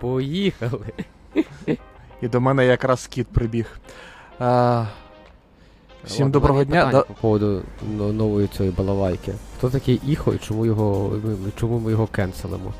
Поїхали. 0.00 0.86
І 2.22 2.28
до 2.28 2.40
мене 2.40 2.66
якраз 2.66 3.06
кіт 3.06 3.26
прибіг. 3.28 3.78
А, 4.38 4.84
всім 6.04 6.24
Ладно, 6.26 6.32
доброго 6.40 6.64
дня. 6.64 6.88
Да, 6.92 7.00
По 7.02 7.14
поводу 7.14 7.62
нової 7.98 8.48
цієї 8.48 8.74
балалайки. 8.74 9.34
Хто 9.58 9.70
такий 9.70 10.00
Іхо 10.06 10.34
і 10.34 10.38
чому 10.38 10.66
його. 10.66 11.10
ми- 11.24 11.52
чому 11.56 11.78
ми 11.78 11.90
його 11.90 12.06
кенселимо? 12.06 12.74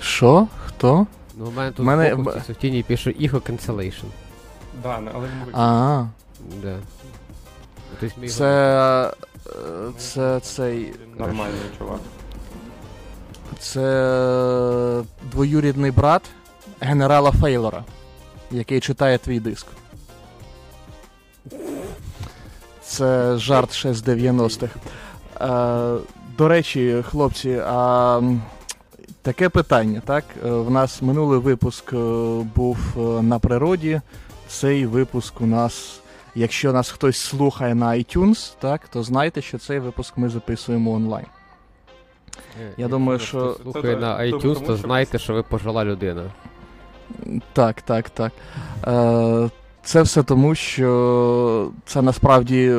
Що? 0.00 0.46
Хто? 0.66 1.06
Ну, 1.36 1.46
у 1.46 1.50
мене 1.50 1.70
тут 1.72 1.86
Мене- 1.86 2.14
в 2.14 2.24
фокусі 2.24 2.52
в 2.52 2.56
тіні 2.56 2.82
пише 2.82 3.14
Іхо 3.18 3.36
cancellation. 3.36 4.04
Да, 4.82 5.00
але. 5.14 5.28
А, 5.52 6.06
Да. 6.62 6.76
Тобто 8.00 8.28
це. 8.28 9.10
е, 9.46 9.90
Це 9.98 10.40
цей. 10.40 10.94
Нормальний 11.18 11.60
чувак. 11.78 12.00
Це 13.58 15.02
двоюрідний 15.32 15.90
брат 15.90 16.22
генерала 16.80 17.32
Фейлора, 17.32 17.84
який 18.50 18.80
читає 18.80 19.18
твій 19.18 19.40
диск. 19.40 19.66
Це 22.82 23.36
жарт 23.36 23.72
ще 23.72 23.94
з 23.94 24.02
90-х. 24.02 24.76
Е, 25.40 25.98
до 26.38 26.48
речі, 26.48 27.04
хлопці, 27.10 27.62
а 27.66 28.20
таке 29.22 29.48
питання, 29.48 30.02
так? 30.04 30.24
Е, 30.44 30.50
В 30.50 30.70
нас 30.70 31.02
минулий 31.02 31.40
випуск 31.40 31.92
е, 31.92 31.96
був 32.54 32.78
е, 32.96 33.22
на 33.22 33.38
природі. 33.38 34.00
Цей 34.48 34.86
випуск 34.86 35.40
у 35.40 35.46
нас, 35.46 36.00
якщо 36.34 36.72
нас 36.72 36.90
хтось 36.90 37.16
слухає 37.16 37.74
на 37.74 37.86
iTunes, 37.86 38.54
так, 38.60 38.88
то 38.88 39.02
знайте, 39.02 39.42
що 39.42 39.58
цей 39.58 39.78
випуск 39.78 40.18
ми 40.18 40.28
записуємо 40.28 40.92
онлайн. 40.92 41.26
Е, 42.38 42.62
я 42.62 42.70
якщо 42.78 42.88
думаю, 42.88 43.18
що- 43.18 43.56
Слухає 43.62 43.96
на 43.96 44.18
iTunes, 44.18 44.40
тому 44.40 44.54
то 44.54 44.76
знайте, 44.76 45.18
що 45.18 45.34
ви 45.34 45.42
пожила 45.42 45.84
людина. 45.84 46.22
Так, 47.52 47.82
так, 47.82 48.10
так. 48.10 48.32
Е, 48.86 49.50
це 49.84 50.02
все 50.02 50.22
тому, 50.22 50.54
що 50.54 51.70
це 51.86 52.02
насправді. 52.02 52.76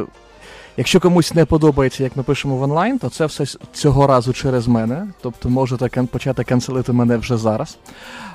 Якщо 0.77 0.99
комусь 0.99 1.33
не 1.33 1.45
подобається, 1.45 2.03
як 2.03 2.15
ми 2.15 2.23
пишемо 2.23 2.55
в 2.57 2.61
онлайн, 2.63 2.99
то 2.99 3.09
це 3.09 3.25
все 3.25 3.45
цього 3.73 4.07
разу 4.07 4.33
через 4.33 4.67
мене. 4.67 5.07
Тобто 5.21 5.49
можете 5.49 5.89
почати 6.11 6.43
канцелити 6.43 6.93
мене 6.93 7.17
вже 7.17 7.37
зараз. 7.37 7.77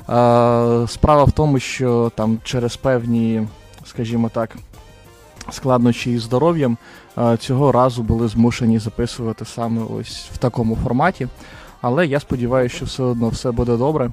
Е, 0.00 0.88
справа 0.88 1.24
в 1.24 1.32
тому, 1.32 1.58
що 1.58 2.12
там 2.14 2.38
через 2.44 2.76
певні, 2.76 3.48
скажімо 3.86 4.30
так, 4.34 4.56
складнощі 5.50 6.12
із 6.12 6.22
здоров'ям 6.22 6.76
е, 7.18 7.36
цього 7.36 7.72
разу 7.72 8.02
були 8.02 8.28
змушені 8.28 8.78
записувати 8.78 9.44
саме 9.44 9.82
ось 10.00 10.28
в 10.32 10.38
такому 10.38 10.76
форматі. 10.76 11.28
Але 11.80 12.06
я 12.06 12.20
сподіваюся, 12.20 12.76
що 12.76 12.84
все 12.84 13.02
одно 13.02 13.28
все 13.28 13.50
буде 13.50 13.76
добре. 13.76 14.10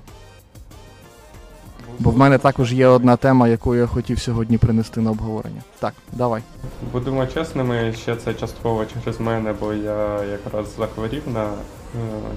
Бо 1.99 2.09
в 2.09 2.17
мене 2.17 2.37
також 2.37 2.73
є 2.73 2.87
одна 2.87 3.15
тема, 3.15 3.47
яку 3.47 3.75
я 3.75 3.87
хотів 3.87 4.19
сьогодні 4.19 4.57
принести 4.57 5.01
на 5.01 5.11
обговорення. 5.11 5.61
Так, 5.79 5.93
давай. 6.13 6.41
Будемо 6.93 7.25
чесними, 7.25 7.93
ще 7.93 8.15
це 8.15 8.33
частково 8.33 8.85
через 8.85 9.19
мене, 9.19 9.53
бо 9.59 9.73
я 9.73 10.23
якраз 10.23 10.75
захворів 10.77 11.23
на 11.33 11.43
е, 11.43 11.49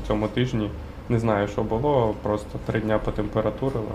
цьому 0.06 0.28
тижні. 0.28 0.70
Не 1.08 1.18
знаю, 1.18 1.48
що 1.48 1.62
було, 1.62 2.14
просто 2.22 2.58
три 2.66 2.80
дня 2.80 2.98
потемпературило. 2.98 3.92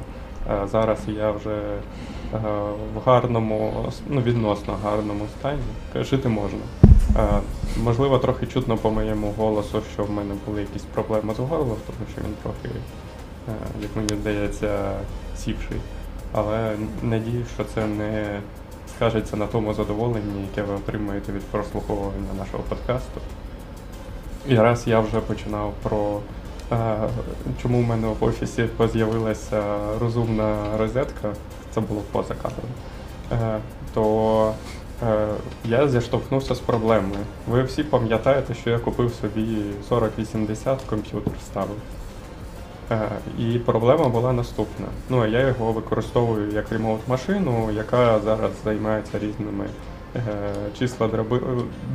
Е, 0.49 0.67
зараз 0.67 0.99
я 1.07 1.31
вже 1.31 1.55
е, 1.55 1.79
в 2.95 2.99
гарному, 3.05 3.85
ну 4.07 4.21
відносно 4.21 4.77
гарному 4.83 5.25
стані. 5.39 5.61
Жити 5.95 6.29
можна. 6.29 6.59
Е, 7.17 7.39
можливо, 7.83 8.19
трохи 8.19 8.47
чутно 8.47 8.77
по 8.77 8.91
моєму 8.91 9.33
голосу, 9.37 9.81
що 9.93 10.03
в 10.03 10.11
мене 10.11 10.33
були 10.45 10.61
якісь 10.61 10.83
проблеми 10.83 11.33
з 11.33 11.39
горлом, 11.39 11.77
тому 11.85 12.09
що 12.13 12.21
він 12.21 12.35
трохи, 12.43 12.75
як 13.81 13.95
мені 13.95 14.21
здається, 14.21 14.91
сівший. 15.37 15.77
Але 16.31 16.75
надію, 17.01 17.45
що 17.55 17.63
це 17.63 17.85
не 17.85 18.39
скажеться 18.95 19.37
на 19.37 19.47
тому 19.47 19.73
задоволенні, 19.73 20.41
яке 20.49 20.61
ви 20.61 20.75
отримуєте 20.75 21.31
від 21.31 21.41
прослуховування 21.41 22.33
нашого 22.37 22.63
подкасту. 22.69 23.21
І 24.47 24.55
раз 24.55 24.87
я 24.87 24.99
вже 24.99 25.19
починав 25.19 25.73
про 25.83 26.19
чому 27.61 27.79
в 27.79 27.83
мене 27.83 28.07
в 28.07 28.23
офісі 28.23 28.67
з'явилася 28.93 29.63
розумна 29.99 30.77
розетка, 30.77 31.33
це 31.71 31.81
було 31.81 32.01
поза 32.11 32.33
кадром, 32.33 32.69
е, 33.31 33.59
то 33.93 34.53
е, 35.03 35.27
я 35.65 35.87
зіштовхнувся 35.87 36.55
з 36.55 36.59
проблемою. 36.59 37.19
Ви 37.47 37.63
всі 37.63 37.83
пам'ятаєте, 37.83 38.53
що 38.53 38.69
я 38.69 38.79
купив 38.79 39.13
собі 39.21 39.57
4080 39.89 40.81
комп'ютер 40.81 41.33
ставив. 41.45 41.77
Е, 42.91 43.09
І 43.39 43.59
проблема 43.59 44.09
була 44.09 44.33
наступна. 44.33 44.85
Ну, 45.09 45.25
я 45.25 45.47
його 45.47 45.71
використовую 45.71 46.51
як 46.51 46.71
ремоут-машину, 46.71 47.71
яка 47.71 48.19
зараз 48.19 48.51
займається 48.63 49.19
різними 49.19 49.65
е, 50.15 50.21
числа 50.79 51.09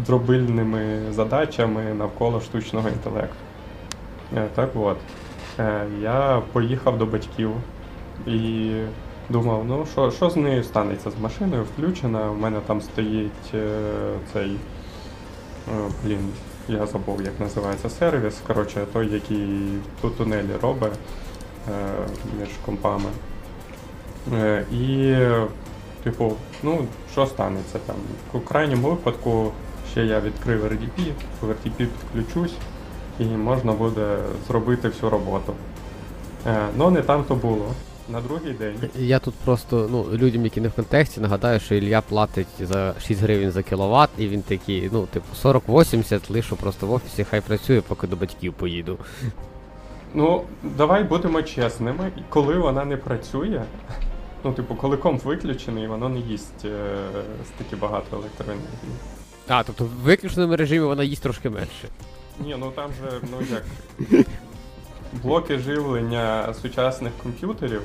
дробильними 0.07 1.13
задачами 1.13 1.95
навколо 1.95 2.41
штучного 2.41 2.89
інтелекту. 2.89 3.50
Е, 4.37 4.49
так 4.55 4.71
от, 4.75 4.97
е, 5.59 5.87
я 6.03 6.43
поїхав 6.53 6.99
до 6.99 7.07
батьків 7.07 7.51
і 8.27 8.71
думав, 9.29 9.65
ну 9.67 9.87
що, 9.93 10.11
що 10.11 10.31
з 10.31 10.37
нею 10.37 10.65
станеться 10.65 11.11
з 11.11 11.19
машиною, 11.21 11.65
включена, 11.75 12.31
в 12.31 12.39
мене 12.39 12.61
там 12.67 12.81
стоїть 12.81 13.55
е, 13.55 13.79
цей. 14.33 14.57
Блін, 16.05 16.29
я 16.69 16.87
забув, 16.87 17.23
як 17.23 17.41
називається 17.41 17.91
сервіс. 17.91 18.41
Коротше, 18.47 18.87
той, 18.93 19.13
який 19.13 19.49
тут 20.01 20.17
тунелі 20.17 20.49
робить 20.63 20.93
між 22.41 22.49
компами. 22.67 23.11
І, 24.73 25.15
типу, 26.03 26.33
ну, 26.63 26.87
що 27.13 27.27
станеться 27.27 27.79
там? 27.87 27.97
У 28.33 28.41
крайньому 28.41 28.89
випадку 28.89 29.53
ще 29.91 30.05
я 30.05 30.21
відкрив 30.21 30.65
RDP, 30.65 31.13
в 31.41 31.51
RDP 31.51 31.87
підключусь 32.13 32.55
і 33.21 33.25
можна 33.25 33.73
буде 33.73 34.17
зробити 34.49 34.89
всю 34.89 35.11
роботу. 35.11 35.55
Е, 36.47 36.67
ну, 36.77 36.91
не 36.91 37.03
там 37.03 37.25
то 37.25 37.35
було. 37.35 37.67
На 38.09 38.21
другий 38.21 38.53
день. 38.53 38.75
Я 38.97 39.19
тут 39.19 39.35
просто, 39.35 39.89
ну, 39.91 40.07
людям, 40.13 40.45
які 40.45 40.61
не 40.61 40.69
в 40.69 40.73
контексті, 40.73 41.21
нагадаю, 41.21 41.61
що 41.61 41.75
Ілля 41.75 42.01
платить 42.01 42.47
за 42.61 42.95
6 43.01 43.23
гривень 43.23 43.51
за 43.51 43.63
кіловат, 43.63 44.11
і 44.19 44.29
він 44.29 44.43
такий, 44.43 44.91
ну, 44.93 45.07
типу, 45.07 45.27
40-80 45.43 46.33
лишу 46.33 46.57
просто 46.57 46.87
в 46.87 46.93
офісі, 46.93 47.25
хай 47.31 47.41
працює, 47.41 47.81
поки 47.81 48.07
до 48.07 48.17
батьків 48.17 48.53
поїду. 48.53 48.99
Ну, 50.15 50.43
давай 50.63 51.05
будемо 51.05 51.43
чесними. 51.43 52.13
Коли 52.29 52.59
вона 52.59 52.85
не 52.85 52.97
працює, 52.97 53.63
ну, 54.45 54.53
типу, 54.53 54.75
коли 54.75 54.97
комп 54.97 55.25
виключений, 55.25 55.87
воно 55.87 56.09
не 56.09 56.19
їсть 56.19 56.65
е, 56.65 56.97
стільки 57.47 57.77
багато 57.77 58.17
електроенергії. 58.17 58.93
А, 59.49 59.63
тобто 59.63 59.85
в 59.85 59.89
виключеному 59.89 60.57
режимі 60.57 60.85
вона 60.85 61.03
їсть 61.03 61.23
трошки 61.23 61.51
менше. 61.51 61.89
Ні, 62.41 62.57
ну 62.59 62.71
там 62.71 62.91
же, 62.93 63.21
ну 63.31 63.39
як. 63.51 63.63
Блоки 65.23 65.59
живлення 65.59 66.55
сучасних 66.63 67.13
комп'ютерів, 67.23 67.83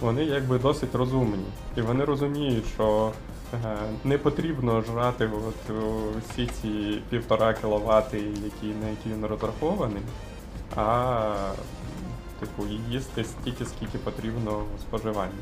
вони 0.00 0.24
якби 0.24 0.58
досить 0.58 0.94
розумні. 0.94 1.44
І 1.76 1.80
вони 1.80 2.04
розуміють, 2.04 2.64
що 2.74 3.12
е, 3.54 3.76
не 4.04 4.18
потрібно 4.18 4.82
жрати 4.82 5.30
от, 5.48 5.76
о, 5.76 5.96
всі 6.28 6.46
ці 6.46 7.02
півтора 7.10 7.52
кВт, 7.54 8.14
які, 8.14 8.66
на 8.82 8.88
які 8.88 9.08
він 9.16 9.26
розрахований, 9.26 10.02
а 10.76 11.34
типу, 12.40 12.62
їсти 12.90 13.24
стільки, 13.24 13.64
скільки 13.64 13.98
потрібно 13.98 14.62
споживання. 14.80 15.32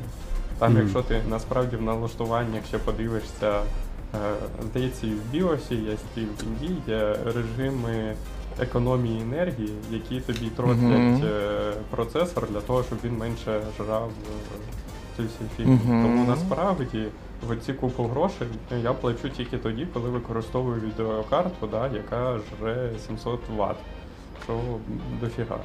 Там, 0.59 0.71
Мгм. 0.71 0.81
якщо 0.81 1.01
ти 1.01 1.21
насправді 1.29 1.75
в 1.75 1.81
налаштуваннях 1.81 2.65
ще 2.65 2.77
подивишся, 2.77 3.61
е, 4.15 4.17
здається, 4.63 5.07
і 5.07 5.09
в 5.09 5.21
біосі 5.31 5.75
є 5.75 5.97
і 6.15 6.19
в 6.19 6.43
Індії 6.47 6.81
є 6.87 7.15
режими 7.25 8.15
економії 8.59 9.21
енергії, 9.21 9.73
які 9.91 10.19
тобі 10.21 10.49
тротлять 10.55 10.79
Мгм. 10.79 11.21
е, 11.25 11.73
процесор 11.89 12.47
для 12.49 12.61
того, 12.61 12.83
щоб 12.83 12.97
він 13.03 13.17
менше 13.17 13.61
жрав 13.77 14.09
е, 14.09 14.57
цю 15.17 15.23
всю 15.23 15.49
фігню. 15.57 15.73
Мгм. 15.73 16.03
Тому 16.03 16.25
насправді 16.27 17.05
в 17.49 17.57
ці 17.57 17.73
купу 17.73 18.03
грошей 18.03 18.47
я 18.83 18.93
плачу 18.93 19.29
тільки 19.29 19.57
тоді, 19.57 19.87
коли 19.93 20.09
використовую 20.09 20.81
відеокарту, 20.81 21.67
да, 21.71 21.87
яка 21.87 22.39
жре 22.61 22.89
700 23.07 23.39
Вт, 23.57 23.75
що 24.43 24.59
дофіга. 25.21 25.57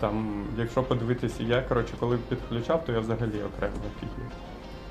Там, 0.00 0.44
якщо 0.58 0.82
подивитися, 0.82 1.42
я 1.42 1.62
коротше, 1.62 1.94
коли 2.00 2.16
підключав, 2.28 2.84
то 2.86 2.92
я 2.92 3.00
взагалі 3.00 3.42
окремо 3.56 3.74
офігів. 3.96 4.30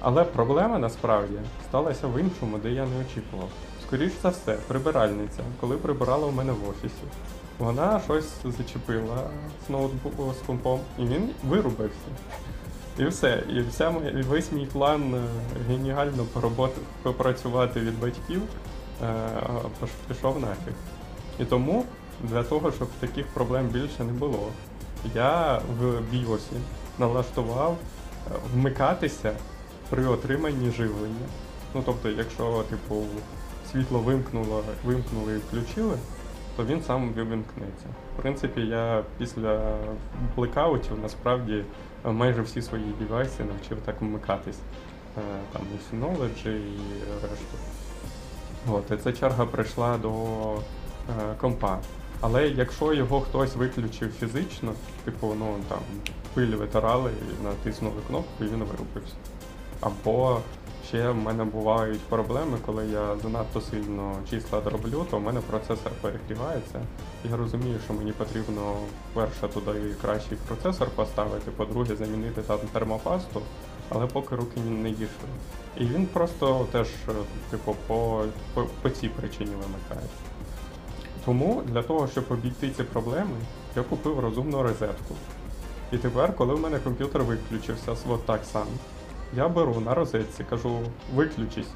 Але 0.01 0.23
проблема 0.23 0.77
насправді 0.79 1.33
сталася 1.69 2.07
в 2.07 2.19
іншому, 2.19 2.57
де 2.63 2.71
я 2.71 2.85
не 2.85 3.01
очікував. 3.05 3.49
Скоріш 3.87 4.11
за 4.23 4.29
все, 4.29 4.57
прибиральниця, 4.67 5.43
коли 5.61 5.77
прибирала 5.77 6.27
у 6.27 6.31
мене 6.31 6.51
в 6.51 6.69
офісі, 6.69 7.03
вона 7.59 7.99
щось 7.99 8.33
зачепила 8.43 9.29
з 9.67 9.69
ноутбуку 9.69 10.33
з 10.33 10.47
компом, 10.47 10.79
і 10.99 11.01
він 11.01 11.29
вирубився. 11.43 12.09
І 12.99 13.05
все. 13.05 13.43
І 13.49 13.61
вся 13.61 13.91
моя, 13.91 14.23
весь 14.27 14.51
мій 14.51 14.65
план 14.65 15.15
е, 15.15 15.21
геніально 15.67 16.25
пороботи, 16.33 16.81
попрацювати 17.03 17.79
від 17.79 17.99
батьків 17.99 18.41
е, 19.03 19.07
пішов 20.07 20.39
нафіг. 20.39 20.73
І 21.39 21.45
тому 21.45 21.85
для 22.23 22.43
того, 22.43 22.71
щоб 22.71 22.87
таких 22.99 23.25
проблем 23.27 23.67
більше 23.67 24.03
не 24.03 24.13
було, 24.13 24.47
Я 25.15 25.61
в 25.79 26.01
біосі 26.11 26.55
налаштував 26.99 27.77
е, 27.77 28.31
вмикатися 28.53 29.33
при 29.89 30.05
отриманні 30.05 30.71
живлення. 30.71 31.27
Ну 31.73 31.83
тобто, 31.85 32.09
якщо 32.09 32.63
типу 32.69 33.03
світло 33.75 33.99
вимкнуло, 33.99 34.63
вимкнули 34.85 35.33
і 35.33 35.37
включили, 35.37 35.97
то 36.55 36.65
він 36.65 36.83
сам 36.83 37.09
вимкнеться. 37.09 37.85
В 38.13 38.21
принципі, 38.21 38.61
я 38.61 39.03
після 39.17 39.77
блекаутів 40.35 40.99
насправді 41.03 41.63
е, 42.05 42.11
майже 42.11 42.41
всі 42.41 42.61
свої 42.61 42.93
девайси 42.99 43.43
навчив 43.43 43.77
так 43.85 44.01
вмикатись. 44.01 44.59
Е, 45.17 45.21
Там 45.53 45.61
і 45.61 45.95
Synology, 45.95 46.55
і 46.55 46.79
решту. 47.21 47.57
От, 48.71 48.91
і 48.91 48.97
ця 48.97 49.13
черга 49.13 49.45
прийшла 49.45 49.97
до 49.97 50.11
е, 50.13 51.35
компа. 51.41 51.79
Але 52.21 52.47
якщо 52.47 52.93
його 52.93 53.21
хтось 53.21 53.55
виключив 53.55 54.11
фізично, 54.11 54.73
типу, 55.05 55.35
ну 55.39 55.55
там 55.69 55.79
пиль 56.33 56.55
витирали 56.55 57.11
натиснули 57.43 57.95
кнопку, 58.07 58.43
і 58.43 58.47
він 58.47 58.59
вирубився. 58.63 59.15
Або 59.81 60.41
ще 60.87 61.09
в 61.09 61.15
мене 61.15 61.43
бувають 61.43 61.99
проблеми, 61.99 62.57
коли 62.65 62.87
я 62.87 63.15
занадто 63.23 63.61
сильно 63.61 64.15
числа 64.29 64.61
дроблю, 64.61 65.05
то 65.11 65.17
в 65.17 65.21
мене 65.21 65.41
процесор 65.41 65.91
перегрівається. 66.01 66.81
Я 67.29 67.37
розумію, 67.37 67.79
що 67.85 67.93
мені 67.93 68.11
потрібно 68.11 68.75
перше 69.13 69.47
туди 69.47 69.71
кращий 70.01 70.37
процесор 70.47 70.89
поставити, 70.89 71.51
по-друге, 71.51 71.95
замінити 71.95 72.41
там 72.41 72.59
термопасту, 72.73 73.41
але 73.89 74.07
поки 74.07 74.35
руки 74.35 74.59
не 74.59 74.89
дійшли. 74.89 75.29
І 75.77 75.85
він 75.85 76.05
просто 76.05 76.67
теж, 76.71 76.87
е, 76.87 77.11
типу, 77.49 77.75
по, 77.87 78.23
по, 78.53 78.63
по 78.81 78.89
цій 78.89 79.09
причині 79.09 79.51
вимикається. 79.51 80.19
Тому 81.25 81.61
для 81.65 81.83
того, 81.83 82.07
щоб 82.07 82.25
обійти 82.29 82.69
ці 82.69 82.83
проблеми, 82.83 83.37
я 83.75 83.83
купив 83.83 84.19
розумну 84.19 84.63
розетку. 84.63 85.15
І 85.91 85.97
тепер, 85.97 86.35
коли 86.35 86.53
в 86.53 86.59
мене 86.59 86.79
комп'ютер 86.79 87.23
виключився, 87.23 87.95
от 88.09 88.25
так 88.25 88.41
само, 88.45 88.71
я 89.33 89.47
беру 89.49 89.79
на 89.85 89.93
розетці, 89.93 90.43
кажу, 90.49 90.79
виключись, 91.15 91.67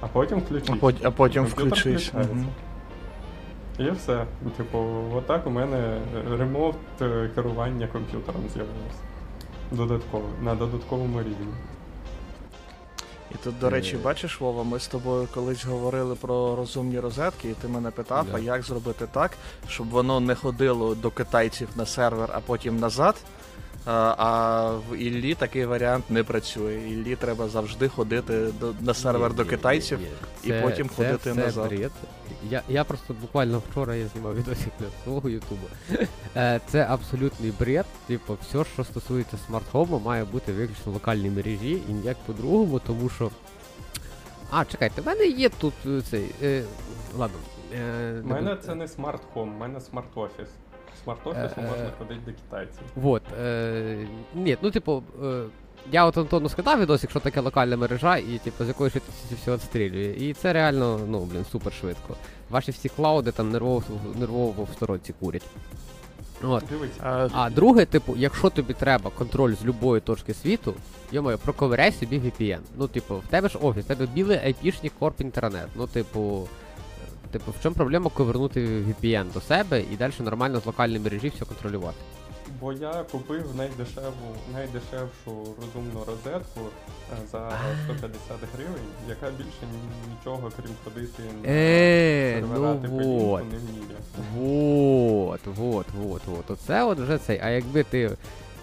а 0.00 0.06
потім 0.06 0.38
включись. 0.40 0.70
А, 0.70 0.72
пот- 0.86 1.00
а 1.06 1.10
потім 1.10 1.44
включись. 1.44 1.78
включається. 2.08 2.28
І 3.78 3.90
все. 3.90 4.26
Типу, 4.56 4.78
отак 5.14 5.46
у 5.46 5.50
мене 5.50 6.00
ремонт 6.38 6.76
е, 7.00 7.30
керування 7.34 7.86
комп'ютером 7.86 8.42
з'явився. 8.54 8.98
Додатково, 9.70 10.24
на 10.42 10.54
додатковому 10.54 11.20
рівні. 11.20 11.54
І 13.30 13.34
тут, 13.44 13.58
до 13.58 13.70
речі, 13.70 13.96
Е. 13.96 13.98
бачиш, 13.98 14.40
Вова, 14.40 14.62
ми 14.64 14.78
з 14.78 14.88
тобою 14.88 15.28
колись 15.34 15.64
говорили 15.64 16.14
про 16.14 16.56
розумні 16.56 17.00
розетки, 17.00 17.48
і 17.50 17.52
ти 17.54 17.68
мене 17.68 17.90
питав, 17.90 18.26
Да. 18.30 18.36
а 18.36 18.38
як 18.38 18.62
зробити 18.62 19.06
так, 19.12 19.30
щоб 19.68 19.88
воно 19.90 20.20
не 20.20 20.34
ходило 20.34 20.94
до 20.94 21.10
китайців 21.10 21.68
на 21.76 21.86
сервер, 21.86 22.28
а 22.32 22.40
потім 22.40 22.78
назад. 22.78 23.14
А, 23.86 24.14
а 24.18 24.70
в 24.90 24.96
Іллі 24.96 25.34
такий 25.34 25.64
варіант 25.64 26.04
не 26.10 26.24
працює. 26.24 26.74
Іллі 26.74 27.16
треба 27.16 27.48
завжди 27.48 27.88
ходити 27.88 28.46
до, 28.60 28.74
на 28.80 28.94
сервер 28.94 29.30
Ні, 29.30 29.36
до 29.36 29.42
ні, 29.42 29.48
китайців. 29.48 29.98
ні, 30.00 30.06
і 30.44 30.48
це- 30.48 30.62
потім 30.62 30.88
це 30.88 30.94
ходити 30.94 31.30
все 31.32 31.34
назад. 31.34 31.68
Бред. 31.68 31.90
Я, 32.50 32.62
я 32.68 32.84
просто 32.84 33.14
буквально 33.20 33.62
вчора 33.70 33.94
я 33.94 34.06
знімав 34.06 34.34
відосик 34.36 34.72
для 34.80 34.86
свого 35.04 35.28
ютубу. 35.28 35.66
Е, 36.36 36.60
Це 36.68 36.86
абсолютний 36.90 37.52
бред. 37.60 37.86
Типу, 38.06 38.38
все, 38.42 38.64
що 38.74 38.84
стосується 38.84 39.36
smart 39.46 39.68
home 39.68 39.85
'у, 39.85 39.98
має 39.98 40.24
бути 40.24 40.52
виключно 40.52 40.92
в 40.92 40.94
локальній 40.94 41.30
мережі 41.30 41.82
і 41.88 41.92
ніяк 41.92 42.16
по-другому, 42.26 42.78
тому 42.78 43.08
що. 43.08 43.30
А, 44.50 44.64
чекайте, 44.64 45.02
в 45.02 45.06
мене 45.06 45.26
є 45.26 45.48
тут 45.48 45.74
е, 45.86 46.02
цей. 46.10 46.24
Е, 46.42 46.62
ладно. 47.18 47.38
Е, 47.74 48.20
У 48.24 48.26
мене 48.28 48.50
не 48.50 48.56
це 48.56 48.74
не 48.74 48.88
smart 48.88 49.21
home, 49.21 49.54
у 49.56 49.58
мене 49.58 49.78
smart 49.80 50.08
office. 50.08 50.48
В 51.04 51.08
smart 51.10 51.29
office 51.29 51.52
'у 51.52 51.60
Е, 51.60 51.64
е, 51.64 51.70
можна 51.70 51.90
ходити 51.98 52.20
до 52.26 52.32
китайців. 52.32 52.82
Вот. 52.96 53.22
Е, 53.42 54.06
ні, 54.34 54.56
ну 54.62 54.70
типу, 54.70 55.02
е, 55.24 55.42
я 55.92 56.04
от 56.04 56.18
Антону 56.18 56.48
скидав 56.48 56.80
відосик, 56.80 57.10
що 57.10 57.20
таке 57.20 57.40
локальна 57.40 57.76
мережа, 57.76 58.16
і 58.16 58.40
типу 58.44 58.64
з 58.64 58.68
якої 58.68 58.90
швидкості 58.90 59.34
все 59.34 59.54
відстрілює. 59.54 60.14
І 60.18 60.32
це 60.32 60.52
реально, 60.52 61.00
ну, 61.08 61.20
блін, 61.24 61.44
супер 61.52 61.72
швидко. 61.72 62.16
Ваші 62.50 62.70
всі 62.70 62.88
клауди 62.88 63.32
там 63.32 63.50
нервово, 63.50 63.82
нервово 64.14 64.64
в 64.64 64.74
сторонці 64.74 65.14
курять. 65.20 65.42
От. 66.42 66.64
А, 67.02 67.28
А 67.32 67.50
друге, 67.50 67.84
типу, 67.84 68.14
якщо 68.16 68.50
тобі 68.50 68.74
треба 68.74 69.10
контроль 69.10 69.54
з 69.54 69.64
любої 69.64 70.00
точки 70.00 70.34
світу, 70.34 70.74
йомаю, 71.12 71.38
проковиряй 71.38 71.92
собі 71.92 72.18
VPN. 72.18 72.58
Ну, 72.76 72.88
типу, 72.88 73.16
в 73.16 73.26
тебе 73.30 73.48
ж 73.48 73.58
офіс, 73.58 73.84
в 73.84 73.88
тебе 73.88 74.06
білий 74.06 74.36
IP-шний 74.36 74.90
корп 74.98 75.20
інтернет. 75.20 75.66
Ну, 75.74 75.86
типу. 75.86 76.48
Типу, 77.32 77.50
в 77.50 77.62
чому 77.62 77.76
проблема 77.76 78.10
повернути 78.10 78.60
VPN 78.66 79.32
до 79.32 79.40
себе 79.40 79.80
і 79.92 79.96
далі 79.96 80.12
нормально 80.20 80.60
з 80.60 80.66
локальної 80.66 81.00
мережі 81.00 81.28
все 81.28 81.44
контролювати? 81.44 81.96
бо 82.60 82.72
я 82.72 83.04
купив 83.12 83.56
найдешеву, 83.56 84.36
найдешевшу 84.52 85.54
розумну 85.60 86.04
розетку 86.06 86.60
е, 87.12 87.16
за 87.32 87.52
150 87.84 88.36
гривень, 88.54 88.88
яка 89.08 89.30
більше 89.30 89.66
нічого, 90.10 90.50
крім 90.56 90.70
ходити 90.84 91.22
на 91.42 91.48
Е, 91.48 92.44
ну 92.56 92.76
типу 92.76 92.94
вот. 92.96 93.42
Не 93.52 93.58
вміє. 93.58 93.96
Вот, 94.36 95.40
вот, 95.46 95.86
вот, 96.02 96.22
вот. 96.26 96.50
Оце 96.50 96.84
от 96.84 96.98
вже 96.98 97.18
цей. 97.18 97.40
А 97.42 97.48
якби 97.48 97.82
ти, 97.82 98.10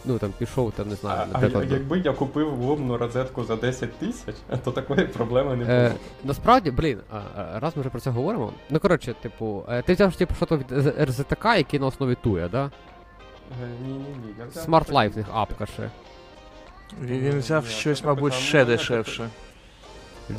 ну 0.05 0.17
там 0.19 0.33
пішов, 0.37 0.71
там 0.71 0.89
не 0.89 0.95
знаю, 0.95 1.27
А, 1.33 1.39
а 1.39 1.63
якби 1.63 1.99
я 1.99 2.13
купив 2.13 2.61
ломну 2.61 2.97
розетку 2.97 3.43
за 3.43 3.55
10 3.55 3.93
тисяч, 3.99 4.35
то 4.63 4.71
такої 4.71 5.07
проблеми 5.07 5.55
не 5.55 5.65
було. 5.65 5.77
Е, 5.77 5.93
насправді, 6.23 6.71
блін, 6.71 6.99
раз 7.55 7.75
ми 7.75 7.81
вже 7.81 7.89
про 7.89 7.99
це 7.99 8.09
говоримо. 8.09 8.53
Ну 8.69 8.79
коротше, 8.79 9.13
типу, 9.13 9.63
е, 9.69 9.81
ти 9.81 9.93
взяв 9.93 10.15
типу, 10.15 10.35
що 10.35 10.45
то 10.45 10.57
від 10.57 10.71
РЗТК, 11.01 11.45
який 11.45 11.79
на 11.79 11.85
основі 11.85 12.15
Туя, 12.23 12.47
да? 12.47 12.71
Ні, 13.85 13.93
ні, 13.93 13.97
ні. 13.99 14.33
Я 14.39 14.45
взяв 14.45 14.65
Smart. 14.69 14.91
Life 14.91 15.17
них 15.17 15.25
апка 15.33 15.65
ще. 15.65 15.89
він 17.01 17.19
він 17.19 17.39
взяв 17.39 17.63
Ні, 17.63 17.69
щось, 17.69 18.03
мабуть, 18.03 18.23
питання. 18.23 18.47
ще 18.47 18.59
Ну, 18.59 18.65
дешевше. 18.65 19.29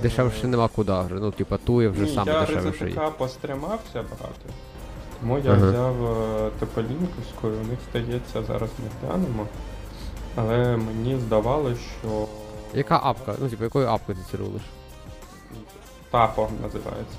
Дешевше 0.02 0.46
нема 0.46 0.68
куди. 0.68 0.92
вже, 0.92 1.14
Ну, 1.14 1.30
типа, 1.30 1.56
Туя 1.56 1.88
вже 1.88 2.02
Ні, 2.02 2.14
саме 2.14 2.32
я 2.32 2.40
дешевший. 2.40 2.88
РЗТК 2.88 3.10
постримався 3.18 4.02
брати. 4.02 4.48
Тому 5.20 5.38
я 5.38 5.52
Ага. 5.52 5.68
взяв 5.70 6.04
е, 6.04 6.50
у 7.64 7.66
них 7.66 7.78
стається, 7.90 8.42
зараз 8.42 8.70
не 8.78 9.08
глянемо. 9.08 9.46
Але 10.36 10.76
мені 10.76 11.18
здавалося, 11.26 11.80
що. 12.00 12.26
Яка 12.74 13.00
апка? 13.02 13.34
Ну, 13.40 13.48
типу, 13.48 13.64
якою 13.64 13.86
апкою 13.88 14.18
ти 14.18 14.24
це 14.30 14.36
рулиш? 14.36 14.62
Тапо 16.10 16.48
називається. 16.62 17.18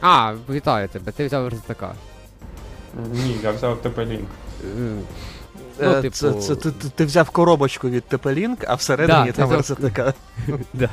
А, 0.00 0.34
вітаю 0.50 0.88
тебе, 0.88 1.12
ти 1.12 1.26
взяв 1.26 1.48
РЗТК. 1.48 1.84
Ні, 3.12 3.36
я 3.42 3.52
взяв 3.52 3.82
Тополінк. 3.82 4.28
Е, 4.78 4.90
Ну, 5.82 5.90
Е, 5.90 6.02
типу- 6.02 6.14
це, 6.16 6.32
це, 6.32 6.56
ти, 6.56 6.70
ти- 6.70 6.88
ти 6.88 7.04
взяв 7.04 7.30
коробочку 7.30 7.88
від 7.88 8.04
TP-Link, 8.10 8.64
а 8.68 8.74
всередині 8.74 9.26
Да, 9.26 9.32
там 9.32 9.52
РЗТК. 9.52 10.14
Да. 10.74 10.88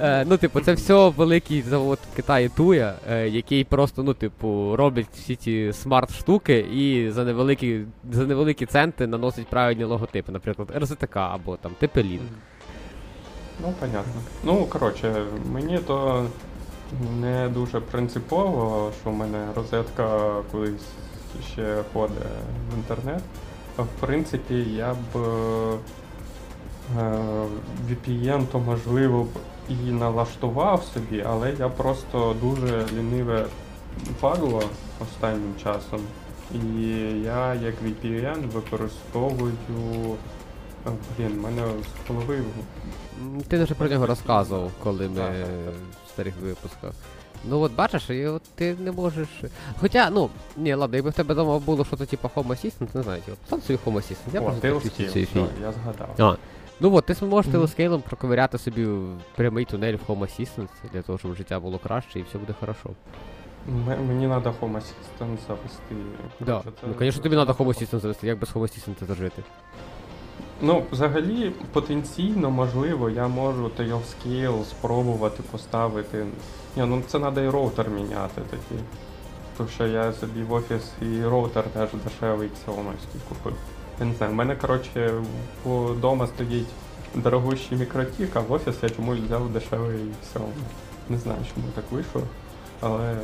Е, 0.00 0.24
ну, 0.28 0.36
типу, 0.36 0.60
це 0.60 0.72
все 0.72 1.08
великий 1.08 1.62
завод 1.62 1.98
Китаю 2.16 2.50
Туя, 2.56 2.94
е, 3.10 3.28
який 3.28 3.64
просто, 3.64 4.02
ну, 4.02 4.14
типу, 4.14 4.76
робить 4.76 5.06
всі 5.14 5.36
ці 5.36 5.72
смарт-штуки 5.72 6.58
і 6.58 7.10
за 7.10 7.24
невеликі, 7.24 7.80
за 8.12 8.26
невеликі 8.26 8.66
центи 8.66 9.06
наносить 9.06 9.46
правильні 9.46 9.84
логотипи, 9.84 10.32
наприклад, 10.32 10.68
РЗТК 10.76 11.16
або 11.16 11.56
там 11.56 11.72
Тепелін. 11.78 12.20
Ну, 13.62 13.74
понятно. 13.80 14.12
Ну, 14.44 14.66
коротше, 14.66 15.14
мені 15.52 15.78
то 15.78 16.26
не 17.20 17.48
дуже 17.48 17.80
принципово, 17.80 18.92
що 19.00 19.10
в 19.10 19.14
мене 19.14 19.46
розетка 19.56 20.32
кудись 20.52 20.82
ще 21.52 21.76
ходить 21.92 22.16
в 22.72 22.76
інтернет. 22.76 23.22
В 23.82 24.00
принципі, 24.00 24.54
я 24.54 24.94
б 24.94 25.16
е, 25.16 25.78
VPN 27.90 28.46
то 28.52 28.58
можливо 28.58 29.24
б 29.24 29.28
і 29.68 29.74
налаштував 29.74 30.84
собі, 30.94 31.24
але 31.28 31.52
я 31.58 31.68
просто 31.68 32.36
дуже 32.42 32.86
ліниве 32.96 33.46
падло 34.20 34.62
останнім 35.02 35.54
часом. 35.62 36.00
І 36.54 36.58
я 37.24 37.54
як 37.54 37.74
VPN 37.84 38.46
використовую. 38.50 39.52
е, 40.86 40.90
Блін, 41.18 41.40
мене 41.40 41.62
з 41.66 42.08
голови 42.08 42.38
Ти 43.48 43.64
вже 43.64 43.74
про 43.74 43.88
нього 43.88 44.06
розказував, 44.06 44.70
коли 44.82 45.08
ми 45.08 45.14
Так, 45.16 45.26
так, 45.32 45.36
е, 45.36 45.64
так. 45.64 45.74
в 46.06 46.08
старих 46.08 46.34
випусках. 46.42 46.92
Ну 47.44 47.60
от 47.60 47.72
бачиш, 47.74 48.10
і 48.10 48.26
от 48.26 48.42
ти 48.54 48.74
не 48.80 48.92
можеш. 48.92 49.28
Хоча, 49.80 50.10
ну, 50.10 50.30
ні, 50.56 50.74
ладно, 50.74 50.96
якби 50.96 51.10
в 51.10 51.14
тебе 51.14 51.34
вдома 51.34 51.58
було 51.58 51.84
щось 51.84 52.00
типу 52.08 52.30
Home 52.36 52.46
Assistant, 52.48 52.88
не 52.96 53.02
знаю, 53.02 53.22
типу, 53.22 53.36
став 53.46 53.62
собі 53.62 53.78
Home 53.86 53.94
Assistant, 53.94 54.34
я 54.34 54.40
О, 54.40 54.44
просто 54.44 54.68
Tailscale, 54.68 54.82
підключу 54.82 55.12
цієї 55.12 55.28
я 55.62 55.72
згадав. 55.72 56.08
А, 56.18 56.36
ну 56.80 56.94
от, 56.94 57.06
ти 57.06 57.14
зможеш 57.14 57.46
Мгм. 57.46 57.52
телескейлом 57.52 58.02
проковиряти 58.02 58.58
собі 58.58 58.88
прямий 59.36 59.64
тунель 59.64 59.94
в 59.94 60.10
Home 60.10 60.20
Assistant 60.20 60.68
для 60.92 61.02
того, 61.02 61.18
щоб 61.18 61.34
життя 61.34 61.60
було 61.60 61.78
краще 61.78 62.18
і 62.20 62.22
все 62.22 62.38
буде 62.38 62.54
хорошо. 62.60 62.90
М- 63.68 64.06
Мені 64.08 64.26
треба 64.26 64.54
Home 64.60 64.72
Assistant 64.76 65.36
завести. 65.48 65.94
Да. 66.40 66.60
Це- 66.64 66.70
Ну, 66.86 66.94
звісно, 66.98 67.22
тобі 67.22 67.36
треба 67.36 67.52
Home 67.52 67.66
Assistant 67.68 68.00
завести, 68.00 68.26
як 68.26 68.38
без 68.38 68.52
Home 68.54 68.62
Assistant 68.62 69.06
зажити. 69.06 69.42
Ну, 70.60 70.84
взагалі, 70.92 71.52
потенційно, 71.72 72.50
можливо, 72.50 73.10
я 73.10 73.28
можу 73.28 73.70
Tailscale 73.78 74.64
спробувати 74.64 75.42
поставити. 75.50 76.26
Ні, 76.76 76.84
ну 76.86 77.02
це 77.06 77.18
треба 77.20 77.42
і 77.42 77.48
роутер 77.48 77.90
міняти 77.90 78.40
такий. 78.50 78.78
факту, 79.58 79.72
що 79.74 79.86
я 79.86 80.12
собі 80.12 80.42
в 80.42 80.52
офіс 80.52 80.92
і 81.02 81.24
роутер 81.24 81.64
теж 81.64 81.88
дешевий 82.04 82.48
Xiaomi 82.48 82.94
купив. 83.28 83.56
Я 84.00 84.06
не 84.06 84.14
знаю, 84.14 84.32
в 84.32 84.34
мене, 84.34 84.56
коротше, 84.56 85.22
вдома 85.64 86.26
стоїть 86.26 86.68
дорогущий 87.14 87.78
мікротік, 87.78 88.36
а 88.36 88.40
в 88.40 88.52
офіс 88.52 88.74
я 88.82 88.90
чомусь 88.90 89.18
взяв 89.18 89.50
дешевий 89.50 90.00
Xiaomi. 90.34 90.64
Не 91.08 91.18
знаю, 91.18 91.38
чому 91.54 91.66
так 91.74 91.84
вийшло, 91.90 92.22
але 92.80 93.16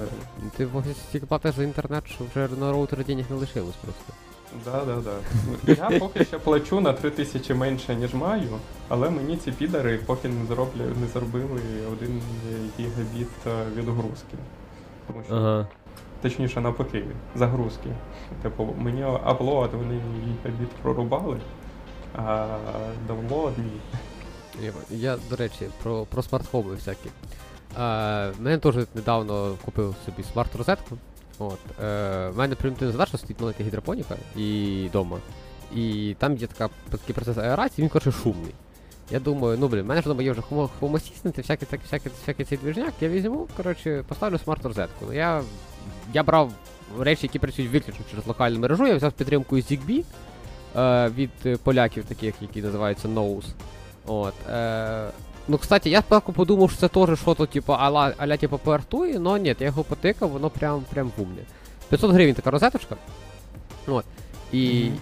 Ти 0.57 0.67
в 0.67 0.77
офісі 0.77 1.21
платиш 1.21 1.55
за 1.55 1.63
інтернет, 1.63 2.05
що 2.07 2.25
вже 2.25 2.49
на 2.61 2.73
роутері 2.73 3.05
денег 3.05 3.27
не 3.31 3.37
лишилось 3.37 3.77
просто. 3.77 4.24
Да, 4.65 4.85
да, 4.85 4.97
да. 5.01 5.13
Я 5.91 5.99
поки 5.99 6.25
що 6.25 6.41
плачу 6.41 6.81
на 6.81 6.93
3 6.93 7.11
тисячі 7.11 7.55
менше, 7.55 7.95
ніж 7.95 8.15
маю, 8.15 8.59
але 8.89 9.11
мені 9.11 9.37
ці 9.37 9.53
підари 9.53 9.99
поки 10.07 10.29
не 10.29 10.47
зроблю, 10.47 10.83
не 11.01 11.07
зробили 11.07 11.61
один 11.93 12.23
гігабіт 12.79 13.29
е, 13.47 13.51
відгрузки. 13.77 14.37
Тому 15.07 15.23
що 15.27 15.35
Ага. 15.35 15.67
Точніше 16.23 16.61
навпаки, 16.61 17.05
загрузки. 17.37 17.89
Типу, 18.43 18.75
мені 18.79 19.03
upload 19.03 19.71
вони 19.75 19.95
гігабіт 19.95 20.71
прорубали, 20.83 21.41
а 22.17 22.47
download 23.07 23.53
ні. 23.59 23.81
Я, 24.91 25.17
до 25.31 25.37
речі, 25.37 25.69
про, 25.83 26.05
про 26.05 26.23
smart 26.23 26.46
home 26.46 26.65
'и 26.65 26.75
всякі. 26.75 27.09
Е, 27.79 28.33
мене 28.39 28.59
теж 28.59 28.75
недавно 28.95 29.55
купив 29.65 29.95
собі 30.07 30.23
смарт-розетку. 30.23 30.97
От, 31.39 31.59
е, 31.85 32.29
в 32.29 32.39
мене 32.39 32.55
примітивна 32.55 32.93
задача 32.93 33.19
стоїть 33.19 33.41
маленька 33.41 33.65
гідропоніка 33.65 34.17
і 34.37 34.87
вдома. 34.89 35.19
І 35.75 36.17
там 36.19 36.37
є 36.37 36.47
така, 36.47 36.69
такий 36.91 37.15
процес 37.15 37.39
аерації, 37.39 37.83
він 37.83 37.89
коротше 37.89 38.13
шумний. 38.13 38.55
Я 39.11 39.21
думаю, 39.21 39.59
ну 39.61 39.69
блін, 39.69 39.83
в 39.83 39.87
мене 39.87 40.01
ж 40.01 40.09
вдома 40.09 40.23
є 40.23 40.33
вже 40.33 40.41
Home 40.41 41.01
всякий, 41.23 41.43
всякий, 41.43 41.69
всякий, 41.85 42.13
всякий 42.23 42.47
цей 42.47 42.59
движняк, 42.59 42.93
я 43.01 43.09
візьму, 43.09 43.49
коротше, 43.57 44.05
поставлю 44.09 44.39
смарт-розетку. 44.39 45.07
Ну, 45.07 45.13
я, 45.13 45.43
я 46.13 46.23
брав 46.23 46.53
речі, 46.99 47.21
які 47.23 47.39
працюють 47.39 47.73
виключно 47.73 48.05
через 48.11 48.27
локальну 48.27 48.59
мережу, 48.59 48.87
я 48.87 48.97
взяв 48.97 49.13
підтримку 49.13 49.57
ZigBee 49.57 50.05
е, 50.77 51.09
від 51.09 51.61
поляків, 51.63 52.05
таких, 52.05 52.35
які 52.41 52.63
називаються 52.63 53.09
Nose. 53.09 53.47
От, 54.07 54.35
е, 54.51 55.09
ну, 55.49 55.59
кстати, 55.59 55.91
я 55.91 56.01
спочатку 56.01 56.33
подумав, 56.33 56.71
що 56.71 56.81
це 56.81 56.89
теж 56.89 57.21
що 57.21 57.35
то, 57.35 57.47
типу, 57.47 57.73
аля, 57.73 58.15
аля 58.19 58.37
типу, 58.37 58.59
поартує, 58.59 59.19
но 59.19 59.39
ні, 59.39 59.57
я 59.61 59.67
його 59.67 59.85
потикав, 59.85 60.29
воно 60.31 60.51
прям, 60.51 60.85
прям 60.93 61.13
гумне. 61.19 61.43
500 61.89 62.11
гривень 62.13 62.35
така 62.35 62.51
розеточка. 62.51 62.97
От. 63.87 64.05
І 64.53 64.85
Мгм. 64.85 64.99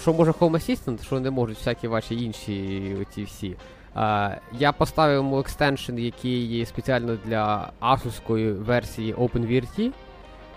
що 0.00 0.12
може 0.12 0.30
Home 0.30 0.50
Assistant, 0.50 1.04
що 1.04 1.20
не 1.20 1.30
можуть 1.30 1.58
всякі 1.58 1.88
ваші 1.88 2.24
інші 2.24 2.96
оці 3.02 3.22
всі. 3.24 3.56
А, 3.94 4.30
я 4.58 4.72
поставив 4.72 5.14
йому 5.16 5.40
екстеншн, 5.40 5.98
який 5.98 6.46
є 6.46 6.66
спеціально 6.66 7.16
для 7.24 7.70
Asus 7.82 8.54
версії 8.64 9.14
OpenVRT. 9.14 9.90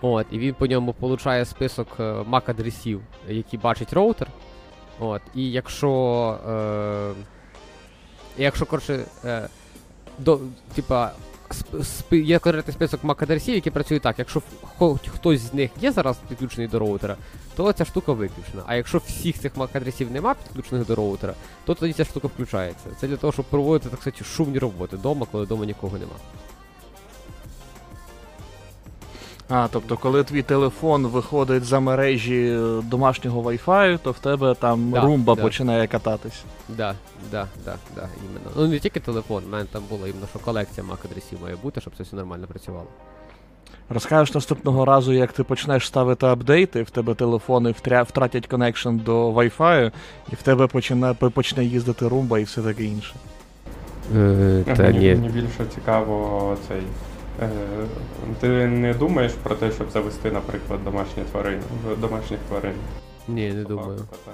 От, 0.01 0.25
і 0.31 0.37
він 0.39 0.53
по 0.53 0.67
ньому 0.67 0.93
получає 0.93 1.45
список 1.45 1.87
е, 1.99 2.03
MAC-адресів, 2.03 2.99
які 3.29 3.57
бачить 3.57 3.93
роутер. 3.93 4.27
От, 4.99 5.21
і 5.35 5.51
якщо. 5.51 6.37
Е, 6.49 7.36
якщо, 8.37 8.65
коротше, 8.65 9.05
е, 9.25 9.47
до, 10.19 10.39
типа, 10.75 11.11
є 12.11 12.39
конкретний 12.39 12.73
список 12.73 13.03
MAC-адресів, 13.03 13.53
які 13.53 13.69
працюють 13.69 14.03
так. 14.03 14.19
Якщо 14.19 14.41
хтось 15.13 15.39
з 15.39 15.53
них 15.53 15.71
є 15.81 15.91
зараз 15.91 16.17
підключений 16.29 16.67
до 16.67 16.79
роутера, 16.79 17.15
то 17.55 17.73
ця 17.73 17.85
штука 17.85 18.11
виключена. 18.11 18.63
А 18.65 18.75
якщо 18.75 18.97
всіх 18.97 19.39
цих 19.39 19.55
MAC-адресів 19.55 20.11
нема 20.11 20.33
підключених 20.33 20.87
до 20.87 20.95
роутера, 20.95 21.33
то 21.65 21.73
тоді 21.73 21.93
ця 21.93 22.05
штука 22.05 22.27
включається. 22.27 22.85
Це 23.01 23.07
для 23.07 23.17
того, 23.17 23.33
щоб 23.33 23.45
проводити, 23.45 23.89
так 23.89 24.01
сказати, 24.01 24.23
шумні 24.23 24.59
роботи 24.59 24.95
вдома, 24.95 25.27
коли 25.31 25.43
вдома 25.43 25.65
нікого 25.65 25.97
нема. 25.97 26.13
А, 29.49 29.67
тобто, 29.71 29.97
коли 29.97 30.23
твій 30.23 30.41
телефон 30.41 31.07
виходить 31.07 31.63
за 31.63 31.79
межі 31.79 32.47
е, 32.49 32.81
домашнього 32.83 33.41
Wi-Fi, 33.41 33.99
то 34.03 34.11
в 34.11 34.19
тебе 34.19 34.55
там 34.55 34.91
Да, 34.91 35.01
румба 35.01 35.35
да. 35.35 35.41
починає 35.41 35.87
кататись. 35.87 36.43
Да, 36.69 36.95
да, 37.31 37.47
да, 37.65 37.75
да, 37.95 38.01
іменно. 38.01 38.51
Ну 38.55 38.67
не 38.67 38.79
тільки 38.79 38.99
телефон, 38.99 39.43
в 39.43 39.49
мене 39.49 39.65
там 39.71 39.83
було 39.89 40.07
іменно, 40.07 40.27
що 40.29 40.39
колекція 40.39 40.87
MAC-адресів 40.87 41.41
має 41.41 41.55
бути, 41.55 41.81
щоб 41.81 41.93
це 41.97 42.03
все 42.03 42.15
нормально 42.15 42.47
працювало. 42.47 42.87
Розкажеш 43.89 44.35
наступного 44.35 44.85
разу, 44.85 45.13
як 45.13 45.31
ти 45.31 45.43
почнеш 45.43 45.87
ставити 45.87 46.25
апдейти, 46.25 46.83
в 46.83 46.89
тебе 46.89 47.15
телефони 47.15 47.71
втря... 47.71 48.03
втратять 48.03 48.47
connection 48.47 48.95
до 48.97 49.31
Wi-Fi, 49.31 49.91
і 50.31 50.35
в 50.35 50.41
тебе 50.41 50.67
почне, 50.67 51.13
почне 51.13 51.65
їздити 51.65 52.07
румба 52.07 52.39
і 52.39 52.43
все 52.43 52.61
таке 52.61 52.83
інше. 52.83 53.13
Е, 54.15 54.63
мені, 54.77 55.15
мені 55.15 55.29
більше 55.29 55.65
цікаво 55.75 56.57
цей. 56.67 56.81
Е, 57.41 57.49
ти 58.39 58.47
не 58.67 58.93
думаєш 58.93 59.31
про 59.43 59.55
те, 59.55 59.71
щоб 59.71 59.91
завести, 59.91 60.31
наприклад, 60.31 60.83
домашні 60.83 61.23
тварини, 61.31 61.61
домашніх 61.97 62.39
тварин? 62.49 62.73
Ні, 63.27 63.47
не 63.53 63.63
Собаку, 63.63 63.69
думаю. 63.69 63.99
кота. 64.09 64.31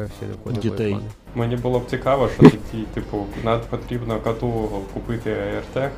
Я 0.00 0.06
ще 0.16 0.26
не 0.26 0.32
входив 0.34 0.58
в 0.58 0.62
Дітей. 0.62 0.90
плани. 0.92 1.06
Мені 1.34 1.56
було 1.56 1.78
б 1.80 1.86
цікаво, 1.90 2.28
що 2.34 2.42
такі, 2.42 2.82
типу, 2.94 3.26
над 3.44 3.66
потрібно 3.66 4.20
коту 4.20 4.68
купити 4.94 5.30
AirTag, 5.30 5.88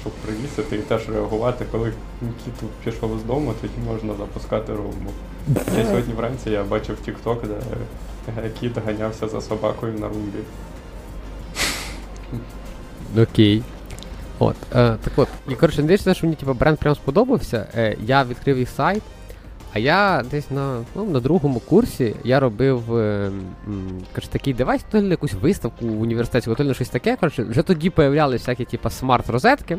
щоб 0.00 0.12
привісити 0.12 0.76
і 0.76 0.78
теж 0.78 1.08
реагувати, 1.08 1.64
коли 1.72 1.92
кіт 2.44 2.54
пішов 2.84 3.18
з 3.18 3.22
дому, 3.22 3.54
тоді 3.60 3.72
можна 3.86 4.14
запускати 4.14 4.72
румбу. 4.72 5.10
Я 5.78 5.84
сьогодні 5.84 6.14
вранці 6.14 6.50
я 6.50 6.64
бачив 6.64 6.96
TikTok, 7.08 7.36
де 7.46 7.54
е, 8.44 8.50
кіт 8.60 8.72
ганявся 8.86 9.28
за 9.28 9.40
собакою 9.40 9.92
на 9.98 10.08
румбі. 10.08 10.38
Окей. 13.22 13.62
От, 14.38 14.56
е, 14.72 14.96
так 15.04 15.12
от, 15.16 15.28
і 15.48 15.54
коротше, 15.54 15.80
не 15.82 15.86
дивишся, 15.86 16.14
що 16.14 16.26
мені 16.26 16.36
типу, 16.36 16.54
бренд 16.54 16.78
прям 16.78 16.94
сподобався. 16.94 17.66
Е, 17.76 17.96
я 18.04 18.24
відкрив 18.24 18.58
їх 18.58 18.68
сайт, 18.68 19.02
а 19.72 19.78
я 19.78 20.24
десь 20.30 20.50
на, 20.50 20.80
ну, 20.94 21.04
на 21.04 21.20
другому 21.20 21.60
курсі 21.60 22.16
я 22.24 22.40
робив 22.40 22.96
е, 22.96 23.30
м, 23.66 23.88
коротше, 24.14 24.28
такий 24.30 24.54
девайс, 24.54 24.82
то 24.90 25.00
ли 25.00 25.08
якусь 25.08 25.34
виставку 25.34 25.86
в 25.86 26.00
університеті, 26.00 26.54
то 26.54 26.64
ли 26.64 26.74
щось 26.74 26.88
таке. 26.88 27.16
Коротше, 27.16 27.42
вже 27.42 27.62
тоді 27.62 27.90
появлялися 27.90 28.42
всякі 28.42 28.64
типу, 28.64 28.90
смарт-розетки. 28.90 29.78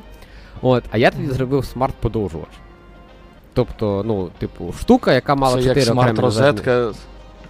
От, 0.62 0.84
а 0.92 0.98
я 0.98 1.12
тоді 1.12 1.28
зробив 1.28 1.66
смарт-подовжувач. 1.66 2.50
Тобто, 3.54 4.04
ну, 4.06 4.30
типу, 4.40 4.74
штука, 4.80 5.14
яка 5.14 5.36
мала 5.36 5.56
Це 5.56 5.64
4 5.64 5.80
як 5.82 5.90
смарт-розетка. 5.90 6.94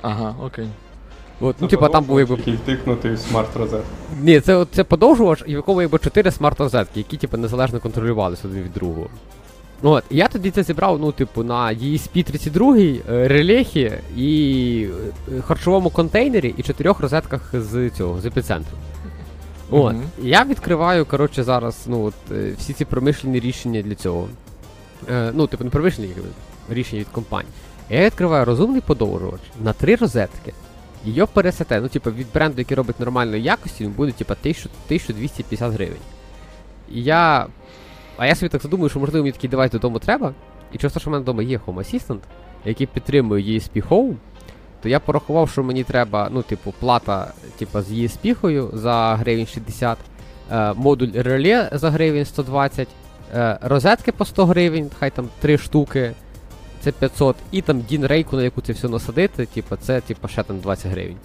Ага, 0.02 0.36
окей. 0.44 0.68
От, 1.42 1.56
ну, 1.60 1.68
типа, 1.68 1.90
там 1.90 2.04
був 2.04 2.20
якби 2.20 2.36
Який 2.36 2.54
втикнутий 2.54 3.12
в 3.12 3.20
смарт-розет... 3.20 3.84
Ні, 4.22 4.40
це, 4.40 4.66
це 4.72 4.84
подовжувач, 4.84 5.44
і 5.46 5.52
в 5.52 5.56
якому 5.56 5.82
якби 5.82 6.00
4 6.00 6.32
смарт-розетки, 6.32 6.98
які 6.98 7.18
типу, 7.18 7.38
незалежно 7.38 7.80
контролювалися 7.80 8.48
один 8.48 8.64
від 8.64 8.74
другого. 8.74 9.08
От, 9.82 10.04
і 10.10 10.18
я 10.18 10.28
тоді 10.28 10.52
це 10.52 10.64
зібрав, 10.64 11.00
ну, 11.00 11.12
типу, 11.12 11.44
на 11.44 11.74
ESP32, 11.74 13.00
е, 13.10 13.28
релехі 13.28 13.92
і 14.18 14.88
е, 15.38 15.42
харчовому 15.42 15.90
контейнері 15.90 16.54
і 16.58 16.64
чотирьох 16.64 17.00
розетках 17.00 17.54
з 17.54 17.90
цього, 17.90 18.22
з 18.22 18.26
епіцентру. 18.26 18.78
От. 19.72 19.96
І 20.24 20.28
Я 20.28 20.44
відкриваю, 20.44 21.06
коротше, 21.06 21.44
зараз 21.44 21.86
ну, 21.88 22.04
от, 22.04 22.14
е, 22.32 22.54
всі 22.58 22.74
ці 22.74 22.86
промишлені 22.86 23.40
рішення 23.40 23.82
для 23.82 23.96
цього. 23.96 24.28
Е, 25.10 25.32
ну, 25.34 25.48
типу, 25.48 25.64
не 25.64 25.70
промишлені 25.70 26.10
рішення 26.70 27.02
від 27.02 27.08
компаній. 27.08 27.50
Я 27.90 28.06
відкриваю 28.06 28.46
розумний 28.46 28.82
подовжувач 28.82 29.42
на 29.64 29.74
три 29.74 29.96
розетки. 29.96 30.54
Його 31.06 31.28
пересете, 31.28 31.82
ну, 31.82 31.88
типу, 31.88 32.12
від 32.12 32.28
бренду, 32.34 32.56
який 32.58 32.78
робить 32.78 33.00
нормальної 33.00 33.44
якості, 33.44 33.84
він 33.84 33.92
буде, 33.92 34.12
типу, 34.12 34.34
1000 34.34 34.70
1250 34.88 35.74
гривень. 35.74 36.02
І 36.92 37.04
я. 37.04 37.48
А 38.18 38.28
я 38.28 38.36
собі 38.36 38.50
так 38.50 38.62
задумую, 38.62 38.90
що 38.90 39.00
можливо 39.00 39.24
мені 39.24 39.32
такий 39.32 39.50
девайс 39.50 39.72
додому 39.72 40.00
треба. 40.00 40.34
І 40.74 40.78
через 40.78 40.94
те, 40.94 41.00
що 41.00 41.10
в 41.10 41.14
мене 41.14 41.22
вдома 41.22 41.44
є 41.44 41.60
Home 41.68 41.76
Assistant, 41.76 42.20
який 42.66 42.88
підтримує 42.88 43.60
ESP 43.60 43.88
Home, 43.88 44.16
то 44.82 44.90
я 44.90 45.00
порахував, 45.00 45.50
що 45.50 45.64
мені 45.64 45.84
треба, 45.84 46.30
ну, 46.32 46.42
типу, 46.42 46.74
плата 46.80 47.34
типу, 47.58 47.82
з 47.82 47.92
ESP-хою 47.92 48.78
за 48.78 49.16
гривень 49.16 49.46
60, 49.46 49.98
е, 50.52 50.74
модуль 50.74 51.10
реле 51.14 51.70
за 51.72 51.90
гривень 51.90 52.26
120, 52.26 52.88
е, 53.36 53.58
розетки 53.62 54.12
по 54.12 54.26
100 54.26 54.46
гривень, 54.46 54.92
хай 55.00 55.10
там 55.10 55.30
3 55.40 55.58
штуки, 55.58 56.14
це 56.84 56.92
500, 56.92 57.36
і 57.52 57.62
там 57.62 57.82
дін 57.82 58.06
рейку, 58.06 58.36
на 58.36 58.44
яку 58.44 58.62
це 58.62 58.74
все 58.74 58.88
насадити, 58.88 59.46
типу, 59.46 59.76
це 59.76 60.02
типу, 60.02 60.28
ще 60.28 60.44
там 60.44 60.60
20 60.60 60.92
гривень. 60.92 61.18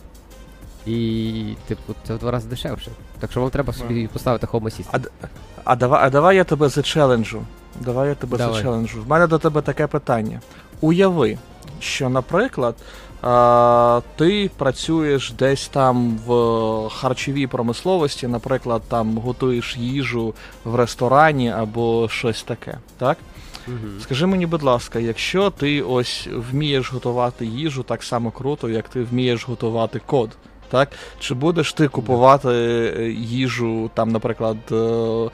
І, 0.87 1.55
типу, 1.69 1.95
це 2.07 2.15
в 2.15 2.19
два 2.19 2.31
рази 2.31 2.49
дешевше. 2.49 2.91
Так 3.21 3.31
що 3.31 3.41
вам 3.41 3.51
треба 3.51 3.73
собі 3.73 4.07
поставити 4.07 4.47
Home 4.47 4.63
Assistant. 4.63 5.09
А, 5.25 5.27
а, 5.65 5.77
давай, 5.77 6.07
а 6.07 6.11
давай 6.11 6.37
я 6.37 6.45
тебе 6.45 6.69
зачеленджу. 6.69 7.43
Давай 7.81 8.09
я 8.09 8.15
тебе 8.15 8.39
Давай. 8.39 8.55
зачеленджу. 8.55 9.03
В 9.03 9.09
мене 9.09 9.27
до 9.27 9.39
тебе 9.39 9.63
таке 9.63 9.87
питання. 9.87 10.41
Уяви, 10.81 11.39
що, 11.81 12.09
наприклад, 12.09 12.75
а, 13.23 14.01
ти 14.17 14.51
працюєш 14.57 15.33
десь 15.33 15.69
там 15.69 16.19
в 16.27 16.89
харчовій 16.89 17.47
промисловості, 17.47 18.27
наприклад, 18.27 18.83
там 18.89 19.19
готуєш 19.19 19.77
їжу 19.77 20.35
в 20.65 20.75
ресторані 20.75 21.51
або 21.51 22.09
щось 22.09 22.43
таке, 22.43 22.79
так? 22.99 23.19
Мгм. 23.67 24.01
Скажи 24.01 24.27
мені, 24.27 24.47
будь 24.47 24.63
ласка, 24.63 24.99
якщо 24.99 25.51
ти 25.51 25.83
ось 25.83 26.29
вмієш 26.51 26.93
готувати 26.93 27.47
їжу 27.47 27.83
так 27.83 28.03
само 28.03 28.31
круто, 28.31 28.69
як 28.69 28.89
ти 28.89 29.03
вмієш 29.03 29.49
готувати 29.49 30.01
код, 30.07 30.31
так? 30.71 30.89
Чи 31.21 31.35
будеш 31.35 31.73
ти 31.73 31.89
купувати 31.89 32.49
е, 32.49 33.11
їжу, 33.11 33.91
там, 33.95 34.09
наприклад, 34.09 34.57
е, 34.73 35.31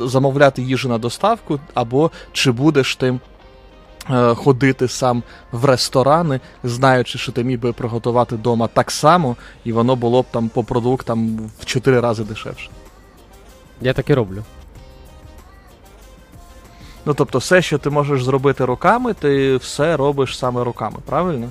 замовляти 0.00 0.62
їжу 0.62 0.88
на 0.88 0.98
доставку, 0.98 1.60
або 1.74 2.10
чи 2.32 2.50
будеш 2.50 2.96
ти 2.96 3.18
е, 4.10 4.34
ходити 4.34 4.88
сам 4.88 5.22
в 5.52 5.64
ресторани, 5.64 6.40
знаючи, 6.64 7.18
що 7.18 7.32
ти 7.32 7.44
міг 7.44 7.60
би 7.60 7.72
приготувати 7.72 8.34
вдома 8.34 8.68
так 8.68 8.90
само, 8.90 9.36
і 9.64 9.72
воно 9.72 9.96
було 9.96 10.22
б 10.22 10.26
там 10.30 10.48
по 10.48 10.64
продуктам 10.64 11.50
в 11.60 11.64
4 11.64 12.00
рази 12.00 12.24
дешевше. 12.24 12.70
Я 13.80 13.92
так 13.92 14.10
і 14.10 14.14
роблю. 14.14 14.44
Ну 17.06 17.14
тобто, 17.14 17.38
все, 17.38 17.62
що 17.62 17.78
ти 17.78 17.90
можеш 17.90 18.24
зробити 18.24 18.64
руками, 18.64 19.14
ти 19.14 19.56
все 19.56 19.96
робиш 19.96 20.38
саме 20.38 20.64
руками, 20.64 20.96
правильно? 21.04 21.48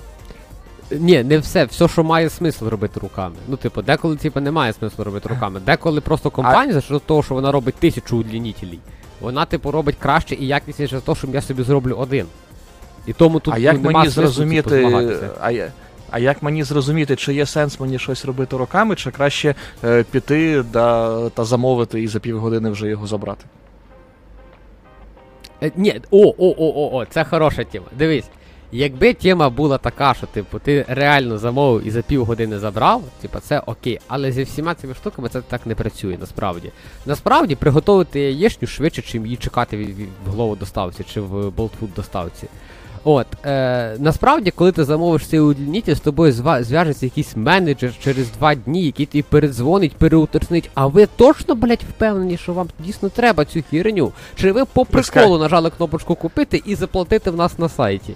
Ні, 0.91 1.23
не 1.23 1.37
все, 1.37 1.65
все, 1.65 1.87
що 1.87 2.03
має 2.03 2.29
смисл 2.29 2.67
робити 2.67 2.99
руками. 2.99 3.35
Ну, 3.47 3.57
типу, 3.57 3.81
деколи 3.81 4.15
типу, 4.15 4.39
немає 4.39 4.73
смислу 4.73 5.03
робити 5.03 5.29
руками. 5.29 5.59
Деколи 5.65 6.01
просто 6.01 6.29
компанія, 6.29 6.73
за 6.73 6.81
що 6.81 6.99
того, 6.99 7.23
що 7.23 7.33
вона 7.33 7.51
робить 7.51 7.75
тисячу 7.75 8.17
удлінітелей, 8.17 8.79
вона, 9.21 9.45
типу, 9.45 9.71
робить 9.71 9.95
краще 9.99 10.35
і 10.35 10.47
якісніше 10.47 10.95
за 10.95 11.01
те, 11.01 11.15
що 11.15 11.27
я 11.27 11.41
собі 11.41 11.63
зроблю 11.63 11.93
один. 11.93 12.25
І 13.07 13.13
тому 13.13 13.39
тут 13.39 13.53
а 13.53 13.57
як 13.57 13.75
ну, 13.75 13.81
мені 13.81 13.99
смислу, 14.01 14.21
зрозуміти, 14.21 14.69
типу, 14.69 14.97
а, 15.41 15.51
я- 15.51 15.71
а 16.11 16.19
як 16.19 16.43
мені 16.43 16.63
зрозуміти, 16.63 17.15
чи 17.15 17.33
є 17.33 17.45
сенс 17.45 17.79
мені 17.79 17.99
щось 17.99 18.25
робити 18.25 18.57
руками, 18.57 18.95
чи 18.95 19.11
краще 19.11 19.55
е, 19.83 20.03
піти 20.03 20.63
да, 20.73 21.29
та 21.29 21.45
замовити 21.45 22.01
і 22.01 22.07
за 22.07 22.19
півгодини 22.19 22.69
вже 22.69 22.87
його 22.87 23.07
забрати? 23.07 23.45
Е, 25.63 25.71
ні, 25.75 26.01
о, 26.11 26.27
о, 26.27 26.33
о, 26.37 26.55
о, 26.57 26.97
о, 26.97 27.05
це 27.05 27.23
хороша 27.23 27.63
тема. 27.63 27.85
Дивись, 27.97 28.25
якби 28.71 29.13
тема 29.13 29.49
була 29.49 29.77
така, 29.77 30.13
що 30.13 30.27
типу, 30.27 30.59
ти 30.59 30.85
реально 30.87 31.37
замовив 31.37 31.87
і 31.87 31.91
за 31.91 32.01
півгодини 32.01 32.59
забрав, 32.59 33.03
типу, 33.21 33.39
це 33.39 33.59
окей. 33.59 33.99
Але 34.07 34.31
зі 34.31 34.43
всіма 34.43 34.75
цими 34.75 34.93
штуками 34.93 35.29
це 35.29 35.41
так 35.41 35.65
не 35.65 35.75
працює 35.75 36.17
насправді. 36.19 36.71
Насправді 37.05 37.55
приготувати 37.55 38.19
яєчню 38.19 38.67
швидше, 38.67 39.01
чим 39.01 39.25
її 39.25 39.37
чекати 39.37 39.77
в, 39.77 39.79
від, 39.79 40.07
в 40.25 40.29
голову 40.29 40.55
доставці 40.55 41.03
чи 41.03 41.21
в 41.21 41.51
болтфуд 41.51 41.89
доставці. 41.95 42.47
От, 43.07 43.27
е, 43.45 43.95
насправді, 43.99 44.51
коли 44.51 44.71
ти 44.71 44.83
замовиш 44.83 45.27
цей 45.27 45.39
удлінітель, 45.39 45.95
з 45.95 45.99
тобою 45.99 46.31
зв'яжеться 46.33 47.05
якийсь 47.05 47.35
менеджер 47.35 47.93
через 48.03 48.31
два 48.31 48.55
дні, 48.55 48.85
який 48.85 49.05
тобі 49.05 49.21
передзвонить, 49.21 49.95
переуточнить, 49.95 50.69
а 50.73 50.87
ви 50.87 51.07
точно, 51.15 51.55
блядь, 51.55 51.83
впевнені, 51.89 52.37
що 52.37 52.53
вам 52.53 52.67
дійсно 52.79 53.09
треба 53.09 53.45
цю 53.45 53.63
хірню? 53.69 54.11
Чи 54.35 54.51
ви 54.51 54.65
по 54.65 54.85
приколу 54.85 55.37
нажали 55.37 55.69
кнопочку 55.69 56.15
купити 56.15 56.61
і 56.65 56.75
заплатити 56.75 57.31
в 57.31 57.35
нас 57.35 57.59
на 57.59 57.69
сайті? 57.69 58.13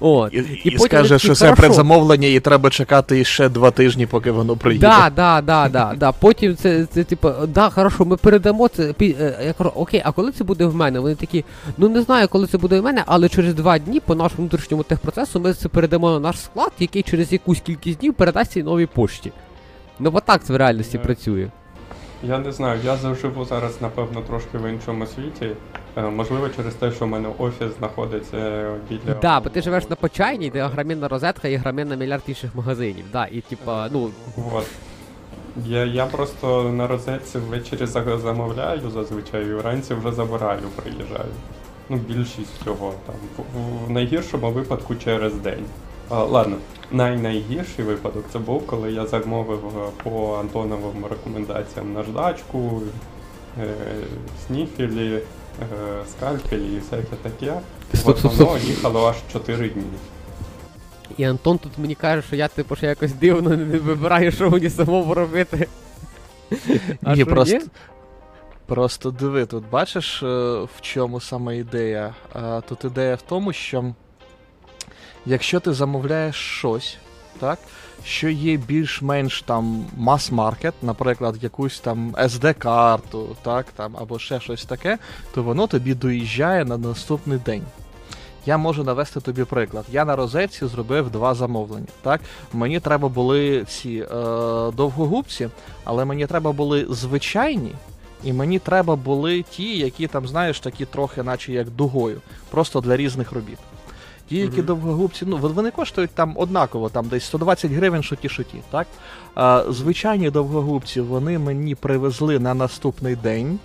От. 0.00 0.34
І, 0.34 0.36
і, 0.36 0.70
потім 0.70 0.78
скаже, 0.78 1.18
що 1.18 1.34
це 1.34 1.52
предзамовлення, 1.52 2.28
і 2.28 2.40
треба 2.40 2.70
чекати 2.70 3.24
ще 3.24 3.48
два 3.48 3.70
тижні, 3.70 4.06
поки 4.06 4.30
воно 4.30 4.56
приїде. 4.56 4.86
Да, 4.86 5.10
да, 5.16 5.40
да, 5.40 5.68
да, 5.68 5.94
да. 5.96 6.12
Потім 6.12 6.56
це, 6.56 6.86
це 6.86 7.04
типу, 7.04 7.30
да, 7.48 7.70
хорошо, 7.70 8.04
ми 8.04 8.16
передамо 8.16 8.68
це. 8.68 8.94
е, 9.00 9.38
Я 9.46 9.52
кажу, 9.52 9.72
окей, 9.74 10.02
а 10.04 10.12
коли 10.12 10.32
це 10.32 10.44
буде 10.44 10.66
в 10.66 10.74
мене? 10.74 11.00
Вони 11.00 11.14
такі, 11.14 11.44
ну 11.78 11.88
не 11.88 12.02
знаю, 12.02 12.28
коли 12.28 12.46
це 12.46 12.58
буде 12.58 12.80
в 12.80 12.84
мене, 12.84 13.02
але 13.06 13.28
через 13.28 13.54
два 13.54 13.78
дні 13.78 14.00
по 14.00 14.14
нашому 14.14 14.38
внутрішньому 14.38 14.82
техпроцесу 14.82 15.40
ми 15.40 15.52
це 15.52 15.68
передамо 15.68 16.10
на 16.10 16.20
наш 16.20 16.40
склад, 16.40 16.72
який 16.78 17.02
через 17.02 17.32
якусь 17.32 17.60
кількість 17.60 17.98
днів 17.98 18.14
передасть 18.14 18.50
цій 18.52 18.62
новій 18.62 18.86
пошті. 18.86 19.32
Ну 20.00 20.10
от 20.14 20.24
так 20.24 20.44
це 20.44 20.52
в 20.52 20.56
реальності 20.56 20.98
працює. 20.98 21.48
Я 22.22 22.38
не 22.38 22.52
знаю, 22.52 22.80
я 22.84 22.96
заживу 22.96 23.44
зараз, 23.44 23.80
напевно, 23.82 24.20
трошки 24.22 24.58
в 24.58 24.70
іншому 24.70 25.06
світі. 25.06 25.50
Е, 25.96 26.02
Можливо, 26.02 26.48
через 26.48 26.74
те, 26.74 26.92
що 26.92 27.04
в 27.04 27.08
мене 27.08 27.28
офіс 27.38 27.68
знаходиться 27.78 28.66
біля. 28.88 29.14
Да, 29.22 29.40
бо 29.40 29.48
ти 29.50 29.62
живеш 29.62 29.88
на 29.90 29.96
почайній, 29.96 30.50
де 30.50 30.66
грамінна 30.66 31.08
розетка 31.08 31.48
і 31.48 31.56
грамінна 31.56 31.96
мільярд 31.96 32.22
інших 32.26 32.54
магазинів. 32.54 33.04
Да, 33.12 33.26
і 33.26 33.40
типа, 33.40 33.88
ну, 33.92 34.10
От. 34.54 34.66
Я, 35.66 35.84
я 35.84 36.06
просто 36.06 36.62
на 36.62 36.86
розетці 36.86 37.38
ввечері 37.38 37.86
за- 37.86 38.18
замовляю 38.18 38.90
зазвичай, 38.90 39.46
і 39.46 39.54
вранці 39.54 39.94
вже 39.94 40.12
забираю, 40.12 40.60
приїжджаю. 40.76 41.30
Ну, 41.88 41.96
більшість 41.96 42.60
всього 42.60 42.94
там. 43.06 43.14
В, 43.36 43.86
в 43.86 43.90
найгіршому 43.90 44.50
випадку 44.50 44.94
через 45.04 45.34
день. 45.34 45.64
Ладно, 46.10 46.56
най-найгірший 46.92 47.84
випадок 47.84 48.24
це 48.32 48.38
був, 48.38 48.66
коли 48.66 48.92
я 48.92 49.06
замовив 49.06 49.60
е, 49.66 50.02
по 50.04 50.36
Антоновим 50.40 51.04
рекомендаціям 51.10 51.92
наждачку, 51.92 52.82
е, 53.60 53.74
сніфілі, 54.46 55.14
е, 55.14 55.22
скальпелі 56.10 56.72
і 56.74 56.78
всяке 56.78 57.16
таке. 57.22 57.60
Стоп, 57.94 58.08
От 58.08 58.18
стоп, 58.18 58.32
воно 58.34 58.58
їхало 58.58 59.06
аж 59.08 59.16
4 59.32 59.68
дні. 59.68 59.82
і 61.16 61.24
Антон 61.24 61.58
тут 61.58 61.72
мені 61.78 61.94
каже, 61.94 62.22
що 62.26 62.36
я 62.36 62.48
типу 62.48 62.76
ще 62.76 62.86
якось 62.86 63.12
дивно 63.12 63.50
не 63.56 63.78
вибираю, 63.78 64.32
що 64.32 64.50
мені 64.50 64.70
самому 64.70 65.14
робити. 65.14 65.68
А 67.04 67.10
Ні, 67.14 67.16
що, 67.16 67.26
просто, 67.26 67.56
ні? 67.56 67.62
просто 68.66 69.10
диви, 69.10 69.46
тут 69.46 69.64
бачиш, 69.70 70.22
в 70.22 70.80
чому 70.80 71.20
саме 71.20 71.56
ідея? 71.58 72.14
Тут 72.68 72.84
ідея 72.84 73.14
в 73.14 73.22
тому, 73.22 73.52
що 73.52 73.84
якщо 75.28 75.60
ти 75.60 75.72
замовляєш 75.72 76.36
щось, 76.36 76.96
так, 77.40 77.58
що 78.04 78.28
є 78.28 78.56
більш-менш 78.56 79.42
там 79.42 79.86
мас-маркет, 79.96 80.74
наприклад, 80.82 81.36
якусь 81.42 81.80
там 81.80 82.14
SD-карту, 82.14 83.36
так, 83.42 83.66
там, 83.76 83.96
або 84.00 84.18
ще 84.18 84.40
щось 84.40 84.64
таке, 84.64 84.98
то 85.34 85.42
воно 85.42 85.66
тобі 85.66 85.94
доїжджає 85.94 86.64
на 86.64 86.78
наступний 86.78 87.38
день. 87.38 87.62
Я 88.46 88.58
можу 88.58 88.84
навести 88.84 89.20
тобі 89.20 89.44
приклад. 89.44 89.84
Я 89.92 90.04
на 90.04 90.16
розетці 90.16 90.66
зробив 90.66 91.10
два 91.10 91.34
замовлення. 91.34 91.86
Так? 92.02 92.20
Мені 92.52 92.80
треба 92.80 93.08
були 93.08 93.64
ці 93.64 93.90
е, 93.90 94.14
довгогубці, 94.72 95.48
але 95.84 96.04
мені 96.04 96.26
треба 96.26 96.52
були 96.52 96.86
звичайні, 96.90 97.74
і 98.24 98.32
мені 98.32 98.58
треба 98.58 98.96
були 98.96 99.42
ті, 99.42 99.78
які 99.78 100.06
там, 100.06 100.28
знаєш, 100.28 100.60
такі 100.60 100.84
трохи, 100.84 101.22
наче 101.22 101.52
як 101.52 101.70
дугою, 101.70 102.20
просто 102.50 102.80
для 102.80 102.96
різних 102.96 103.32
робіт. 103.32 103.58
Ті, 104.28 104.36
які 104.36 104.56
Мгм. 104.56 104.66
довгогубці, 104.66 105.24
ну 105.26 105.36
вони 105.36 105.70
коштують 105.70 106.10
там 106.10 106.32
однаково, 106.36 106.88
там 106.88 107.08
десь 107.08 107.24
120 107.24 107.72
гривень, 107.72 108.02
що 108.02 108.16
ті, 108.16 108.28
що 108.28 108.42
ті, 108.42 108.58
так? 108.70 108.86
А, 109.34 109.64
звичайні 109.68 110.30
довгогубці 110.30 111.00
вони 111.00 111.38
мені 111.38 111.74
привезли 111.74 112.38
на 112.38 112.54
наступний 112.54 113.16
день, 113.16 113.58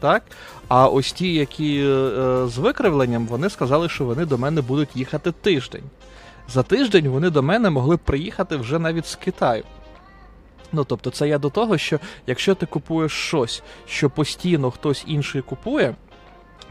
так? 0.00 0.22
А 0.68 0.88
ось 0.88 1.12
ті, 1.12 1.34
які 1.34 1.78
е, 1.78 1.88
е, 1.88 2.48
з 2.48 2.58
викривленням, 2.58 3.26
вони 3.26 3.50
сказали, 3.50 3.88
що 3.88 4.04
вони 4.04 4.26
до 4.26 4.38
мене 4.38 4.60
будуть 4.60 4.96
їхати 4.96 5.32
тиждень. 5.32 5.84
За 6.48 6.62
тиждень 6.62 7.08
вони 7.08 7.30
до 7.30 7.42
мене 7.42 7.70
могли 7.70 7.96
б 7.96 7.98
приїхати 7.98 8.56
вже 8.56 8.78
навіть 8.78 9.06
з 9.06 9.14
Китаю. 9.14 9.62
Ну, 10.72 10.84
тобто, 10.84 11.10
це 11.10 11.28
я 11.28 11.38
до 11.38 11.50
того, 11.50 11.78
що 11.78 11.98
якщо 12.26 12.54
ти 12.54 12.66
купуєш 12.66 13.12
щось, 13.12 13.62
що 13.86 14.10
постійно 14.10 14.70
хтось 14.70 15.04
інший 15.06 15.42
купує, 15.42 15.94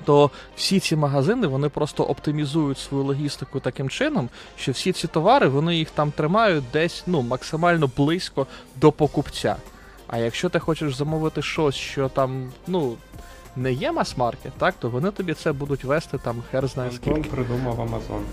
то 0.06 0.32
всі 0.56 0.80
ці 0.80 0.96
магазини 0.96 1.48
вони 1.48 1.69
просто 1.69 2.04
оптимізують 2.04 2.78
свою 2.80 3.04
логістику 3.04 3.60
таким 3.60 3.89
чином, 3.89 4.30
що 4.58 4.72
всі 4.72 4.91
ці 4.91 5.08
товари 5.08 5.48
вони 5.48 5.76
їх 5.76 5.89
там 5.89 6.12
тримають 6.12 6.63
десь 6.74 7.04
ну, 7.08 7.22
максимально 7.22 7.89
близько 7.98 8.48
до 8.76 8.91
покупця. 8.91 9.56
А 10.08 10.17
якщо 10.17 10.50
ти 10.50 10.60
хочеш 10.60 10.96
замовити 10.96 11.41
щось, 11.41 11.76
що 11.76 12.10
там, 12.10 12.52
ну. 12.67 12.96
Не 13.56 13.74
є 13.74 13.91
мас-маркет, 13.91 14.52
так, 14.58 14.76
то 14.80 14.89
вони 14.89 15.12
тобі 15.12 15.34
це 15.34 15.52
будуть 15.52 15.84
вести 15.84 16.17
там 16.17 16.43
хер 16.52 16.67
знає 16.67 16.89
Антон 16.89 17.13
скільки. 17.13 17.30
придумав 17.30 17.82
Амазон. 17.82 18.24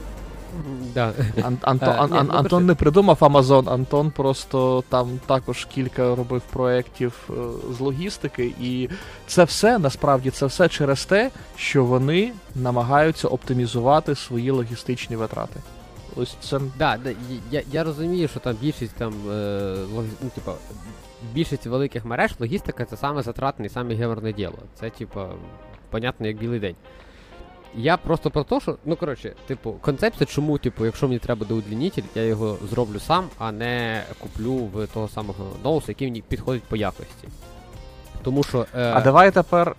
Да. 0.94 1.12
Ан- 1.42 1.58
Анто- 1.62 1.90
Е, 1.90 1.96
Ан- 1.98 2.10
ні, 2.10 2.18
Ан- 2.18 2.26
ну, 2.32 2.34
Антон 2.38 2.66
не 2.66 2.74
придумав 2.74 3.18
Amazon, 3.20 3.72
Антон 3.72 4.10
просто 4.10 4.84
там 4.88 5.20
також 5.26 5.64
кілька 5.64 6.14
робив 6.14 6.42
проєктів 6.52 7.12
е, 7.30 7.32
з 7.76 7.80
логістики, 7.80 8.54
і 8.60 8.88
це 9.26 9.44
все 9.44 9.78
насправді 9.78 10.30
це 10.30 10.46
все 10.46 10.68
через 10.68 11.04
те, 11.04 11.30
що 11.56 11.84
вони 11.84 12.32
намагаються 12.54 13.28
оптимізувати 13.28 14.14
свої 14.14 14.50
логістичні 14.50 15.16
витрати. 15.16 15.60
Ось 16.16 16.36
це 16.40 16.60
Да, 16.78 16.98
да, 17.04 17.10
я, 17.50 17.62
я 17.72 17.84
розумію, 17.84 18.28
що 18.28 18.40
там 18.40 18.56
більшість 18.60 18.94
там 18.94 19.14
е, 19.30 19.74
логі... 19.94 20.08
ну, 20.22 20.30
типа, 20.34 20.52
більшість 21.32 21.66
великих 21.66 22.04
мереж 22.04 22.30
логістика 22.38 22.84
це 22.84 22.96
саме 22.96 23.22
затратне 23.22 23.66
і 23.66 23.68
саме 23.68 23.94
геморне 23.94 24.32
діло. 24.32 24.58
Це, 24.80 24.90
типа, 24.90 25.26
понятно, 25.90 26.26
як 26.26 26.36
білий 26.36 26.60
день. 26.60 26.74
Я 27.74 27.96
просто 27.96 28.30
про 28.30 28.44
те, 28.44 28.60
що, 28.60 28.76
ну 28.84 28.96
коротше, 28.96 29.32
типу, 29.46 29.72
концепція, 29.80 30.26
чому, 30.26 30.58
типу, 30.58 30.84
якщо 30.84 31.08
мені 31.08 31.18
треба 31.18 31.46
до 31.46 31.54
удлінітель, 31.54 32.02
я 32.14 32.22
його 32.22 32.56
зроблю 32.70 33.00
сам, 33.00 33.24
а 33.38 33.52
не 33.52 34.02
куплю 34.18 34.54
в 34.56 34.86
того 34.86 35.08
самого 35.08 35.46
ноуса, 35.64 35.86
який 35.88 36.08
мені 36.08 36.22
підходить 36.22 36.62
по 36.62 36.76
якості. 36.76 37.28
Тому 38.22 38.42
що 38.42 38.66
е, 38.74 38.92
А 38.94 39.00
давай 39.00 39.30
тепер. 39.30 39.76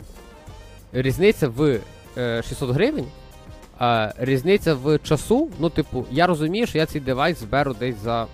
різниця 0.94 1.48
в 1.48 1.80
е, 2.18 2.44
600 2.44 2.70
гривень, 2.70 3.06
а 3.80 4.12
різниця 4.18 4.74
в 4.74 5.00
часу, 5.00 5.50
ну, 5.60 5.70
типу, 5.70 6.06
я 6.12 6.28
розумію, 6.28 6.68
що 6.68 6.78
я 6.78 6.86
цей 6.86 7.02
девайс 7.02 7.40
зберу 7.40 7.74
десь 7.74 7.96
за. 8.04 8.28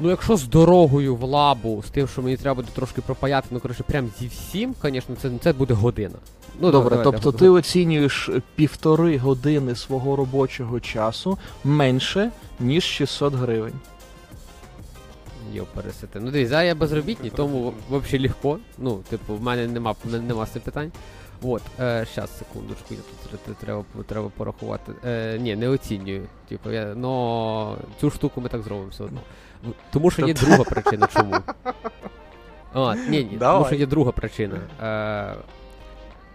Ну, 0.00 0.10
якщо 0.10 0.36
з 0.36 0.44
дорогою 0.44 1.16
в 1.16 1.22
лабу, 1.22 1.82
з 1.86 1.90
тим, 1.90 2.08
що 2.08 2.22
мені 2.22 2.36
треба 2.36 2.54
буде 2.54 2.68
трошки 2.74 3.00
пропаяти, 3.00 3.48
ну 3.50 3.60
коротше, 3.60 3.82
прям 3.82 4.10
зі 4.18 4.26
всім, 4.26 4.74
звісно, 4.82 5.16
це, 5.22 5.30
це 5.42 5.52
буде 5.52 5.74
година. 5.74 6.14
Ну, 6.60 6.70
Добре, 6.70 6.96
давайте, 6.96 7.10
тобто 7.10 7.38
ти 7.38 7.48
оцінюєш 7.48 8.30
півтори 8.54 9.18
години 9.18 9.74
свого 9.74 10.16
робочого 10.16 10.80
часу 10.80 11.38
менше, 11.64 12.30
ніж 12.60 12.84
600 12.84 13.34
гривень. 13.34 13.74
Йо, 15.52 15.64
пересити. 15.74 16.20
Ну 16.20 16.46
зараз 16.46 16.66
я 16.66 16.74
безробітний, 16.74 17.30
тому 17.30 17.72
взагалі 17.90 18.22
легко. 18.22 18.58
Ну, 18.78 19.00
типу, 19.10 19.34
в 19.34 19.42
мене 19.42 19.66
нема, 19.66 19.94
нема 20.04 20.46
з 20.46 20.50
цим 20.50 20.62
питань. 20.62 20.92
От, 21.42 21.62
е, 21.80 22.06
щас, 22.12 22.38
секундочку, 22.38 22.94
я 22.94 22.96
тут 23.46 23.56
треба, 23.56 23.84
треба 24.06 24.30
порахувати. 24.36 24.92
Е, 25.04 25.38
ні, 25.38 25.56
не 25.56 25.68
оцінюю. 25.68 26.26
Типу, 26.48 26.70
я, 26.70 26.94
но 26.94 27.76
цю 28.00 28.10
штуку 28.10 28.40
ми 28.40 28.48
так 28.48 28.62
зробимо 28.62 28.88
все 28.90 29.04
одно. 29.04 29.20
Тому 29.90 30.10
що 30.10 30.26
є 30.26 30.34
друга 30.34 30.64
причина, 30.64 31.08
чому. 31.12 31.34
А, 32.76 32.94
ні, 32.94 33.24
ні, 33.24 33.36
тому 33.40 33.66
що 33.66 33.74
є 33.74 33.86
друга 33.86 34.12
причина. 34.12 34.56
Е, 34.82 35.34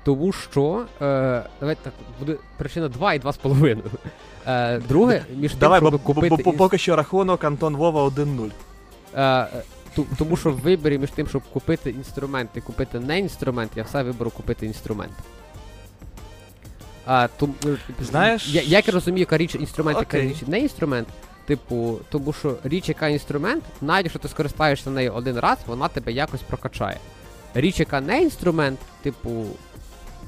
тому 0.03 0.31
що. 0.31 0.85
Е, 1.01 1.43
давайте 1.59 1.81
так, 1.83 1.93
буде 2.19 2.35
причина 2.57 2.89
2 2.89 3.13
і 3.13 3.19
2,5. 3.19 3.77
Е, 4.47 4.79
друге, 4.79 5.25
між 5.35 5.51
тим, 5.51 5.59
Давай, 5.59 5.79
щоб 5.79 5.91
бо, 5.91 5.99
купити. 5.99 6.29
бо, 6.29 6.38
бо 6.51 6.53
поки 6.53 6.77
що 6.77 6.95
рахунок 6.95 7.43
Антон 7.43 7.75
Вова 7.75 8.03
1-0. 8.03 8.49
Е, 9.15 9.47
ту- 9.95 10.07
тому 10.17 10.38
що 10.38 10.51
в 10.51 10.55
виборі 10.59 10.97
між 10.97 11.09
тим, 11.12 11.27
щоб 11.27 11.41
купити 11.53 11.89
інструмент 11.89 12.49
і 12.55 12.62
купити 12.62 12.99
не 12.99 13.19
інструмент, 13.19 13.71
я 13.75 13.83
все 13.83 14.03
виберу 14.03 14.29
купити 14.29 14.65
інструмент. 14.65 15.13
А, 17.05 17.27
тому, 17.38 17.53
е, 17.65 17.77
Знаєш- 18.03 18.47
я, 18.53 18.62
як 18.62 18.88
я 18.88 18.93
розумію, 18.93 19.19
яка 19.19 19.38
річ 19.38 19.55
інструмент, 19.55 19.97
яка 19.99 20.17
Окей. 20.17 20.29
річ 20.29 20.41
не 20.47 20.59
інструмент. 20.59 21.07
Типу, 21.45 21.99
тому 22.09 22.33
що 22.33 22.55
річ, 22.63 22.89
яка 22.89 23.07
інструмент, 23.07 23.63
навіть 23.81 24.05
якщо 24.05 24.19
ти 24.19 24.27
скористаєшся 24.27 24.89
нею 24.89 25.13
один 25.13 25.39
раз, 25.39 25.57
вона 25.65 25.88
тебе 25.88 26.12
якось 26.12 26.41
прокачає. 26.41 26.97
Річ, 27.53 27.79
яка 27.79 28.01
не 28.01 28.21
інструмент, 28.21 28.79
типу, 29.01 29.45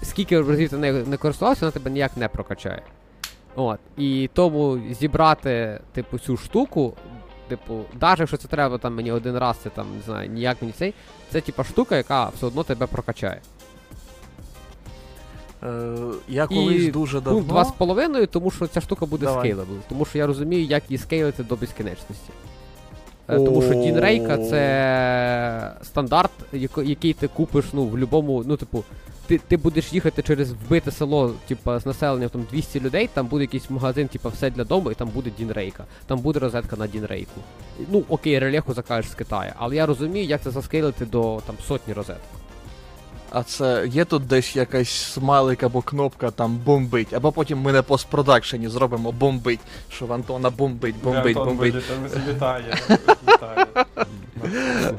скільки 0.04 0.42
разів 0.42 0.70
ти 0.70 0.78
нею 0.78 1.06
не 1.08 1.18
користувався, 1.18 1.62
вона 1.66 1.72
тебе 1.72 1.92
ніяк 1.92 2.18
не 2.18 2.28
прокачає. 2.28 2.82
От. 3.56 3.80
І 3.98 4.30
тому 4.34 4.80
зібрати, 5.00 5.80
типу, 5.94 6.20
цю 6.20 6.38
штуку, 6.38 6.94
типу, 7.48 7.82
навіть 8.02 8.20
якщо 8.20 8.38
це 8.38 8.48
треба 8.48 8.78
там 8.78 8.96
мені 8.96 9.12
один 9.12 9.38
раз, 9.38 9.58
це 9.64 9.70
там, 9.70 9.88
не 9.98 10.02
знаю, 10.02 10.30
ніяк 10.30 10.58
мені 10.62 10.74
цей, 10.78 10.94
це 11.30 11.42
типа 11.42 11.64
штука, 11.64 11.98
яка 11.98 12.30
все 12.30 12.46
одно 12.46 12.64
тебе 12.64 12.88
прокачає. 12.88 13.42
Е, 15.64 15.96
я 16.30 16.48
колись 16.48 16.84
І, 16.84 16.92
дуже 16.92 17.18
Ну, 17.18 17.22
давно. 17.22 17.42
два 17.42 17.66
з 17.66 17.72
половиною, 17.72 18.28
тому 18.28 18.52
що 18.52 18.68
ця 18.68 18.82
штука 18.82 19.06
буде 19.06 19.28
scalable. 19.40 19.74
Тому 19.90 20.06
що 20.06 20.18
я 20.18 20.28
розумію, 20.28 20.64
як 20.66 20.84
її 20.90 20.98
скейлити 20.98 21.44
до 21.44 21.56
безкінечності. 21.56 22.32
Е, 23.30 23.36
Тому 23.36 23.62
що 23.62 23.74
DIN-рейка 23.74 24.38
це 24.38 25.74
стандарт, 25.84 26.32
який 26.84 27.14
ти 27.14 27.28
купиш 27.28 27.66
ну, 27.74 27.84
в 27.84 27.90
будь-якому, 27.90 28.44
ну, 28.46 28.58
типу, 28.58 28.84
ти, 29.32 29.38
ти 29.48 29.58
будеш 29.58 29.94
їхати 29.94 30.22
через 30.22 30.52
вбите 30.52 30.92
село, 30.92 31.34
типу, 31.48 31.80
з 31.80 31.86
населенням 31.86 32.30
там 32.30 32.46
200 32.52 32.80
людей, 32.80 33.10
там 33.14 33.28
буде 33.28 33.44
якийсь 33.44 33.70
магазин, 33.70 34.08
типу, 34.08 34.30
все 34.30 34.50
для 34.50 34.64
дому, 34.64 34.92
і 34.92 34.96
там 34.96 35.10
буде 35.10 35.32
DIN-рейка. 35.38 35.86
Там 36.08 36.20
буде 36.20 36.40
розетка 36.40 36.76
на 36.76 36.88
DIN-рейку. 36.88 37.42
Ну, 37.92 38.04
окей, 38.10 38.40
релеху 38.40 38.74
закажеш 38.74 39.12
з 39.12 39.16
Китаю, 39.16 39.52
але 39.58 39.76
я 39.76 39.86
розумію, 39.86 40.26
як 40.26 40.42
це 40.42 40.52
заскейлити 40.52 41.06
до 41.06 41.42
там 41.46 41.56
сотні 41.68 41.94
розеток. 41.94 42.22
А 43.30 43.44
це 43.44 43.88
є 43.92 44.06
тут 44.06 44.28
десь 44.28 44.56
якась 44.56 44.90
смайлик 44.90 45.64
або 45.64 45.82
кнопка 45.82 46.32
там 46.32 46.58
бомбить, 46.66 47.14
або 47.14 47.32
потім 47.32 47.62
ми 47.62 47.72
на 47.72 47.84
постпродакшені 47.84 48.70
зробимо 48.70 49.12
бомбить, 49.12 49.60
що 49.90 50.06
в 50.06 50.14
Антона 50.14 50.50
бомбить, 50.50 50.96
бомбить, 51.04 51.38
Антон 51.38 51.58
бомбить. 51.58 51.76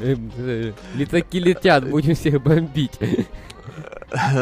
Е, 0.05 0.17
е, 0.41 0.73
Літаки 0.97 1.41
летять, 1.41 1.85
будемо 1.85 2.15
всіх 2.15 2.43
бомбити. 2.43 3.25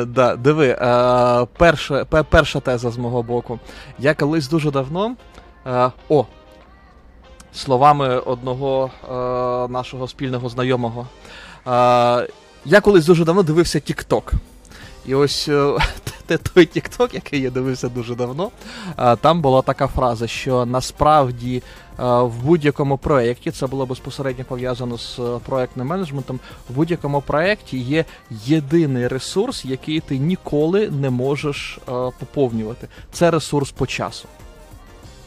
Да, 0.06 0.36
диви, 0.36 0.68
е, 0.68 1.46
перша, 1.58 2.04
перша 2.04 2.60
теза 2.60 2.90
з 2.90 2.98
мого 2.98 3.22
боку. 3.22 3.58
Я 3.98 4.14
колись 4.14 4.48
дуже 4.48 4.70
давно. 4.70 5.16
Е, 5.66 5.90
о! 6.08 6.26
Словами 7.52 8.18
одного 8.18 8.90
е, 9.04 9.12
нашого 9.72 10.08
спільного 10.08 10.48
знайомого. 10.48 11.06
Е, 11.66 12.28
я 12.64 12.80
колись 12.80 13.06
дуже 13.06 13.24
давно 13.24 13.42
дивився 13.42 13.78
TikTok. 13.78 14.32
І 15.06 15.14
ось 15.14 15.48
е, 15.48 15.76
те- 16.30 16.50
той 16.54 16.66
Тікток, 16.66 17.14
який 17.14 17.40
я 17.40 17.50
дивився 17.50 17.88
дуже 17.88 18.14
давно, 18.14 18.50
там 19.20 19.42
була 19.42 19.62
така 19.62 19.86
фраза, 19.86 20.26
що 20.26 20.66
насправді 20.66 21.56
е, 21.56 21.62
в 22.22 22.32
будь-якому 22.44 22.98
проєкті, 22.98 23.50
це 23.50 23.66
було 23.66 23.86
безпосередньо 23.86 24.44
пов'язано 24.44 24.98
з 24.98 25.18
е, 25.18 25.22
проєктним 25.46 25.86
менеджментом, 25.86 26.40
в 26.70 26.74
будь-якому 26.74 27.20
проєкті 27.20 27.78
є 27.78 28.04
єдиний 28.30 29.08
ресурс, 29.08 29.64
який 29.64 30.00
ти 30.00 30.18
ніколи 30.18 30.90
не 30.90 31.10
можеш 31.10 31.78
е, 31.78 31.92
поповнювати. 32.18 32.88
Це 33.12 33.30
ресурс 33.30 33.70
по 33.70 33.86
часу. 33.86 34.28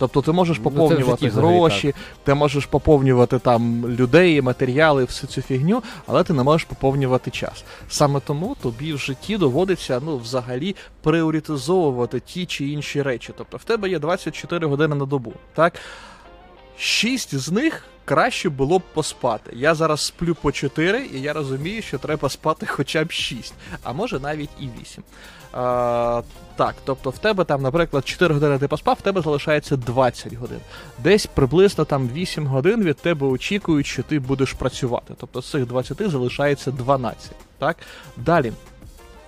Тобто 0.03 0.21
ти 0.21 0.31
можеш 0.31 0.57
Ну, 0.57 0.63
поповнювати 0.63 1.27
взагалі 1.27 1.57
гроші, 1.57 1.93
ти 2.23 2.33
можеш 2.33 2.65
поповнювати 2.65 3.39
там 3.39 3.87
людей, 3.87 4.41
матеріали, 4.41 5.03
всю 5.03 5.29
цю 5.29 5.41
фігню, 5.41 5.83
але 6.07 6.23
ти 6.23 6.33
не 6.33 6.43
можеш 6.43 6.65
поповнювати 6.65 7.31
час. 7.31 7.63
Саме 7.89 8.19
тому 8.19 8.55
тобі 8.61 8.93
в 8.93 8.97
житті 8.97 9.37
доводиться 9.37 10.01
ну, 10.05 10.17
взагалі 10.17 10.75
пріоритизовувати 11.01 12.19
ті 12.19 12.45
чи 12.45 12.67
інші 12.67 13.01
речі. 13.01 13.33
Тобто 13.37 13.57
в 13.57 13.63
тебе 13.63 13.89
є 13.89 13.99
24 13.99 14.67
години 14.67 14.95
на 14.95 15.05
добу. 15.05 15.33
Так? 15.55 15.73
Шість 16.77 17.35
з 17.35 17.51
них 17.51 17.83
краще 18.05 18.49
було 18.49 18.79
б 18.79 18.81
поспати. 18.93 19.51
Я 19.55 19.75
зараз 19.75 20.01
сплю 20.01 20.35
по 20.35 20.51
4, 20.51 21.05
і 21.13 21.21
я 21.21 21.33
розумію, 21.33 21.81
що 21.81 21.97
треба 21.97 22.29
спати 22.29 22.65
хоча 22.65 23.03
б 23.03 23.11
6, 23.11 23.53
а 23.83 23.93
може 23.93 24.19
навіть 24.19 24.49
і 24.59 24.69
8. 24.81 25.03
Так, 26.55 26.75
тобто 26.85 27.09
в 27.09 27.17
тебе 27.17 27.43
там, 27.43 27.61
наприклад, 27.61 28.07
4 28.07 28.33
години 28.33 28.57
ти 28.57 28.67
поспав, 28.67 28.97
в 28.99 29.01
тебе 29.01 29.21
залишається 29.21 29.75
20 29.75 30.33
годин. 30.33 30.59
Десь 30.99 31.25
приблизно 31.25 31.85
там 31.85 32.09
8 32.13 32.47
годин 32.47 32.83
від 32.83 32.97
тебе 32.97 33.27
очікують, 33.27 33.85
що 33.85 34.03
ти 34.03 34.19
будеш 34.19 34.53
працювати. 34.53 35.13
Тобто 35.19 35.41
з 35.41 35.51
цих 35.51 35.65
20 35.65 36.11
залишається 36.11 36.71
12. 36.71 37.31
Так? 37.57 37.77
Далі. 38.17 38.53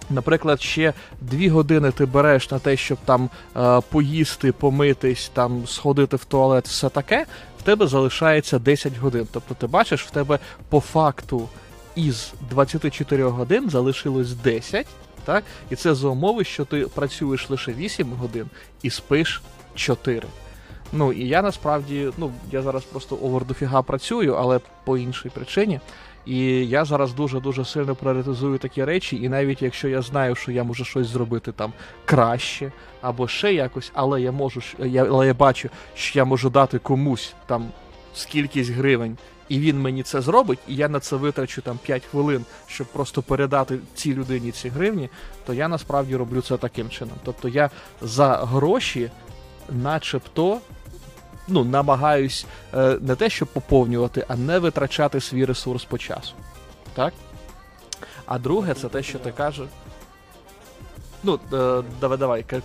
Наприклад, 0.10 0.62
ще 0.62 0.94
2 1.22 1.50
години 1.50 1.92
ти 1.92 2.06
береш 2.06 2.52
на 2.52 2.60
те, 2.60 2.78
щоб 2.78 2.98
там 3.06 3.30
е, 3.58 3.82
поїсти, 3.90 4.52
помитись, 4.52 5.32
там 5.34 5.68
сходити 5.68 6.16
в 6.16 6.26
туалет, 6.26 6.68
все 6.68 6.90
таке, 6.90 7.26
в 7.60 7.62
тебе 7.62 7.88
залишається 7.88 8.60
10 8.60 8.98
годин. 8.98 9.28
Тобто 9.32 9.54
ти 9.54 9.68
бачиш, 9.68 10.04
в 10.04 10.10
тебе 10.10 10.40
по 10.70 10.80
факту 10.80 11.50
із 11.96 12.34
24 12.50 13.24
годин 13.24 13.70
залишилось 13.70 14.34
10, 14.34 14.88
так? 15.26 15.44
І 15.70 15.76
це 15.76 15.96
за 15.96 16.08
умови, 16.08 16.44
що 16.44 16.66
ти 16.66 16.82
працюєш 16.82 17.50
лише 17.50 17.74
8 17.74 18.12
годин 18.12 18.46
і 18.82 18.90
спиш 18.90 19.42
4. 19.76 20.28
Ну 20.94 21.14
і 21.14 21.28
я 21.28 21.42
насправді, 21.42 22.10
ну 22.18 22.32
я 22.52 22.62
зараз 22.62 22.84
просто 22.84 23.20
овердофіга 23.24 23.82
працюю, 23.82 24.34
але 24.34 24.60
по 24.84 24.98
іншій 24.98 25.30
причині. 25.30 25.80
І 26.26 26.68
я 26.68 26.86
зараз 26.86 27.14
дуже-дуже 27.14 27.66
сильно 27.66 27.96
пріоритизую 27.96 28.58
такі 28.58 28.84
речі, 28.84 29.18
і 29.22 29.30
навіть 29.30 29.62
якщо 29.62 29.88
я 29.88 30.02
знаю, 30.02 30.36
що 30.36 30.52
я 30.52 30.64
можу 30.64 30.86
щось 30.86 31.08
зробити 31.08 31.52
там 31.52 31.74
краще 32.06 32.72
або 33.02 33.28
ще 33.28 33.54
якось, 33.54 33.92
але 33.94 34.22
я 34.22 34.32
можу 34.32 34.62
я, 34.80 35.06
але 35.06 35.28
я 35.28 35.34
бачу, 35.34 35.70
що 35.96 36.20
я 36.20 36.26
можу 36.26 36.50
дати 36.50 36.80
комусь 36.80 37.34
там 37.46 37.68
скількись 38.16 38.70
гривень, 38.70 39.18
і 39.50 39.60
він 39.60 39.82
мені 39.82 40.04
це 40.04 40.22
зробить, 40.22 40.60
і 40.68 40.76
я 40.76 40.90
на 40.90 41.00
це 41.00 41.16
витрачу 41.16 41.62
там 41.62 41.78
5 41.78 42.06
хвилин, 42.06 42.46
щоб 42.68 42.88
просто 42.88 43.22
передати 43.22 43.80
цій 43.96 44.14
людині 44.14 44.52
ці 44.52 44.70
гривні, 44.70 45.10
то 45.46 45.54
я 45.54 45.68
насправді 45.68 46.16
роблю 46.16 46.42
це 46.42 46.58
таким 46.58 46.90
чином. 46.90 47.16
Тобто 47.24 47.48
я 47.48 47.70
за 48.02 48.36
гроші, 48.36 49.12
начебто, 49.70 50.58
ну, 51.48 51.64
намагаюсь 51.64 52.46
е, 52.74 52.98
не 53.02 53.16
те, 53.16 53.30
щоб 53.30 53.48
поповнювати, 53.48 54.26
а 54.28 54.36
не 54.36 54.60
витрачати 54.60 55.22
свій 55.22 55.46
ресурс 55.46 55.86
по 55.86 55.98
часу. 55.98 56.34
Так? 56.94 57.14
А 58.26 58.40
друге, 58.40 58.74
це 58.74 58.90
те, 58.90 59.04
що 59.04 59.20
ти 59.20 59.32
кажеш. 59.32 59.68
Ну, 61.24 61.40
е, 61.54 61.84
давай, 62.02 62.18
давай, 62.18 62.44
ка- 62.44 62.62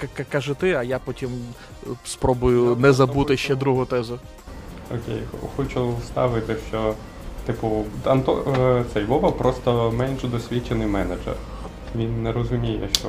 ка- 0.00 0.06
ка- 0.16 0.24
кажи 0.24 0.54
ти, 0.54 0.72
а 0.72 0.82
я 0.82 0.98
потім 0.98 1.30
е, 1.82 1.86
спробую 2.04 2.76
не 2.76 2.92
забути 2.92 3.36
ще 3.36 3.54
другу 3.54 3.84
тезу. 3.84 4.18
Окей, 4.90 5.22
хочу 5.56 5.96
вставити, 5.96 6.56
що, 6.68 6.94
типу, 7.46 7.84
Анто, 8.04 8.54
е, 8.58 8.84
цей 8.92 9.04
Вова 9.04 9.30
просто 9.30 9.92
менш 9.96 10.22
досвідчений 10.22 10.86
менеджер. 10.86 11.34
Він 11.94 12.22
не 12.22 12.32
розуміє, 12.32 12.88
що 12.92 13.08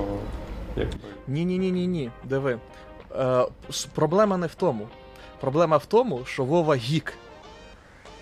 якби. 0.75 0.97
Ні, 1.27 1.45
ні, 1.45 1.57
ні, 1.57 1.71
ні, 1.71 1.87
ні. 1.87 2.11
Диви. 2.23 2.59
Е, 3.19 3.45
проблема 3.93 4.37
не 4.37 4.47
в 4.47 4.55
тому. 4.55 4.87
Проблема 5.41 5.77
в 5.77 5.85
тому, 5.85 6.21
що 6.25 6.43
Вова 6.43 6.75
гік. 6.75 7.13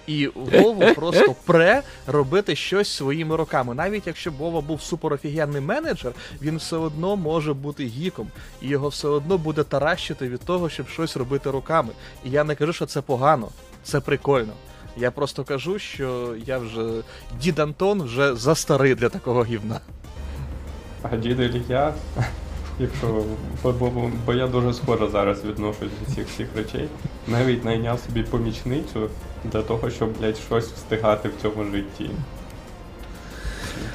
І 0.08 0.28
Вову 0.28 0.84
просто 0.96 1.36
пре 1.46 1.84
робити 2.08 2.56
щось 2.56 2.90
своїми 2.90 3.36
руками. 3.36 3.76
Навіть 3.76 4.08
якщо 4.08 4.32
Вова 4.32 4.62
був 4.62 4.82
суперофігенний 4.82 5.62
менеджер, 5.62 6.12
він 6.42 6.58
все 6.58 6.78
одно 6.78 7.16
може 7.16 7.54
бути 7.54 7.86
гіком, 7.86 8.28
і 8.62 8.68
його 8.68 8.88
все 8.88 9.08
одно 9.08 9.38
буде 9.38 9.64
таращити 9.64 10.30
від 10.30 10.40
того, 10.40 10.70
щоб 10.70 10.88
щось 10.88 11.18
робити 11.18 11.52
руками. 11.52 11.90
І 12.26 12.30
я 12.30 12.44
не 12.44 12.56
кажу, 12.56 12.74
що 12.74 12.86
це 12.86 13.02
погано, 13.02 13.50
це 13.84 14.00
прикольно. 14.00 14.54
Я 14.98 15.12
просто 15.12 15.44
кажу, 15.44 15.80
що 15.80 16.36
я 16.46 16.58
вже 16.58 17.04
дід 17.42 17.60
Антон 17.60 18.02
вже 18.02 18.36
застарий 18.36 18.96
для 18.96 19.10
такого 19.10 19.44
гівна. 19.44 19.80
А 21.02 21.18
дід 21.18 21.40
Ілля, 21.40 21.94
якщо 22.80 23.24
бо, 23.64 23.72
бо, 23.72 24.12
бо 24.26 24.34
я 24.34 24.48
дуже 24.48 24.74
схоже 24.74 25.08
зараз 25.08 25.46
відношусь 25.46 25.90
до 26.08 26.16
цих 26.16 26.28
всіх 26.28 26.48
речей, 26.56 26.88
навіть 27.28 27.66
найняв 27.66 28.00
собі 28.00 28.24
помічницю 28.24 29.10
для 29.44 29.62
того, 29.62 29.90
щоб, 29.90 30.18
блядь, 30.20 30.38
щось 30.38 30.68
встигати 30.72 31.30
в 31.30 31.42
цьому 31.42 31.64
житті. 31.64 32.10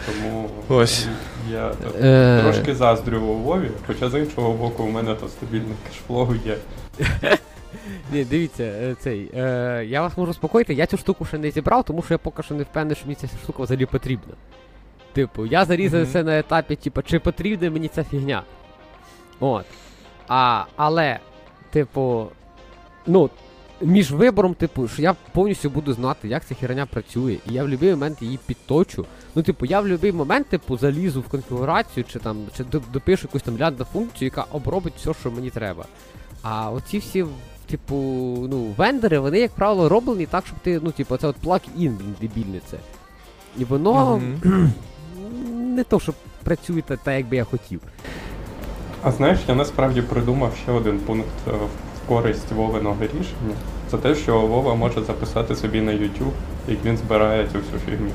Тому 0.06 0.50
Ось. 0.68 1.06
я 1.50 1.72
Е, 2.02 2.40
трошки 2.42 2.74
заздрю 2.74 3.20
у 3.20 3.34
Вові, 3.34 3.70
хоча 3.86 4.10
з 4.10 4.18
іншого 4.18 4.52
боку, 4.52 4.82
у 4.82 4.90
мене 4.90 5.14
то 5.14 5.28
стабільний 5.28 5.74
кешфлоу 5.88 6.34
є. 6.34 6.56
Ні, 8.12 8.24
дивіться, 8.24 8.62
е, 8.62 8.94
цей. 9.00 9.30
Е, 9.34 9.84
я 9.88 10.02
вас 10.02 10.16
можу 10.16 10.34
спокоїти, 10.34 10.74
я 10.74 10.86
цю 10.86 10.96
штуку 10.96 11.24
ще 11.24 11.38
не 11.38 11.50
зібрав, 11.50 11.84
тому 11.84 12.02
що 12.02 12.14
я 12.14 12.18
поки 12.18 12.42
що 12.42 12.54
не 12.54 12.62
впевнений, 12.62 12.96
що 12.96 13.06
мені 13.06 13.14
ця 13.14 13.26
штука 13.42 13.62
взагалі 13.62 13.86
потрібна. 13.86 14.34
Типу, 15.12 15.46
я 15.46 15.64
зарізав 15.64 16.00
Мгм. 16.00 16.10
це 16.12 16.22
на 16.22 16.38
етапі, 16.38 16.76
типу, 16.76 17.02
чи 17.02 17.18
потрібна 17.18 17.70
мені 17.70 17.88
ця 17.88 18.04
фігня. 18.04 18.42
От. 19.40 19.64
А, 20.28 20.64
але, 20.76 21.18
типу, 21.70 22.26
ну, 23.06 23.30
між 23.80 24.12
вибором, 24.12 24.54
типу, 24.54 24.88
що 24.88 25.02
я 25.02 25.14
повністю 25.32 25.70
буду 25.70 25.92
знати, 25.92 26.28
як 26.28 26.44
ця 26.46 26.54
херня 26.54 26.86
працює, 26.86 27.32
і 27.50 27.52
я 27.54 27.62
в 27.62 27.64
будь-який 27.66 27.90
момент 27.90 28.22
її 28.22 28.38
підточу. 28.46 29.06
Ну, 29.34 29.42
типу, 29.42 29.66
я 29.66 29.80
в 29.80 29.82
будь-який 29.82 30.12
момент, 30.12 30.46
типу, 30.48 30.76
залізу 30.78 31.20
в 31.20 31.28
конфігурацію, 31.28 32.04
чи 32.12 32.18
там, 32.18 32.36
чи 32.56 32.64
допишу 32.92 33.22
якусь 33.28 33.42
там 33.42 33.58
лянда 33.58 33.84
функцію, 33.84 34.26
яка 34.26 34.44
обробить 34.52 34.92
все, 34.96 35.14
що 35.20 35.30
мені 35.30 35.50
треба. 35.50 35.84
А 36.42 36.70
оці 36.70 36.98
всі, 36.98 37.24
типу, 37.70 37.94
ну, 38.50 38.74
вендори, 38.76 39.18
вони, 39.18 39.38
як 39.38 39.50
правило, 39.50 39.88
роблені 39.88 40.26
так, 40.26 40.46
щоб 40.46 40.58
ти, 40.58 40.80
ну, 40.82 40.90
типу, 40.90 41.16
це 41.16 41.26
от 41.26 41.36
плаг-ін, 41.36 41.96
блін, 42.00 42.14
дебільне 42.20 42.60
це. 42.70 42.76
І 43.58 43.64
воно 43.64 44.16
Мгм. 44.44 44.72
не 45.76 45.84
то, 45.84 46.00
що 46.00 46.12
працює 46.44 46.82
так, 46.82 47.00
як 47.06 47.26
би 47.28 47.36
я 47.36 47.44
хотів. 47.44 47.80
А 49.02 49.12
знаєш, 49.12 49.38
я 49.48 49.54
насправді 49.54 50.02
придумав 50.02 50.52
ще 50.62 50.72
один 50.72 50.98
пункт 50.98 51.28
е, 51.48 51.50
в 51.50 51.87
користь 52.08 52.52
Вовиного 52.52 53.02
рішення. 53.02 53.54
Це 53.90 53.98
те, 53.98 54.14
що 54.14 54.40
Вова 54.40 54.74
може 54.74 55.02
записати 55.04 55.56
собі 55.56 55.80
на 55.80 55.92
YouTube, 55.92 56.32
як 56.68 56.84
він 56.84 56.96
збирає 56.96 57.48
цю 57.52 57.58
всю 57.58 57.78
фігню. 57.86 58.10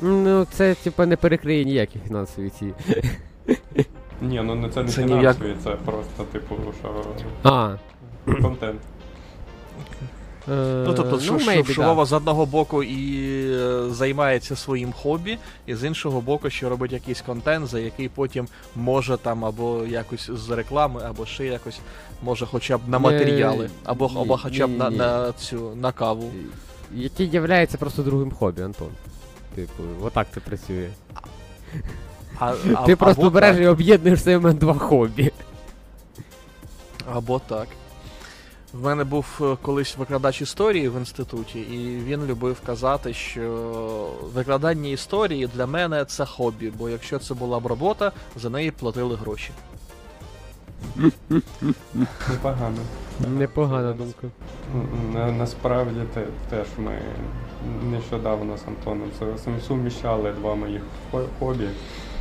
Ну, 0.00 0.46
це, 0.50 0.74
типа 0.74 1.06
не 1.06 1.16
перекриє 1.16 1.64
ніякі 1.64 1.98
фінансові 2.06 2.50
ці. 2.50 2.72
Ні, 4.22 4.40
ну 4.44 4.54
не 4.54 4.68
це 4.68 4.82
не 4.82 4.88
Це 4.88 5.04
ні 5.04 5.14
в 5.14 5.18
фінансові, 5.18 5.54
це 5.64 5.70
просто, 5.70 6.22
типу, 6.32 6.54
що 6.80 7.04
А. 7.42 7.76
контент. 8.42 8.80
Е, 10.50 10.84
Ну, 10.86 10.94
тобто, 10.94 11.20
що, 11.20 11.34
maybe, 11.34 11.72
що 11.72 11.82
да. 11.82 11.88
Вова 11.88 12.04
з 12.04 12.12
одного 12.12 12.46
боку 12.46 12.82
і 12.82 13.30
е, 13.52 13.90
займається 13.90 14.56
своїм 14.56 14.92
хобі, 14.92 15.38
і 15.66 15.74
з 15.74 15.84
іншого 15.84 16.20
боку, 16.20 16.50
що 16.50 16.68
робить 16.68 16.92
якийсь 16.92 17.20
контент, 17.20 17.66
за 17.66 17.80
який 17.80 18.08
потім 18.08 18.48
може 18.76 19.16
там 19.16 19.44
або 19.44 19.84
якось 19.84 20.30
з 20.30 20.50
реклами, 20.50 21.02
або 21.08 21.26
ще 21.26 21.46
якось, 21.46 21.80
може 22.22 22.46
хоча 22.46 22.78
б 22.78 22.80
на 22.88 22.98
матеріали, 22.98 23.70
або, 23.84 24.08
ні, 24.08 24.20
або 24.20 24.38
хоча 24.38 24.66
б 24.66 24.70
на, 24.70 24.84
ні, 24.90 24.90
ні. 24.90 24.98
на 24.98 25.32
цю 25.32 25.74
на 25.74 25.92
каву. 25.92 26.30
Який 26.94 27.28
являється 27.28 27.78
просто 27.78 28.02
другим 28.02 28.30
хобі, 28.30 28.62
Антон. 28.62 28.88
Типу, 29.54 29.82
отак 30.02 30.26
це 30.34 30.40
працює. 30.40 30.88
А, 32.38 32.54
а, 32.74 32.86
Ти 32.86 32.96
просто 32.96 33.30
береш 33.30 33.56
так, 33.56 33.64
і 33.64 33.66
об'єднуєш 33.66 34.26
в 34.26 34.36
в 34.36 34.54
два 34.54 34.74
хобі. 34.74 35.32
Або 37.12 37.38
так. 37.38 37.68
В 38.72 38.84
мене 38.84 39.04
був 39.04 39.26
е, 39.40 39.56
колись 39.62 39.96
викладач 39.98 40.42
історії 40.42 40.88
в 40.88 40.96
інституті, 40.98 41.60
і 41.60 42.00
він 42.04 42.26
любив 42.26 42.60
казати, 42.66 43.14
що 43.14 43.42
викладання 44.34 44.88
історії 44.88 45.46
для 45.54 45.66
мене 45.66 46.04
це 46.04 46.24
хобі, 46.26 46.72
бо 46.78 46.88
якщо 46.88 47.18
це 47.18 47.34
була 47.34 47.60
б 47.60 47.66
робота, 47.66 48.12
за 48.36 48.50
неї 48.50 48.70
платили 48.70 49.16
гроші. 49.16 49.50
Непогано. 52.28 52.76
Непогана 53.28 53.92
думка. 53.92 54.26
На, 55.14 55.32
насправді 55.32 56.00
те, 56.14 56.24
теж 56.50 56.66
ми 56.78 56.98
нещодавно 57.90 58.56
з 58.58 58.68
Антоном 58.68 59.10
це- 59.18 59.24
сум- 59.24 59.60
суміщали 59.60 60.32
два 60.32 60.54
моїх 60.54 60.82
хо- 61.10 61.24
хобі. 61.38 61.68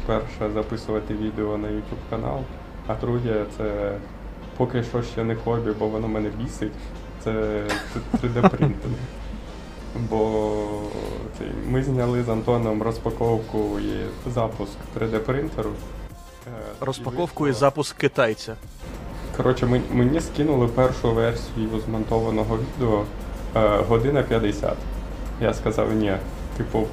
Перше 0.05 0.51
записувати 0.53 1.13
відео 1.13 1.57
на 1.57 1.67
YouTube 1.67 2.03
канал, 2.09 2.39
а 2.87 2.95
друге 2.95 3.45
це 3.57 3.97
поки 4.57 4.83
що 4.83 5.03
ще 5.03 5.23
не 5.23 5.35
хобі, 5.35 5.71
бо 5.79 5.87
воно 5.87 6.07
мене 6.07 6.29
бісить. 6.29 6.71
Це 7.23 7.31
3D 8.13 8.49
принтинг. 8.49 8.95
Бо 10.09 10.53
цей, 11.37 11.47
ми 11.69 11.83
зняли 11.83 12.23
з 12.23 12.29
Антоном 12.29 12.81
розпаковку 12.83 13.79
і 13.79 14.29
запуск 14.29 14.77
3D 14.99 15.19
принтеру. 15.19 15.69
Е, 16.47 16.49
і 16.81 16.85
Розпаковку 16.85 17.47
і 17.47 17.51
запуск 17.51 17.97
китайця. 17.97 18.55
Коротше, 19.37 19.81
мені 19.91 20.21
скинули 20.21 20.67
першу 20.67 21.13
версію 21.13 21.69
змонтованого 21.85 22.57
відео 22.57 23.03
е, 23.55 23.83
година 23.87 24.23
50. 24.23 24.73
Я 25.41 25.53
сказав, 25.53 25.93
ні, 25.93 26.13
типу, 26.57 26.87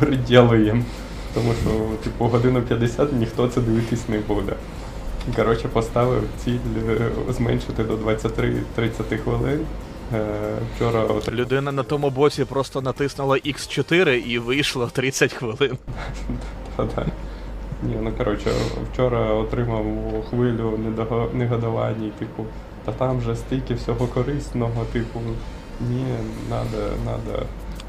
переділуємо. 0.00 0.82
Тому 1.34 1.52
що, 1.62 1.70
типу, 2.04 2.24
годину 2.24 2.62
50 2.62 3.12
ніхто 3.12 3.48
це 3.48 3.60
дивитись 3.60 4.08
не 4.08 4.18
буде. 4.18 4.52
Коротше, 5.36 5.68
поставив 5.68 6.22
ціль 6.44 6.58
е, 6.88 7.10
зменшити 7.32 7.84
до 7.84 7.96
23-30 7.96 9.18
хвилин. 9.24 9.60
Е, 10.14 10.24
Вчора 10.76 11.00
от 11.04 11.32
Людина 11.32 11.72
на 11.72 11.82
тому 11.82 12.10
боці 12.10 12.44
просто 12.44 12.80
натиснула 12.82 13.36
X4 13.36 14.08
і 14.10 14.38
вийшло 14.38 14.90
30 14.92 15.32
хвилин. 15.32 15.78
Ні, 17.82 17.96
ну 18.02 18.12
коротше, 18.18 18.50
вчора 18.92 19.20
отримав 19.34 19.84
хвилю 20.30 20.78
недого- 20.78 21.30
типу, 22.18 22.44
та 22.84 22.92
там 22.92 23.20
же 23.20 23.36
стільки 23.36 23.74
всього 23.74 24.06
корисного, 24.06 24.84
типу, 24.92 25.20
ні, 25.90 26.04
надо, 26.50 26.92
надо. 27.04 27.46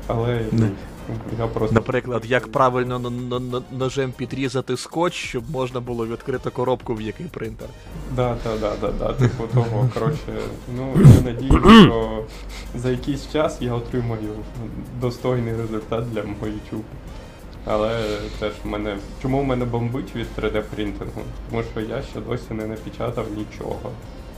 Але 0.08 0.41
я 1.39 1.48
просто. 1.48 1.76
Наприклад, 1.76 2.24
як 2.26 2.52
правильно 2.52 3.12
ножем 3.72 4.12
підрізати 4.12 4.78
скотч, 4.78 5.13
щоб 5.13 5.52
можна 5.52 5.80
було 5.80 6.08
відкрити 6.08 6.50
коробку, 6.50 6.96
в 6.96 7.02
який 7.02 7.26
принтер. 7.26 7.68
Да, 8.16 8.36
да, 8.44 8.58
да, 8.58 8.74
да, 8.82 8.92
да, 9.00 9.13
типу 9.13 9.44
того. 9.54 9.89
Коротше, 9.94 10.42
ну 10.76 10.94
я 11.16 11.22
надію, 11.22 11.60
що 11.60 12.24
за 12.76 12.92
якийсь 12.92 13.32
час 13.32 13.58
я 13.62 13.74
отримаю 13.74 14.34
достойний 15.02 15.56
результат 15.56 16.13
для 16.13 16.24
мого 16.24 16.48
YouTube. 16.48 16.84
Але 17.66 18.20
теж 18.39 18.52
в 18.63 18.68
мене. 18.68 18.98
Чому 19.22 19.42
в 19.42 19.46
мене 19.46 19.66
бомбить 19.66 20.16
від 20.16 20.28
3D 20.38 20.62
принтингу? 20.62 21.22
Тому 21.50 21.63
що 21.72 21.82
я 21.82 22.02
ще 22.02 22.20
досі 22.20 22.54
не 22.54 22.68
напечатав 22.68 23.26
нічого 23.38 23.92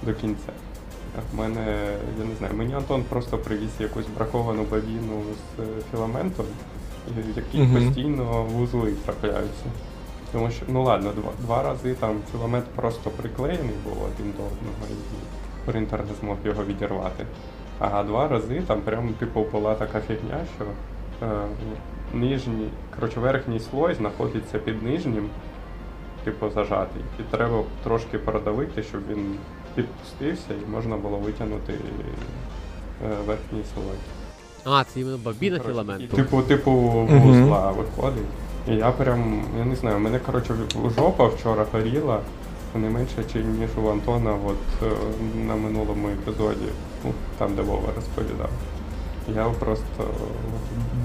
до 0.03 0.13
кінця. 0.13 0.51
В 1.33 1.37
мене, 1.37 1.87
я 2.19 2.25
не 2.25 2.35
знаю, 2.35 2.53
мені 2.53 2.73
Антон 2.73 3.03
просто 3.03 3.37
привіз 3.37 3.69
якусь 3.79 4.05
браковану 4.17 4.63
бабіну 4.71 5.21
з 5.57 5.59
е, 5.61 5.65
філаментом, 5.91 6.45
і 7.07 7.21
в 7.21 7.37
якій 7.37 7.57
Мгм. 7.57 7.85
постійно 7.85 8.43
вузли 8.43 8.93
трапляються. 9.05 9.65
Тому 10.31 10.51
що, 10.51 10.65
ну 10.69 10.83
ладно, 10.83 11.11
два, 11.11 11.31
два 11.39 11.63
рази 11.63 11.93
там 11.93 12.15
філамент 12.31 12.65
просто 12.65 13.09
приклеєний 13.09 13.75
був 13.83 13.93
один 14.03 14.31
до 14.37 14.43
одного, 14.43 14.85
і 14.91 14.95
принтер 15.71 15.99
не 16.09 16.13
змог 16.21 16.37
його 16.45 16.63
відірвати. 16.65 17.25
А 17.79 18.03
два 18.03 18.27
рази 18.27 18.61
там 18.67 18.81
прям 18.81 19.13
типу 19.13 19.45
була 19.51 19.75
така 19.75 20.01
фігня, 20.01 20.39
що 20.55 20.65
е, 21.27 21.29
нижній, 22.13 22.67
коротше, 22.95 23.19
верхній 23.19 23.59
слой 23.59 23.93
знаходиться 23.93 24.59
під 24.59 24.83
нижнім, 24.83 25.29
типу 26.23 26.49
зажатий. 26.49 27.01
І 27.19 27.23
треба 27.35 27.63
трошки 27.83 28.17
продавити, 28.17 28.83
щоб 28.83 29.01
він 29.09 29.35
підпустився 29.75 30.53
і 30.67 30.71
можна 30.71 30.97
було 30.97 31.17
витягнути 31.17 31.73
е, 31.73 33.07
верхній 33.25 33.63
слой. 33.73 33.97
А, 34.65 34.83
це 34.83 34.99
іменно 34.99 35.17
бабіна 35.17 35.57
Коротше, 35.57 35.73
філаменту. 35.73 36.15
Типу, 36.15 36.41
типу 36.41 36.71
вузла 36.71 37.71
виходить. 37.71 38.25
І 38.67 38.75
я 38.75 38.91
прям, 38.91 39.43
я 39.57 39.65
не 39.65 39.75
знаю, 39.75 39.99
мене 39.99 40.19
коротше 40.19 40.53
жопа 40.95 41.27
вчора 41.27 41.65
горіла 41.71 42.19
не 42.75 42.89
менше, 42.89 43.23
чи 43.33 43.43
ніж 43.43 43.69
у 43.83 43.89
Антона 43.89 44.37
от, 44.45 44.89
е, 44.91 44.95
на 45.37 45.55
минулому 45.55 46.09
епізоді, 46.09 46.69
ну, 47.03 47.11
там, 47.37 47.55
де 47.55 47.61
Вова 47.61 47.89
розповідав. 47.95 48.49
Я 49.35 49.45
просто 49.45 50.03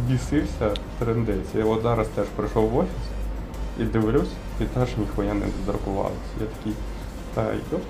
бісився 0.09 0.75
трендець. 0.99 1.55
Я 1.55 1.65
от 1.65 1.83
зараз 1.83 2.09
теж 2.09 2.27
прийшов 2.37 2.69
в 2.69 2.79
офіс 2.79 3.07
і 3.81 3.85
дивлюсь, 3.85 4.31
і 4.61 4.65
теж 4.65 4.89
ніхуя 4.99 5.35
не 5.35 5.47
додрукувалося. 5.47 6.15
Я 6.41 6.47
такий, 6.47 6.73
та 7.35 7.53
йоп, 7.73 7.83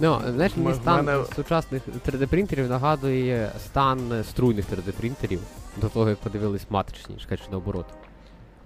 Ну, 0.00 0.20
знаєш, 0.34 0.56
мені 0.56 0.72
в 0.72 0.74
стан 0.74 1.04
мене- 1.04 1.24
сучасних 1.36 1.82
3D-принтерів 2.06 2.68
нагадує 2.68 3.50
стан 3.58 4.24
струйних 4.30 4.64
3D-принтерів 4.72 5.38
до 5.76 5.88
того, 5.88 6.08
як 6.08 6.18
подивились 6.18 6.66
матричні, 6.70 7.18
ж 7.18 7.28
кажуть, 7.28 7.48
наоборот. 7.50 7.86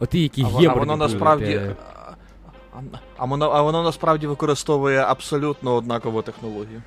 Оті, 0.01 0.23
які 0.23 0.43
А, 0.43 0.49
во- 0.49 0.61
а 0.71 0.75
воно 0.75 0.97
насправді. 0.97 1.61
А, 2.77 2.81
а, 3.17 3.25
воно, 3.25 3.51
а 3.51 3.63
воно 3.63 3.83
насправді 3.83 4.27
використовує 4.27 4.99
абсолютно 5.01 5.75
однакову 5.75 6.23
технологію. 6.23 6.83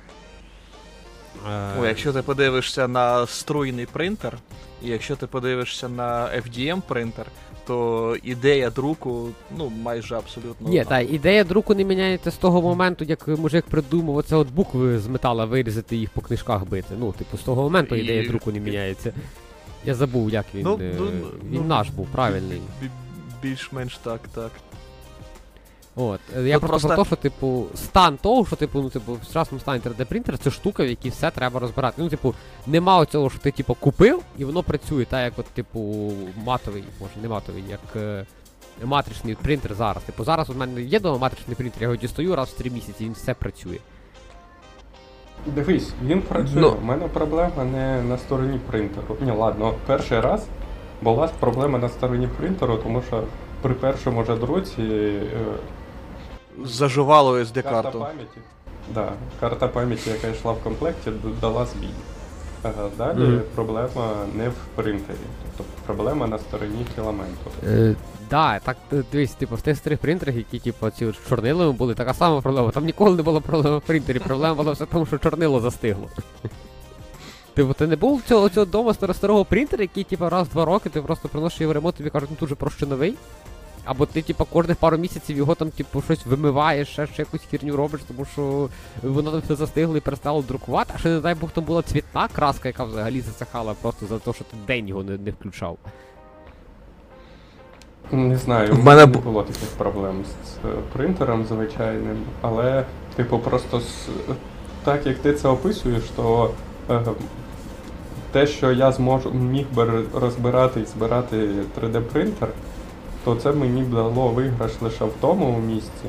Е, 1.48 1.80
О, 1.80 1.86
якщо 1.86 2.12
ти 2.12 2.22
подивишся 2.22 2.88
на 2.88 3.26
струйний 3.26 3.86
принтер, 3.86 4.38
і 4.82 4.88
якщо 4.88 5.16
ти 5.16 5.26
подивишся 5.26 5.88
на 5.88 6.24
FDM 6.26 6.82
принтер, 6.88 7.26
то 7.66 8.16
ідея 8.22 8.70
друку 8.70 9.28
ну 9.56 9.72
майже 9.82 10.14
абсолютно. 10.14 10.68
Ні, 10.68 10.80
однакова. 10.80 11.04
та 11.06 11.14
ідея 11.14 11.44
друку 11.44 11.74
не 11.74 11.84
міняється 11.84 12.30
з 12.30 12.36
того 12.36 12.62
моменту, 12.62 13.04
як 13.04 13.28
мужик 13.28 13.64
придумав 13.66 14.16
оце 14.16 14.36
от 14.36 14.50
букви 14.50 14.98
з 14.98 15.06
метала 15.06 15.44
вирізати 15.44 15.96
і 15.96 16.00
їх 16.00 16.10
по 16.10 16.20
книжках 16.20 16.64
бити. 16.64 16.94
Ну, 16.98 17.12
типу, 17.12 17.36
з 17.36 17.40
того 17.40 17.62
моменту 17.62 17.96
І- 17.96 18.00
ідея 18.00 18.28
друку 18.28 18.52
не 18.52 18.60
міняється. 18.60 19.12
Я 19.84 19.94
забув, 19.94 20.30
як 20.30 20.46
він. 20.54 20.62
Ну, 20.62 20.78
е, 20.82 20.94
ну, 20.98 21.06
він 21.06 21.30
ну, 21.50 21.62
наш 21.62 21.88
був, 21.88 22.06
правильний. 22.06 22.60
Більш-менш 23.42 23.98
так, 23.98 24.20
так. 24.34 24.50
От. 25.96 26.20
е, 26.36 26.42
Я 26.42 26.58
Тут 26.58 26.68
просто 26.68 26.88
про 26.88 26.96
те, 26.96 27.04
що, 27.04 27.16
типу, 27.16 27.66
стан 27.74 28.16
того, 28.22 28.46
що, 28.46 28.56
типу, 28.56 28.82
ну, 28.82 28.90
типу, 28.90 29.14
в 29.14 29.24
сучасному 29.24 29.60
стані 29.60 29.82
3D 29.84 30.04
принтер 30.04 30.38
це 30.38 30.50
штука, 30.50 30.84
в 30.84 30.88
якій 30.88 31.08
все 31.08 31.30
треба 31.30 31.60
розбирати. 31.60 32.02
Ну, 32.02 32.08
типу, 32.08 32.34
нема 32.66 32.98
оцього, 32.98 33.30
що 33.30 33.38
ти, 33.38 33.50
типу, 33.50 33.74
купив, 33.74 34.22
і 34.38 34.44
воно 34.44 34.62
працює, 34.62 35.04
так 35.04 35.24
як 35.24 35.32
от, 35.38 35.46
типу, 35.46 36.12
матовий, 36.44 36.84
може, 37.00 37.12
не 37.22 37.28
матовий, 37.28 37.64
як 37.70 37.80
е, 37.96 38.26
матричний 38.84 39.34
принтер 39.34 39.74
зараз. 39.74 40.02
Типу, 40.02 40.24
зараз 40.24 40.50
у 40.50 40.54
мене 40.54 40.82
є 40.82 41.00
дома 41.00 41.18
матричний 41.18 41.56
принтер, 41.56 41.82
я 41.82 41.84
його 41.84 41.96
дістаю 41.96 42.36
раз 42.36 42.48
в 42.48 42.56
3 42.58 42.70
місяці, 42.70 43.04
він 43.04 43.12
все 43.12 43.34
працює. 43.34 43.78
Дивись, 45.46 45.90
він 46.04 46.22
працює. 46.22 46.60
Ну. 46.60 46.76
У 46.82 46.84
мене 46.84 47.08
проблема 47.08 47.64
не 47.64 48.02
на 48.02 48.18
стороні 48.18 48.60
принтеру. 48.70 49.16
Ні, 49.20 49.30
ладно, 49.30 49.74
перший 49.86 50.20
раз 50.20 50.46
була 51.02 51.28
проблема 51.40 51.78
на 51.78 51.88
стороні 51.88 52.28
принтеру, 52.36 52.76
тому 52.76 53.02
що 53.08 53.22
при 53.62 53.74
першому 53.74 54.24
же 54.24 54.36
друці 54.36 54.82
е, 54.82 55.28
Заживало 56.64 57.38
SD 57.38 57.62
карта 57.62 57.82
карту. 57.82 57.98
пам'яті. 57.98 58.38
Да, 58.94 59.12
карта 59.40 59.68
пам'яті, 59.68 60.10
яка 60.10 60.28
йшла 60.28 60.52
в 60.52 60.62
комплекті, 60.62 61.10
дала 61.40 61.66
збій. 61.66 61.88
Ага, 62.62 62.88
далі 62.98 63.18
Мгм. 63.18 63.40
проблема 63.54 64.08
не 64.34 64.48
в 64.48 64.54
принтері, 64.74 65.16
тобто 65.56 65.72
проблема 65.86 66.26
на 66.26 66.38
стороні 66.38 66.86
філаменту. 66.94 67.50
Е, 67.66 67.94
да, 68.30 68.58
так 68.58 68.76
е, 68.92 69.02
дивись, 69.12 69.32
типу, 69.34 69.54
в 69.56 69.60
тих 69.62 69.76
старих 69.76 69.98
принтерах, 69.98 70.34
які, 70.36 70.58
типу, 70.58 70.90
ці 70.90 71.12
чорнилами 71.28 71.72
були, 71.72 71.94
така 71.94 72.14
сама 72.14 72.40
проблема. 72.40 72.70
Там 72.70 72.84
ніколи 72.84 73.16
не 73.16 73.22
було 73.22 73.40
проблеми 73.40 73.78
в 73.78 73.80
принтері. 73.80 74.18
Проблема 74.18 74.54
була 74.54 74.72
все 74.72 74.84
в 74.84 74.86
тому, 74.86 75.06
що 75.06 75.18
чорнило 75.18 75.60
застигло. 75.60 76.08
Типу, 77.54 77.72
ти 77.72 77.86
не 77.86 77.96
був 77.96 78.22
цього, 78.28 78.48
цього 78.48 78.66
дома 78.66 78.92
старо- 78.92 79.14
старого 79.14 79.44
принтера, 79.44 79.82
який, 79.82 80.04
типу, 80.04 80.28
раз 80.28 80.48
в 80.48 80.50
два 80.52 80.64
роки 80.64 80.88
ти 80.88 81.02
просто 81.02 81.28
приносиш 81.28 81.60
його 81.60 81.70
в 81.70 81.74
ремонт, 81.74 81.96
тобі 81.96 82.10
кажуть, 82.10 82.28
ну 82.30 82.36
тут 82.40 82.48
же 82.48 82.54
проще 82.54 82.86
новий. 82.86 83.14
Або 83.84 84.06
ти, 84.06 84.22
типу, 84.22 84.44
кожних 84.44 84.76
пару 84.76 84.96
місяців 84.96 85.36
його 85.36 85.54
там, 85.54 85.70
типу, 85.70 86.02
щось 86.02 86.26
вимиваєш, 86.26 86.88
ще, 86.88 87.06
ще 87.06 87.22
якусь 87.22 87.40
херню 87.50 87.76
робиш, 87.76 88.00
тому 88.08 88.24
що 88.24 88.68
воно 89.02 89.30
там 89.30 89.40
все 89.40 89.54
застигло 89.54 89.96
і 89.96 90.00
перестало 90.00 90.42
друкувати, 90.42 90.92
а 90.96 90.98
ще 90.98 91.08
не 91.08 91.20
дай 91.20 91.34
Бог 91.34 91.50
там 91.50 91.64
була 91.64 91.82
цвітна 91.82 92.28
краска, 92.28 92.68
яка 92.68 92.84
взагалі 92.84 93.20
засихала 93.20 93.74
просто 93.82 94.06
за 94.06 94.18
те, 94.18 94.32
що 94.32 94.44
ти 94.44 94.56
день 94.66 94.88
його 94.88 95.02
не, 95.02 95.18
не 95.18 95.30
включав. 95.30 95.78
Не 98.12 98.36
знаю, 98.36 98.74
В 98.74 98.84
мене 98.84 99.06
не 99.06 99.18
було 99.18 99.42
таких 99.42 99.68
проблем 99.68 100.24
з 100.24 100.66
е, 100.66 100.72
принтером 100.92 101.44
звичайним, 101.44 102.16
але, 102.40 102.84
типу, 103.16 103.38
просто 103.38 103.80
з, 103.80 104.08
так 104.84 105.06
як 105.06 105.18
ти 105.18 105.32
це 105.34 105.48
описуєш, 105.48 106.02
то 106.16 106.50
е, 106.90 107.00
те, 108.32 108.46
що 108.46 108.72
я 108.72 108.92
зможу 108.92 109.30
міг 109.30 109.66
би 109.74 110.04
розбирати 110.14 110.80
і 110.80 110.84
збирати 110.84 111.36
3D 111.80 112.00
принтер, 112.00 112.48
то 113.24 113.34
це 113.34 113.52
мені 113.52 113.82
дало 113.82 114.28
виграш 114.28 114.72
лише 114.80 115.04
в 115.04 115.12
тому 115.20 115.58
місці, 115.66 116.08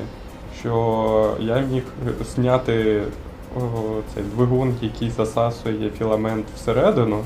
що 0.60 1.36
я 1.40 1.58
міг 1.60 1.82
зняти 2.34 3.02
цей 4.14 4.22
двигун, 4.22 4.74
який 4.82 5.10
засасує 5.10 5.90
філамент 5.98 6.46
всередину, 6.56 7.24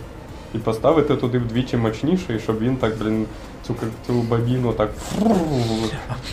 і 0.54 0.58
поставити 0.58 1.16
туди 1.16 1.38
вдвічі 1.38 1.76
мощніший, 1.76 2.38
щоб 2.40 2.58
він 2.58 2.76
так, 2.76 2.98
блін, 2.98 3.26
цю, 3.66 3.74
цю 4.06 4.12
бабіну 4.12 4.72
так. 4.72 4.90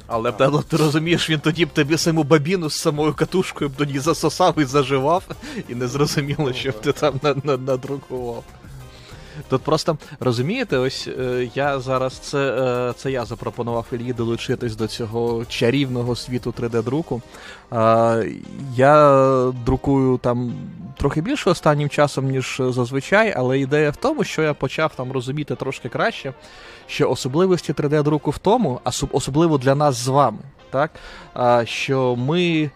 Але 0.07 0.31
певно, 0.31 0.61
ти 0.69 0.77
розумієш, 0.77 1.29
він 1.29 1.39
тоді 1.39 1.65
б 1.65 1.69
тобі 1.69 1.97
саму 1.97 2.23
бабіну 2.23 2.69
з 2.69 2.73
самою 2.73 3.13
катушкою 3.13 3.69
б 3.69 3.73
тоді 3.77 3.99
засосав 3.99 4.59
і 4.59 4.63
заживав, 4.65 5.23
і 5.69 5.75
не 5.75 5.87
зрозуміло, 5.87 6.53
що 6.53 6.71
б 6.71 6.81
ти 6.81 6.91
там 6.91 7.13
на- 7.23 7.35
на- 7.43 7.57
надрукував. 7.57 8.43
Тут 9.49 9.61
просто 9.61 9.97
розумієте, 10.19 10.77
ось 10.77 11.07
е, 11.19 11.49
я 11.55 11.79
зараз 11.79 12.13
це, 12.13 12.37
е, 12.89 12.93
це 12.93 13.11
я 13.11 13.25
запропонував 13.25 13.85
Ільї 13.91 14.13
долучитись 14.13 14.75
до 14.75 14.87
цього 14.87 15.45
чарівного 15.45 16.15
світу 16.15 16.53
3D-друку. 16.59 17.21
Е, 17.73 18.31
я 18.75 19.51
друкую 19.65 20.17
там 20.17 20.53
трохи 20.97 21.21
більше 21.21 21.49
останнім 21.49 21.89
часом, 21.89 22.25
ніж 22.25 22.61
зазвичай, 22.69 23.33
але 23.37 23.59
ідея 23.59 23.91
в 23.91 23.95
тому, 23.95 24.23
що 24.23 24.41
я 24.41 24.53
почав 24.53 24.95
там 24.95 25.11
розуміти 25.11 25.55
трошки 25.55 25.89
краще, 25.89 26.33
що 26.87 27.09
особливості 27.09 27.73
3D-друку 27.73 28.31
в 28.31 28.37
тому, 28.37 28.79
особ- 28.85 29.09
особливо 29.11 29.57
для 29.57 29.75
нас 29.75 29.95
з 29.95 30.07
вами, 30.07 30.39
так, 30.71 30.91
а, 31.33 31.65
що 31.65 32.15
ми 32.15 32.71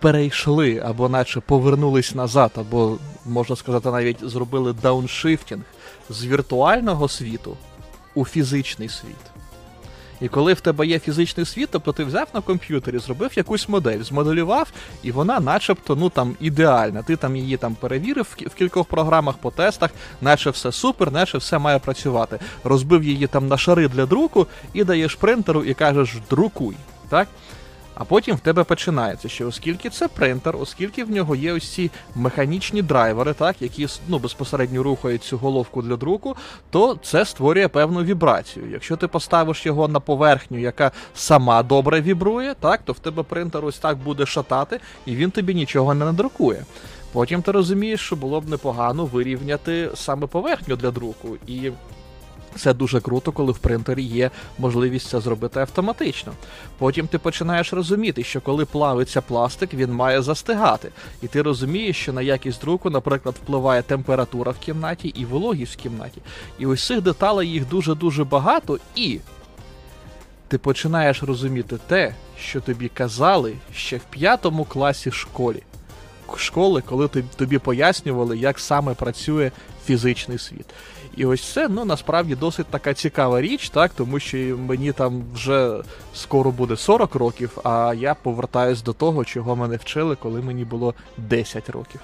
перейшли 0.00 0.82
або 0.86 1.08
наче 1.08 1.40
повернулись 1.40 2.14
назад, 2.14 2.50
або, 2.56 2.98
можна 3.26 3.56
сказати, 3.56 3.90
навіть 3.90 4.18
зробили 4.28 4.72
дауншифтінг 4.72 5.62
з 6.10 6.24
віртуального 6.24 7.08
світу 7.08 7.56
у 8.14 8.24
фізичний 8.24 8.88
світ. 8.88 9.36
І 10.20 10.28
коли 10.28 10.52
в 10.52 10.60
тебе 10.60 10.86
є 10.86 10.98
фізичний 10.98 11.46
світ, 11.46 11.68
тобто 11.72 11.92
ти 11.92 12.04
взяв 12.04 12.28
на 12.34 12.40
комп'ютері, 12.40 12.98
зробив 12.98 13.30
якусь 13.36 13.68
модель, 13.68 14.02
змоделював, 14.02 14.72
і 15.02 15.12
вона 15.12 15.40
начебто 15.40 15.96
ну 15.96 16.10
там 16.10 16.36
ідеальна. 16.40 17.02
Ти 17.02 17.16
там 17.16 17.36
її 17.36 17.56
там 17.56 17.74
перевірив 17.74 18.36
в 18.40 18.54
кількох 18.54 18.86
програмах 18.86 19.36
по 19.36 19.50
тестах, 19.50 19.90
наче 20.20 20.50
все 20.50 20.72
супер, 20.72 21.12
наче 21.12 21.38
все 21.38 21.58
має 21.58 21.78
працювати. 21.78 22.38
Розбив 22.64 23.04
її 23.04 23.26
там 23.26 23.48
на 23.48 23.58
шари 23.58 23.88
для 23.88 24.06
друку 24.06 24.46
і 24.72 24.84
даєш 24.84 25.14
принтеру 25.14 25.64
і 25.64 25.74
кажеш 25.74 26.14
друкуй. 26.30 26.76
Так? 27.08 27.28
А 27.96 28.04
потім 28.04 28.36
в 28.36 28.40
тебе 28.40 28.64
починається, 28.64 29.28
що 29.28 29.48
оскільки 29.48 29.90
це 29.90 30.08
принтер, 30.08 30.56
оскільки 30.56 31.04
в 31.04 31.10
нього 31.10 31.36
є 31.36 31.52
ось 31.52 31.68
ці 31.68 31.90
механічні 32.14 32.82
драйвери, 32.82 33.32
так, 33.32 33.62
які 33.62 33.86
ну, 34.08 34.18
безпосередньо 34.18 34.82
рухають 34.82 35.22
цю 35.22 35.38
головку 35.38 35.82
для 35.82 35.96
друку, 35.96 36.36
то 36.70 36.98
це 37.02 37.24
створює 37.24 37.68
певну 37.68 38.02
вібрацію. 38.02 38.70
Якщо 38.70 38.96
ти 38.96 39.08
поставиш 39.08 39.66
його 39.66 39.88
на 39.88 40.00
поверхню, 40.00 40.58
яка 40.58 40.92
сама 41.14 41.62
добре 41.62 42.00
вібрує, 42.00 42.54
так, 42.60 42.80
то 42.84 42.92
в 42.92 42.98
тебе 42.98 43.22
принтер 43.22 43.64
ось 43.64 43.78
так 43.78 43.96
буде 43.96 44.26
шатати, 44.26 44.80
і 45.06 45.16
він 45.16 45.30
тобі 45.30 45.54
нічого 45.54 45.94
не 45.94 46.04
надрукує. 46.04 46.64
Потім 47.12 47.42
ти 47.42 47.52
розумієш, 47.52 48.00
що 48.00 48.16
було 48.16 48.40
б 48.40 48.48
непогано 48.48 49.04
вирівняти 49.04 49.90
саме 49.94 50.26
поверхню 50.26 50.76
для 50.76 50.90
друку. 50.90 51.28
І 51.46 51.70
це 52.56 52.74
дуже 52.74 53.00
круто, 53.00 53.32
коли 53.32 53.52
в 53.52 53.58
принтері 53.58 54.02
є 54.02 54.30
можливість 54.58 55.08
це 55.08 55.20
зробити 55.20 55.60
автоматично. 55.60 56.32
Потім 56.78 57.06
ти 57.06 57.18
починаєш 57.18 57.72
розуміти, 57.72 58.24
що 58.24 58.40
коли 58.40 58.64
плавиться 58.64 59.20
пластик, 59.20 59.74
він 59.74 59.92
має 59.92 60.22
застигати. 60.22 60.90
І 61.22 61.26
ти 61.26 61.42
розумієш, 61.42 61.96
що 61.96 62.12
на 62.12 62.22
якість 62.22 62.60
друку, 62.60 62.90
наприклад, 62.90 63.34
впливає 63.42 63.82
температура 63.82 64.52
в 64.52 64.58
кімнаті 64.58 65.08
і 65.08 65.24
вологість 65.24 65.72
в 65.74 65.76
кімнаті. 65.76 66.20
І 66.58 66.66
ось 66.66 66.86
цих 66.86 67.00
деталей 67.00 67.48
їх 67.50 67.68
дуже-дуже 67.68 68.24
багато, 68.24 68.78
і 68.94 69.18
ти 70.48 70.58
починаєш 70.58 71.22
розуміти 71.22 71.78
те, 71.86 72.14
що 72.40 72.60
тобі 72.60 72.88
казали 72.88 73.54
ще 73.74 73.96
в 73.96 74.02
п'ятому 74.10 74.64
класі 74.64 75.10
школі. 75.10 75.62
Школи, 76.36 76.82
коли 76.86 77.08
тобі- 77.08 77.58
пояснювали, 77.58 78.38
як 78.38 78.58
саме 78.58 78.94
працює 78.94 79.50
фізичний 79.86 80.38
світ. 80.38 80.66
І 81.16 81.26
ось 81.26 81.52
це 81.52 81.68
ну 81.68 81.84
насправді 81.84 82.34
досить 82.34 82.66
така 82.66 82.94
цікава 82.94 83.40
річ, 83.40 83.70
так 83.70 83.90
тому 83.96 84.18
що 84.18 84.36
мені 84.38 84.92
там 84.92 85.22
вже 85.34 85.76
скоро 86.14 86.50
буде 86.50 86.76
40 86.76 87.14
років, 87.14 87.58
а 87.64 87.94
я 87.96 88.14
повертаюсь 88.14 88.82
до 88.82 88.92
того, 88.92 89.24
чого 89.24 89.56
мене 89.56 89.76
вчили, 89.76 90.16
коли 90.16 90.42
мені 90.42 90.64
було 90.64 90.94
10 91.16 91.70
років. 91.70 92.00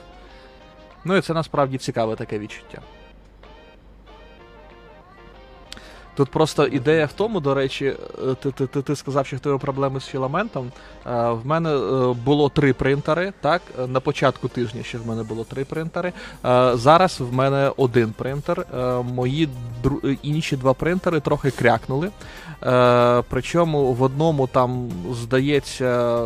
Ну 1.05 1.17
і 1.17 1.21
це 1.21 1.35
насправді 1.35 1.79
цікаве 1.79 2.17
таке 2.17 2.39
відчуття. 2.39 2.81
Тут 6.15 6.31
просто 6.31 6.67
ідея 6.67 7.07
в 7.07 7.13
тому, 7.13 7.41
до 7.41 7.55
речі, 7.55 7.87
е, 7.87 8.35
ти, 8.35 8.51
ти, 8.51 8.67
ти, 8.67 8.83
ти 8.83 8.97
сказав, 8.97 9.27
що 9.27 9.37
в 9.37 9.41
тебе 9.41 9.59
проблеми 9.59 10.01
з 10.01 10.05
філаментом. 10.05 10.73
Е, 11.07 11.31
В 11.31 11.47
мене 11.47 11.71
е, 11.71 12.15
було 12.25 12.49
три 12.49 12.73
принтери. 12.73 13.33
Так, 13.41 13.63
на 13.89 14.01
початку 14.01 14.49
тижня 14.49 14.83
ще 14.83 14.99
в 14.99 15.07
мене 15.07 15.23
було 15.23 15.45
три 15.45 15.65
принтери. 15.65 16.13
Зараз 16.75 17.21
в 17.21 17.33
мене 17.33 17.73
один 17.77 18.13
принтер. 18.13 18.67
Мої 19.15 19.49
інші 20.23 20.57
два 20.57 20.75
принтери 20.75 21.21
трохи 21.21 21.51
крякнули. 21.51 22.11
Причому 23.29 23.93
в 23.93 24.03
одному 24.03 24.47
там, 24.47 24.91
здається, 25.13 26.21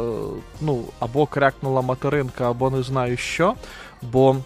ну, 0.60 0.84
або 0.98 1.26
крякнула 1.26 1.82
материнка, 1.82 2.50
або 2.50 2.70
не 2.70 2.82
знаю 2.82 3.16
що. 3.16 3.54
Бо 4.02 4.36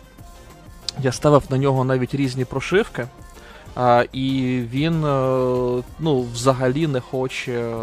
я 1.03 1.13
ставив 1.13 1.43
на 1.51 1.59
нього 1.59 1.85
навіть 1.85 2.15
різні 2.15 2.45
прошивки. 2.45 3.07
А, 3.75 4.05
і 4.13 4.61
він 4.73 5.05
е, 5.05 5.83
ну, 5.99 6.27
взагалі 6.33 6.87
не 6.87 7.01
хоче 7.01 7.53
е, 7.53 7.75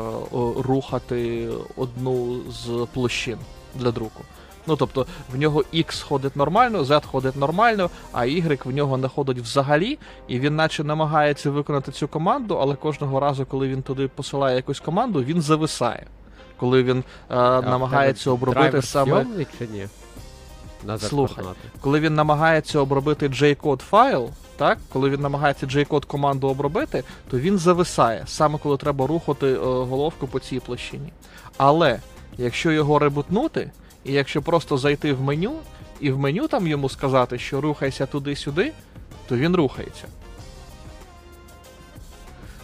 рухати 0.57 1.49
одну 1.77 2.39
з 2.49 2.87
площин 2.93 3.37
для 3.75 3.91
друку. 3.91 4.23
Ну, 4.67 4.75
тобто, 4.75 5.05
в 5.33 5.37
нього 5.37 5.63
X 5.73 6.03
ходить 6.03 6.35
нормально, 6.35 6.83
Z 6.83 7.05
ходить 7.05 7.35
нормально, 7.35 7.89
а 8.11 8.25
Y 8.25 8.67
в 8.67 8.71
нього 8.71 8.97
не 8.97 9.07
ходить 9.07 9.39
взагалі, 9.39 9.99
і 10.27 10.39
він 10.39 10.55
наче 10.55 10.83
намагається 10.83 11.51
виконати 11.51 11.91
цю 11.91 12.07
команду, 12.07 12.57
але 12.61 12.75
кожного 12.75 13.19
разу, 13.19 13.45
коли 13.45 13.67
він 13.67 13.81
туди 13.81 14.07
посилає 14.07 14.55
якусь 14.55 14.79
команду, 14.79 15.23
він 15.23 15.41
зависає. 15.41 16.05
Коли 16.57 16.83
він 16.83 16.97
е, 17.29 17.35
намагається 17.61 18.31
обробити 18.31 18.81
саме. 18.81 19.25
чи 19.59 19.67
ні? 19.73 19.87
Назад 20.85 21.09
Слухай. 21.09 21.35
координати. 21.35 21.69
коли 21.81 21.99
він 21.99 22.15
намагається 22.15 22.79
обробити 22.79 23.27
J-код 23.27 23.81
файл, 23.81 24.29
так, 24.57 24.77
коли 24.93 25.09
він 25.09 25.21
намагається 25.21 25.65
J-код 25.65 26.05
команду 26.05 26.47
обробити, 26.47 27.03
то 27.29 27.39
він 27.39 27.57
зависає, 27.57 28.23
саме 28.27 28.59
коли 28.63 28.77
треба 28.77 29.07
рухати 29.07 29.47
е, 29.47 29.57
головку 29.59 30.27
по 30.27 30.39
цій 30.39 30.59
площині. 30.59 31.13
Але 31.57 31.99
якщо 32.37 32.71
його 32.71 32.99
ребутнути, 32.99 33.71
і 34.03 34.13
якщо 34.13 34.41
просто 34.41 34.77
зайти 34.77 35.13
в 35.13 35.21
меню, 35.21 35.53
і 35.99 36.11
в 36.11 36.17
меню 36.19 36.47
там 36.47 36.67
йому 36.67 36.89
сказати, 36.89 37.39
що 37.39 37.61
рухайся 37.61 38.05
туди-сюди, 38.05 38.71
то 39.27 39.37
він 39.37 39.55
рухається. 39.55 40.05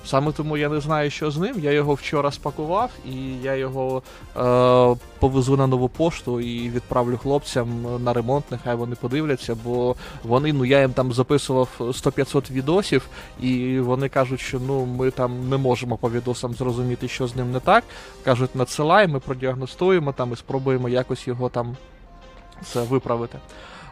Саме 0.05 0.31
тому 0.31 0.57
я 0.57 0.69
не 0.69 0.81
знаю, 0.81 1.11
що 1.11 1.31
з 1.31 1.37
ним. 1.37 1.59
Я 1.59 1.71
його 1.71 1.93
вчора 1.93 2.31
спакував, 2.31 2.89
і 3.05 3.15
я 3.43 3.55
його 3.55 4.01
е, 4.37 4.95
повезу 5.19 5.57
на 5.57 5.67
нову 5.67 5.89
пошту 5.89 6.39
і 6.41 6.69
відправлю 6.69 7.17
хлопцям 7.17 7.67
на 8.03 8.13
ремонт, 8.13 8.51
нехай 8.51 8.75
вони 8.75 8.95
подивляться, 8.95 9.55
бо 9.63 9.95
вони, 10.23 10.53
ну 10.53 10.65
я 10.65 10.81
їм 10.81 10.93
там 10.93 11.13
записував 11.13 11.69
100-500 11.79 12.51
відосів, 12.51 13.07
і 13.41 13.79
вони 13.79 14.09
кажуть, 14.09 14.39
що 14.39 14.59
ну 14.59 14.85
ми 14.85 15.11
там 15.11 15.49
не 15.49 15.57
можемо 15.57 15.97
по 15.97 16.09
відосам 16.09 16.53
зрозуміти, 16.53 17.07
що 17.07 17.27
з 17.27 17.35
ним 17.35 17.51
не 17.51 17.59
так. 17.59 17.83
Кажуть, 18.23 18.55
надсилай, 18.55 19.07
ми 19.07 19.19
продіагностуємо 19.19 20.13
там 20.13 20.33
і 20.33 20.35
спробуємо 20.35 20.89
якось 20.89 21.27
його 21.27 21.49
там 21.49 21.77
це 22.63 22.83
виправити. 22.83 23.39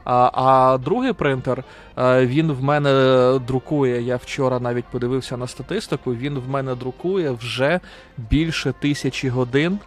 А, 0.03 0.31
а 0.33 0.77
другий 0.77 1.13
принтер, 1.13 1.63
е, 1.97 2.25
він 2.25 2.51
в 2.51 2.63
мене 2.63 3.39
друкує. 3.47 4.01
Я 4.01 4.15
вчора 4.15 4.59
навіть 4.59 4.85
подивився 4.85 5.37
на 5.37 5.47
статистику. 5.47 6.13
Він 6.13 6.39
в 6.39 6.49
мене 6.49 6.75
друкує 6.75 7.31
вже 7.31 7.79
більше 8.17 8.73
тисячі 8.79 9.29
годин. 9.29 9.79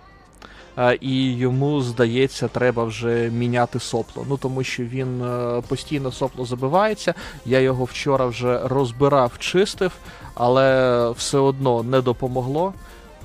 е, 0.78 0.98
І 1.00 1.36
йому, 1.36 1.80
здається, 1.80 2.48
треба 2.48 2.84
вже 2.84 3.30
міняти 3.32 3.80
сопло. 3.80 4.26
Ну 4.28 4.36
тому 4.36 4.62
що 4.64 4.82
він 4.84 5.22
е, 5.22 5.62
постійно 5.68 6.12
сопло 6.12 6.44
забивається. 6.44 7.14
Я 7.46 7.60
його 7.60 7.84
вчора 7.84 8.26
вже 8.26 8.60
розбирав, 8.68 9.32
чистив, 9.38 9.92
але 10.34 11.10
все 11.10 11.38
одно 11.38 11.82
не 11.82 12.00
допомогло. 12.00 12.72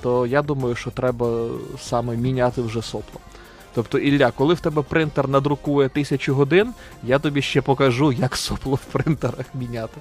То 0.02 0.26
я 0.26 0.42
думаю, 0.42 0.74
що 0.74 0.90
треба 0.90 1.46
саме 1.78 2.16
міняти 2.16 2.62
вже 2.62 2.82
сопло. 2.82 3.20
Тобто, 3.74 3.98
Ілля, 3.98 4.30
коли 4.30 4.54
в 4.54 4.60
тебе 4.60 4.82
принтер 4.82 5.28
надрукує 5.28 5.88
тисячу 5.88 6.34
годин, 6.34 6.72
я 7.02 7.18
тобі 7.18 7.42
ще 7.42 7.62
покажу, 7.62 8.12
як 8.12 8.36
сопло 8.36 8.74
в 8.74 8.84
принтерах 8.84 9.46
міняти. 9.54 10.00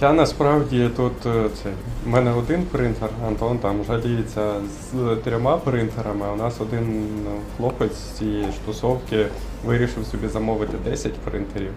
Я 0.00 0.12
насправді 0.12 0.90
тут 0.96 1.26
е, 1.26 1.48
це. 1.62 1.70
У 2.06 2.10
мене 2.10 2.32
один 2.32 2.62
принтер, 2.62 3.08
Антон 3.26 3.58
там 3.58 3.84
жаліється 3.84 4.54
з 4.92 5.16
трьома 5.24 5.56
принтерами, 5.56 6.26
у 6.32 6.36
нас 6.36 6.60
один 6.60 7.08
ну, 7.24 7.30
хлопець 7.56 7.96
з 7.96 8.18
цієї 8.18 8.44
ж 8.44 8.52
тусовки 8.66 9.26
вирішив 9.64 10.06
собі 10.06 10.28
замовити 10.28 10.76
10 10.84 11.12
принтерів. 11.12 11.72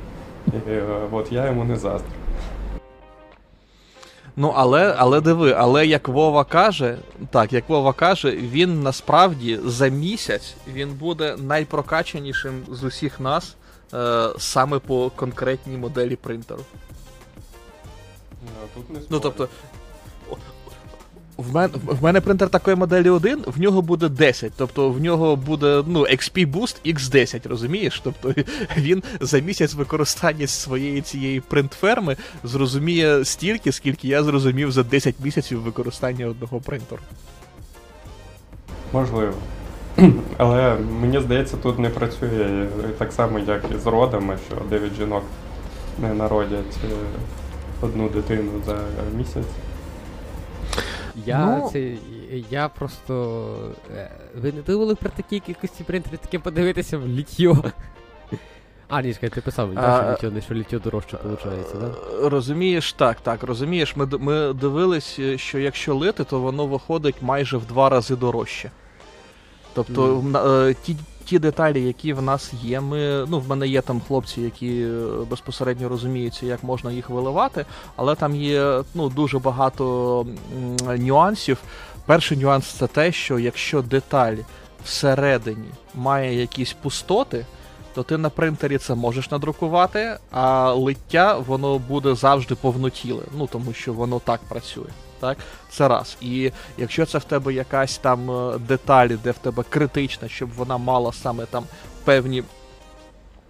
І 0.47 0.69
е, 0.69 0.83
от 1.11 1.31
я 1.31 1.45
йому 1.45 1.63
не 1.63 1.75
заздрю. 1.75 2.24
Ну, 4.37 4.53
але, 4.55 4.95
але 4.97 5.21
диви, 5.21 5.55
але 5.57 5.85
як 5.87 6.07
Вова 6.07 6.43
каже, 6.43 6.97
так, 7.29 7.53
як 7.53 7.69
Вова 7.69 7.93
каже, 7.93 8.31
він 8.31 8.83
насправді 8.83 9.59
за 9.65 9.87
місяць 9.87 10.55
він 10.67 10.93
буде 10.93 11.35
найпрокачанішим 11.37 12.63
з 12.71 12.83
усіх 12.83 13.19
нас 13.19 13.55
е, 13.93 14.29
саме 14.37 14.79
по 14.79 15.09
конкретній 15.09 15.77
моделі 15.77 16.15
принтеру. 16.15 16.61
Ну, 18.43 18.49
Тут 18.75 18.89
не 18.89 18.99
Ну 19.09 19.19
тобто. 19.19 19.49
В 21.37 21.55
мене, 21.55 21.73
в 21.85 22.03
мене 22.03 22.21
принтер 22.21 22.49
такої 22.49 22.75
моделі 22.75 23.09
1, 23.09 23.39
в 23.45 23.59
нього 23.59 23.81
буде 23.81 24.09
10. 24.09 24.51
Тобто 24.57 24.89
в 24.89 25.01
нього 25.01 25.35
буде 25.35 25.83
ну, 25.87 25.99
XP 25.99 26.51
Boost 26.51 26.93
X10, 26.95 27.47
розумієш? 27.47 28.01
Тобто 28.03 28.33
він 28.77 29.03
за 29.19 29.39
місяць 29.39 29.73
використання 29.73 30.47
своєї 30.47 31.01
цієї 31.01 31.39
принтферми 31.39 32.17
зрозуміє 32.43 33.25
стільки, 33.25 33.71
скільки 33.71 34.07
я 34.07 34.23
зрозумів 34.23 34.71
за 34.71 34.83
10 34.83 35.15
місяців 35.23 35.61
використання 35.61 36.27
одного 36.27 36.59
принтеру. 36.59 37.01
Можливо. 38.93 39.33
Але 40.37 40.75
мені 41.01 41.19
здається, 41.19 41.57
тут 41.57 41.79
не 41.79 41.89
працює 41.89 42.67
так 42.97 43.13
само, 43.13 43.39
як 43.39 43.63
і 43.75 43.79
з 43.79 43.85
родами, 43.85 44.37
що 44.47 44.61
9 44.69 44.93
жінок 44.97 45.23
не 46.01 46.13
народять 46.13 46.77
е, 46.83 46.95
одну 47.81 48.09
дитину 48.09 48.51
за 48.65 48.77
місяць. 49.17 49.45
Я 51.25 51.45
Ну- 51.45 51.69
це. 51.73 51.95
Я 52.49 52.69
просто. 52.69 53.45
е, 53.95 54.11
Ви 54.41 54.51
не 54.51 54.61
думали 54.61 54.95
про 54.95 55.09
такі 55.09 55.39
кількості 55.39 55.83
принтерів 55.83 56.19
таке 56.19 56.39
подивитися 56.39 56.97
в 56.97 57.07
літьо? 57.07 57.63
А, 58.87 59.01
ні, 59.01 59.13
ти 59.13 59.29
писав, 59.41 59.69
А, 59.75 60.03
що 60.03 60.11
літьо, 60.11 60.35
не 60.35 60.41
що 60.41 60.53
літьо 60.53 60.79
дорожче 60.79 61.17
виходить, 61.23 61.71
так? 61.73 61.81
Е, 62.23 62.29
Розумієш, 62.29 62.93
так, 62.93 63.17
так, 63.21 63.43
розумієш, 63.43 63.95
ми, 63.95 64.05
ми 64.05 64.53
дивились, 64.53 65.19
е, 65.19 65.37
що 65.37 65.59
якщо 65.59 65.95
лити, 65.95 66.23
то 66.23 66.39
воно 66.39 66.65
виходить 66.65 67.15
майже 67.21 67.57
в 67.57 67.65
два 67.65 67.89
рази 67.89 68.15
дорожче. 68.15 68.71
Тобто, 69.73 70.23
е, 70.69 70.73
ті, 70.83 70.95
ті 71.25 71.39
деталі, 71.39 71.83
які 71.83 72.13
в 72.13 72.21
нас 72.21 72.53
є, 72.63 72.81
ми, 72.81 73.25
ну, 73.27 73.39
в 73.39 73.49
мене 73.49 73.67
є 73.67 73.81
там 73.81 74.01
хлопці, 74.07 74.41
які 74.41 74.81
е, 74.81 74.89
безпосередньо 75.29 75.89
розуміються, 75.89 76.45
як 76.45 76.63
можна 76.63 76.91
їх 76.91 77.09
виливати, 77.09 77.65
але 77.95 78.15
там 78.15 78.35
є 78.35 78.83
ну, 78.93 79.09
дуже 79.09 79.39
багато 79.39 80.25
нюансів. 80.97 81.57
Перший 82.05 82.37
нюанс 82.37 82.65
це 82.65 82.87
те, 82.87 83.11
що 83.11 83.39
якщо 83.39 83.81
деталь 83.81 84.35
всередині 84.83 85.69
має 85.95 86.39
якісь 86.39 86.73
пустоти, 86.73 87.45
то 87.95 88.03
ти 88.03 88.17
на 88.17 88.29
принтері 88.29 88.77
це 88.77 88.95
можеш 88.95 89.31
надрукувати, 89.31 90.17
а 90.31 90.73
лиття 90.73 91.37
воно 91.37 91.79
буде 91.79 92.15
завжди 92.15 92.55
повнотіле, 92.55 93.23
ну 93.37 93.47
тому 93.47 93.73
що 93.73 93.93
воно 93.93 94.19
так 94.19 94.41
працює. 94.49 94.89
Так, 95.25 95.37
це 95.69 95.87
раз. 95.87 96.17
І 96.21 96.51
якщо 96.77 97.05
це 97.05 97.17
в 97.17 97.23
тебе 97.23 97.53
якась 97.53 97.97
там 97.97 98.31
е, 98.31 98.57
деталь, 98.57 99.09
де 99.23 99.31
в 99.31 99.37
тебе 99.37 99.63
критична, 99.69 100.27
щоб 100.27 100.49
вона 100.53 100.77
мала 100.77 101.13
саме 101.13 101.45
там 101.45 101.63
певні 102.03 102.43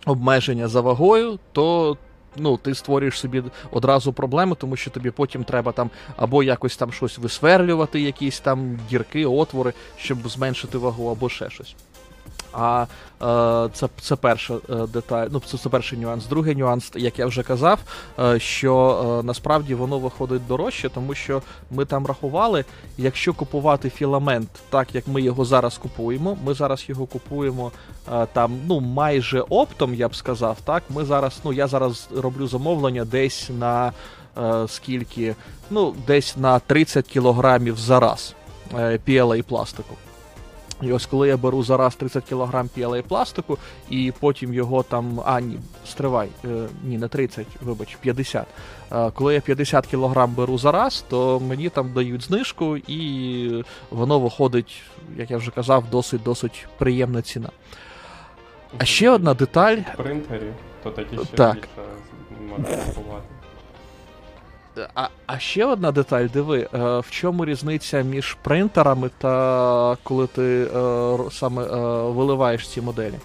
обмеження 0.05 0.67
за 0.67 0.81
вагою, 0.81 1.39
то 1.51 1.97
ну, 2.35 2.57
ти 2.57 2.75
створюєш 2.75 3.19
собі 3.19 3.43
одразу 3.71 4.13
проблеми, 4.13 4.55
тому 4.59 4.75
що 4.75 4.91
тобі 4.91 5.11
потім 5.11 5.43
треба 5.43 5.71
там 5.71 5.89
або 6.17 6.43
якось 6.43 6.77
там 6.77 6.91
щось 6.91 7.17
висверлювати, 7.17 8.01
якісь 8.01 8.39
там 8.39 8.79
дірки, 8.89 9.25
отвори, 9.25 9.73
щоб 9.97 10.27
зменшити 10.27 10.77
вагу, 10.77 11.09
або 11.09 11.29
ще 11.29 11.49
щось. 11.49 11.75
А 12.57 12.85
е, 13.21 13.69
це, 13.73 13.87
це 14.01 14.15
перша 14.15 14.53
е, 14.53 14.87
деталь, 14.87 15.27
ну 15.31 15.41
це, 15.45 15.57
це 15.57 15.69
перший 15.69 15.99
нюанс. 15.99 16.25
Другий 16.25 16.55
нюанс, 16.55 16.91
як 16.95 17.19
я 17.19 17.25
вже 17.25 17.43
казав, 17.43 17.79
е, 18.19 18.39
що 18.39 19.03
е, 19.19 19.25
насправді 19.25 19.75
воно 19.75 19.99
виходить 19.99 20.47
дорожче, 20.47 20.89
тому 20.89 21.13
що 21.15 21.41
ми 21.71 21.85
там 21.85 22.05
рахували, 22.05 22.65
якщо 22.97 23.33
купувати 23.33 23.89
філамент 23.89 24.49
так, 24.69 24.95
як 24.95 25.07
ми 25.07 25.21
його 25.21 25.45
зараз 25.45 25.77
купуємо, 25.77 26.37
ми 26.45 26.53
зараз 26.53 26.89
його 26.89 27.05
купуємо 27.05 27.71
е, 28.13 28.27
там 28.33 28.59
ну 28.67 28.79
майже 28.79 29.41
оптом, 29.41 29.93
я 29.93 30.07
б 30.07 30.15
сказав. 30.15 30.57
Так, 30.65 30.83
ми 30.89 31.05
зараз, 31.05 31.39
ну 31.43 31.53
я 31.53 31.67
зараз 31.67 32.09
роблю 32.15 32.47
замовлення 32.47 33.05
десь 33.05 33.49
на 33.59 33.91
е, 34.37 34.67
скільки, 34.67 35.35
ну 35.69 35.95
десь 36.07 36.37
на 36.37 36.59
30 36.59 37.07
кілограмів 37.07 37.77
за 37.77 37.99
раз 37.99 38.33
е, 38.73 38.99
PLA 39.07 39.41
пластику. 39.43 39.95
І 40.81 40.93
ось 40.93 41.05
коли 41.05 41.27
я 41.27 41.37
беру 41.37 41.63
зараз 41.63 41.95
30 41.95 42.23
кг 42.29 42.65
PLA 42.77 43.01
пластику, 43.01 43.57
і 43.89 44.13
потім 44.19 44.53
його 44.53 44.83
там. 44.83 45.21
А, 45.25 45.41
ні, 45.41 45.59
стривай, 45.85 46.29
е, 46.45 46.67
ні, 46.83 46.97
не 46.97 47.07
30, 47.07 47.47
вибач, 47.61 47.97
50. 48.01 48.45
Е, 48.91 49.11
коли 49.11 49.33
я 49.33 49.41
50 49.41 49.87
кг 49.87 50.27
беру 50.27 50.57
зараз, 50.57 51.05
то 51.09 51.39
мені 51.39 51.69
там 51.69 51.93
дають 51.93 52.23
знижку, 52.23 52.77
і 52.77 53.63
воно 53.89 54.19
виходить, 54.19 54.81
як 55.17 55.31
я 55.31 55.37
вже 55.37 55.51
казав, 55.51 55.83
досить 55.91 56.23
досить 56.23 56.67
приємна 56.77 57.21
ціна. 57.21 57.49
А 58.77 58.85
ще 58.85 59.09
одна 59.09 59.33
деталь. 59.33 59.77
В 59.77 59.97
принтері, 59.97 60.51
то 60.83 60.91
такі 60.91 61.15
ще 61.15 61.37
Так. 61.37 61.55
більше 61.55 61.67
можна 62.49 62.77
купувати. 62.85 63.34
А, 64.95 65.07
а 65.25 65.39
ще 65.39 65.65
одна 65.65 65.91
деталь, 65.91 66.27
диви, 66.33 66.59
е, 66.59 66.99
в 66.99 67.05
чому 67.09 67.45
різниця 67.45 68.01
між 68.01 68.37
принтерами 68.41 69.09
та 69.17 69.97
коли 70.03 70.27
ти 70.27 70.67
е, 70.75 71.17
саме 71.31 71.63
е, 71.63 71.67
виливаєш 72.11 72.67
ці 72.67 72.81
моделі. 72.81 73.15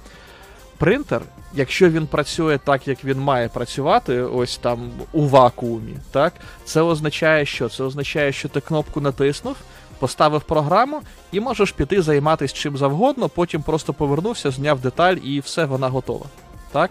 Принтер, 0.79 1.23
якщо 1.55 1.91
він 1.91 2.07
працює 2.07 2.59
так, 2.65 2.89
як 2.89 3.05
він 3.05 3.21
має 3.21 3.49
працювати, 3.49 4.23
ось 4.23 4.57
там 4.57 4.91
у 5.13 5.29
вакуумі, 5.29 5.97
так, 6.13 6.33
це 6.65 6.81
означає, 6.81 7.47
що? 7.47 7.69
Це 7.69 7.85
означає, 7.85 8.33
що 8.33 8.49
ти 8.49 8.61
кнопку 8.61 9.01
натиснув, 9.01 9.57
поставив 9.99 10.43
програму 10.43 11.03
і 11.33 11.41
можеш 11.41 11.73
піти 11.73 12.03
займатися 12.03 12.55
чим 12.55 12.77
завгодно, 12.77 13.29
потім 13.29 13.63
просто 13.63 13.93
повернувся, 13.93 14.51
зняв 14.51 14.81
деталь 14.81 15.17
і 15.17 15.41
все, 15.41 15.65
вона 15.65 15.89
готова. 15.89 16.27
Так? 16.73 16.91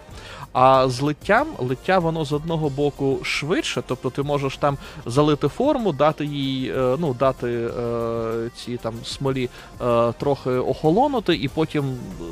А 0.52 0.88
з 0.88 1.00
литтям, 1.00 1.46
лиття 1.58 1.98
воно 1.98 2.24
з 2.24 2.32
одного 2.32 2.68
боку 2.68 3.18
швидше, 3.22 3.82
тобто 3.86 4.10
ти 4.10 4.22
можеш 4.22 4.56
там 4.56 4.78
залити 5.06 5.48
форму, 5.48 5.92
дати 5.92 6.24
їй, 6.24 6.72
е, 6.76 6.96
ну, 6.98 7.14
дати 7.14 7.48
е, 7.48 8.50
ці 8.56 8.76
там 8.76 8.94
смолі 9.04 9.48
е, 9.80 10.12
трохи 10.12 10.50
охолонути, 10.50 11.34
і 11.34 11.48
потім 11.48 11.84
е, 11.84 12.24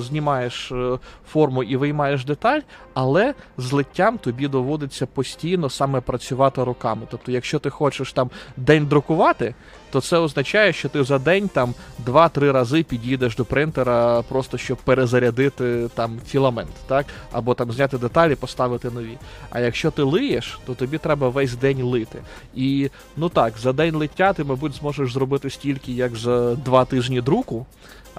знімаєш 0.00 0.72
е, 0.72 0.98
форму 1.32 1.62
і 1.62 1.76
виймаєш 1.76 2.24
деталь, 2.24 2.60
але 2.94 3.34
з 3.58 3.72
литтям 3.72 4.18
тобі 4.18 4.48
доводиться 4.48 5.06
постійно 5.06 5.70
саме 5.70 6.00
працювати 6.00 6.64
руками. 6.64 7.02
Тобто, 7.10 7.32
якщо 7.32 7.58
ти 7.58 7.70
хочеш 7.70 8.12
там 8.12 8.30
день 8.56 8.86
друкувати, 8.86 9.54
то 9.90 10.00
це 10.00 10.18
означає, 10.18 10.72
що 10.72 10.88
ти 10.88 11.04
за 11.04 11.18
день 11.18 11.48
там 11.48 11.74
2-3 12.06 12.52
рази 12.52 12.82
під'їдеш 12.82 13.36
до 13.36 13.44
принтера, 13.44 14.22
просто 14.22 14.58
щоб 14.58 14.78
перезарядити 14.78 15.88
там 15.94 16.20
філамент, 16.26 16.70
так? 16.86 17.06
Або 17.32 17.54
там 17.54 17.72
зняти 17.72 17.98
деталі, 17.98 18.34
поставити 18.34 18.90
нові. 18.90 19.18
А 19.50 19.60
якщо 19.60 19.90
ти 19.90 20.02
лиєш, 20.02 20.58
то 20.66 20.74
тобі 20.74 20.98
треба 20.98 21.28
весь 21.28 21.54
день 21.54 21.82
лити. 21.82 22.18
І 22.54 22.90
ну 23.16 23.28
так, 23.28 23.58
за 23.58 23.72
день 23.72 23.94
лиття 23.94 24.32
ти, 24.32 24.44
мабуть, 24.44 24.74
зможеш 24.74 25.12
зробити 25.12 25.50
стільки, 25.50 25.92
як 25.92 26.16
за 26.16 26.54
2 26.54 26.84
тижні 26.84 27.20
друку, 27.20 27.66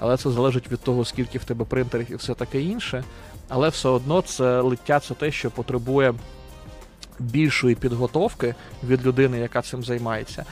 але 0.00 0.16
це 0.16 0.30
залежить 0.30 0.72
від 0.72 0.80
того, 0.80 1.04
скільки 1.04 1.38
в 1.38 1.44
тебе 1.44 1.64
принтерів 1.64 2.12
і 2.12 2.14
все 2.14 2.34
таке 2.34 2.62
інше. 2.62 3.04
Але 3.48 3.68
все 3.68 3.88
одно 3.88 4.22
це 4.22 4.60
лиття 4.60 5.00
це 5.00 5.14
те, 5.14 5.30
що 5.30 5.50
потребує 5.50 6.14
більшої 7.18 7.74
підготовки 7.74 8.54
від 8.84 9.06
людини, 9.06 9.38
яка 9.38 9.62
цим 9.62 9.84
займається, 9.84 10.44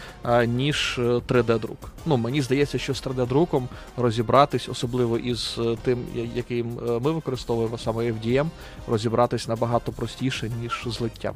ніж 0.47 0.99
3D-друк. 0.99 1.77
Ну, 2.07 2.17
мені 2.17 2.43
здається, 2.43 2.79
що 2.79 2.95
з 2.95 3.07
3D-друком 3.07 3.63
розібратись, 3.97 4.69
особливо 4.69 5.19
із 5.19 5.57
е, 5.59 5.77
тим, 5.83 5.99
яким 6.35 6.79
е, 6.79 6.91
ми 6.91 7.13
використовуємо 7.13 7.79
саме 7.79 8.13
FDM, 8.13 8.47
розібратись 8.89 9.49
набагато 9.49 9.93
простіше, 9.93 10.51
ніж 10.63 10.85
з 10.87 11.01
литтям. 11.01 11.35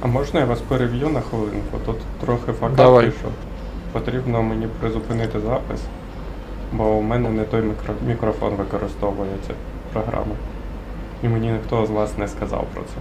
А 0.00 0.06
можна 0.06 0.40
я 0.40 0.46
вас 0.46 0.60
перев'ю 0.68 1.08
на 1.08 1.20
хвилинку? 1.20 1.78
Тут 1.86 1.96
трохи 2.20 2.52
факап 2.52 2.92
вийшов. 2.92 3.32
Потрібно 3.92 4.42
мені 4.42 4.68
призупинити 4.80 5.40
запис, 5.40 5.80
бо 6.72 6.84
у 6.84 7.02
мене 7.02 7.30
не 7.30 7.44
той 7.44 7.62
мікро- 7.62 8.08
мікрофон 8.08 8.54
використовує 8.54 9.30
ця 9.46 9.54
програма. 9.92 10.34
І 11.22 11.28
мені 11.28 11.50
ніхто 11.52 11.86
з 11.86 11.90
вас 11.90 12.18
не 12.18 12.28
сказав 12.28 12.66
про 12.74 12.82
це. 12.82 12.94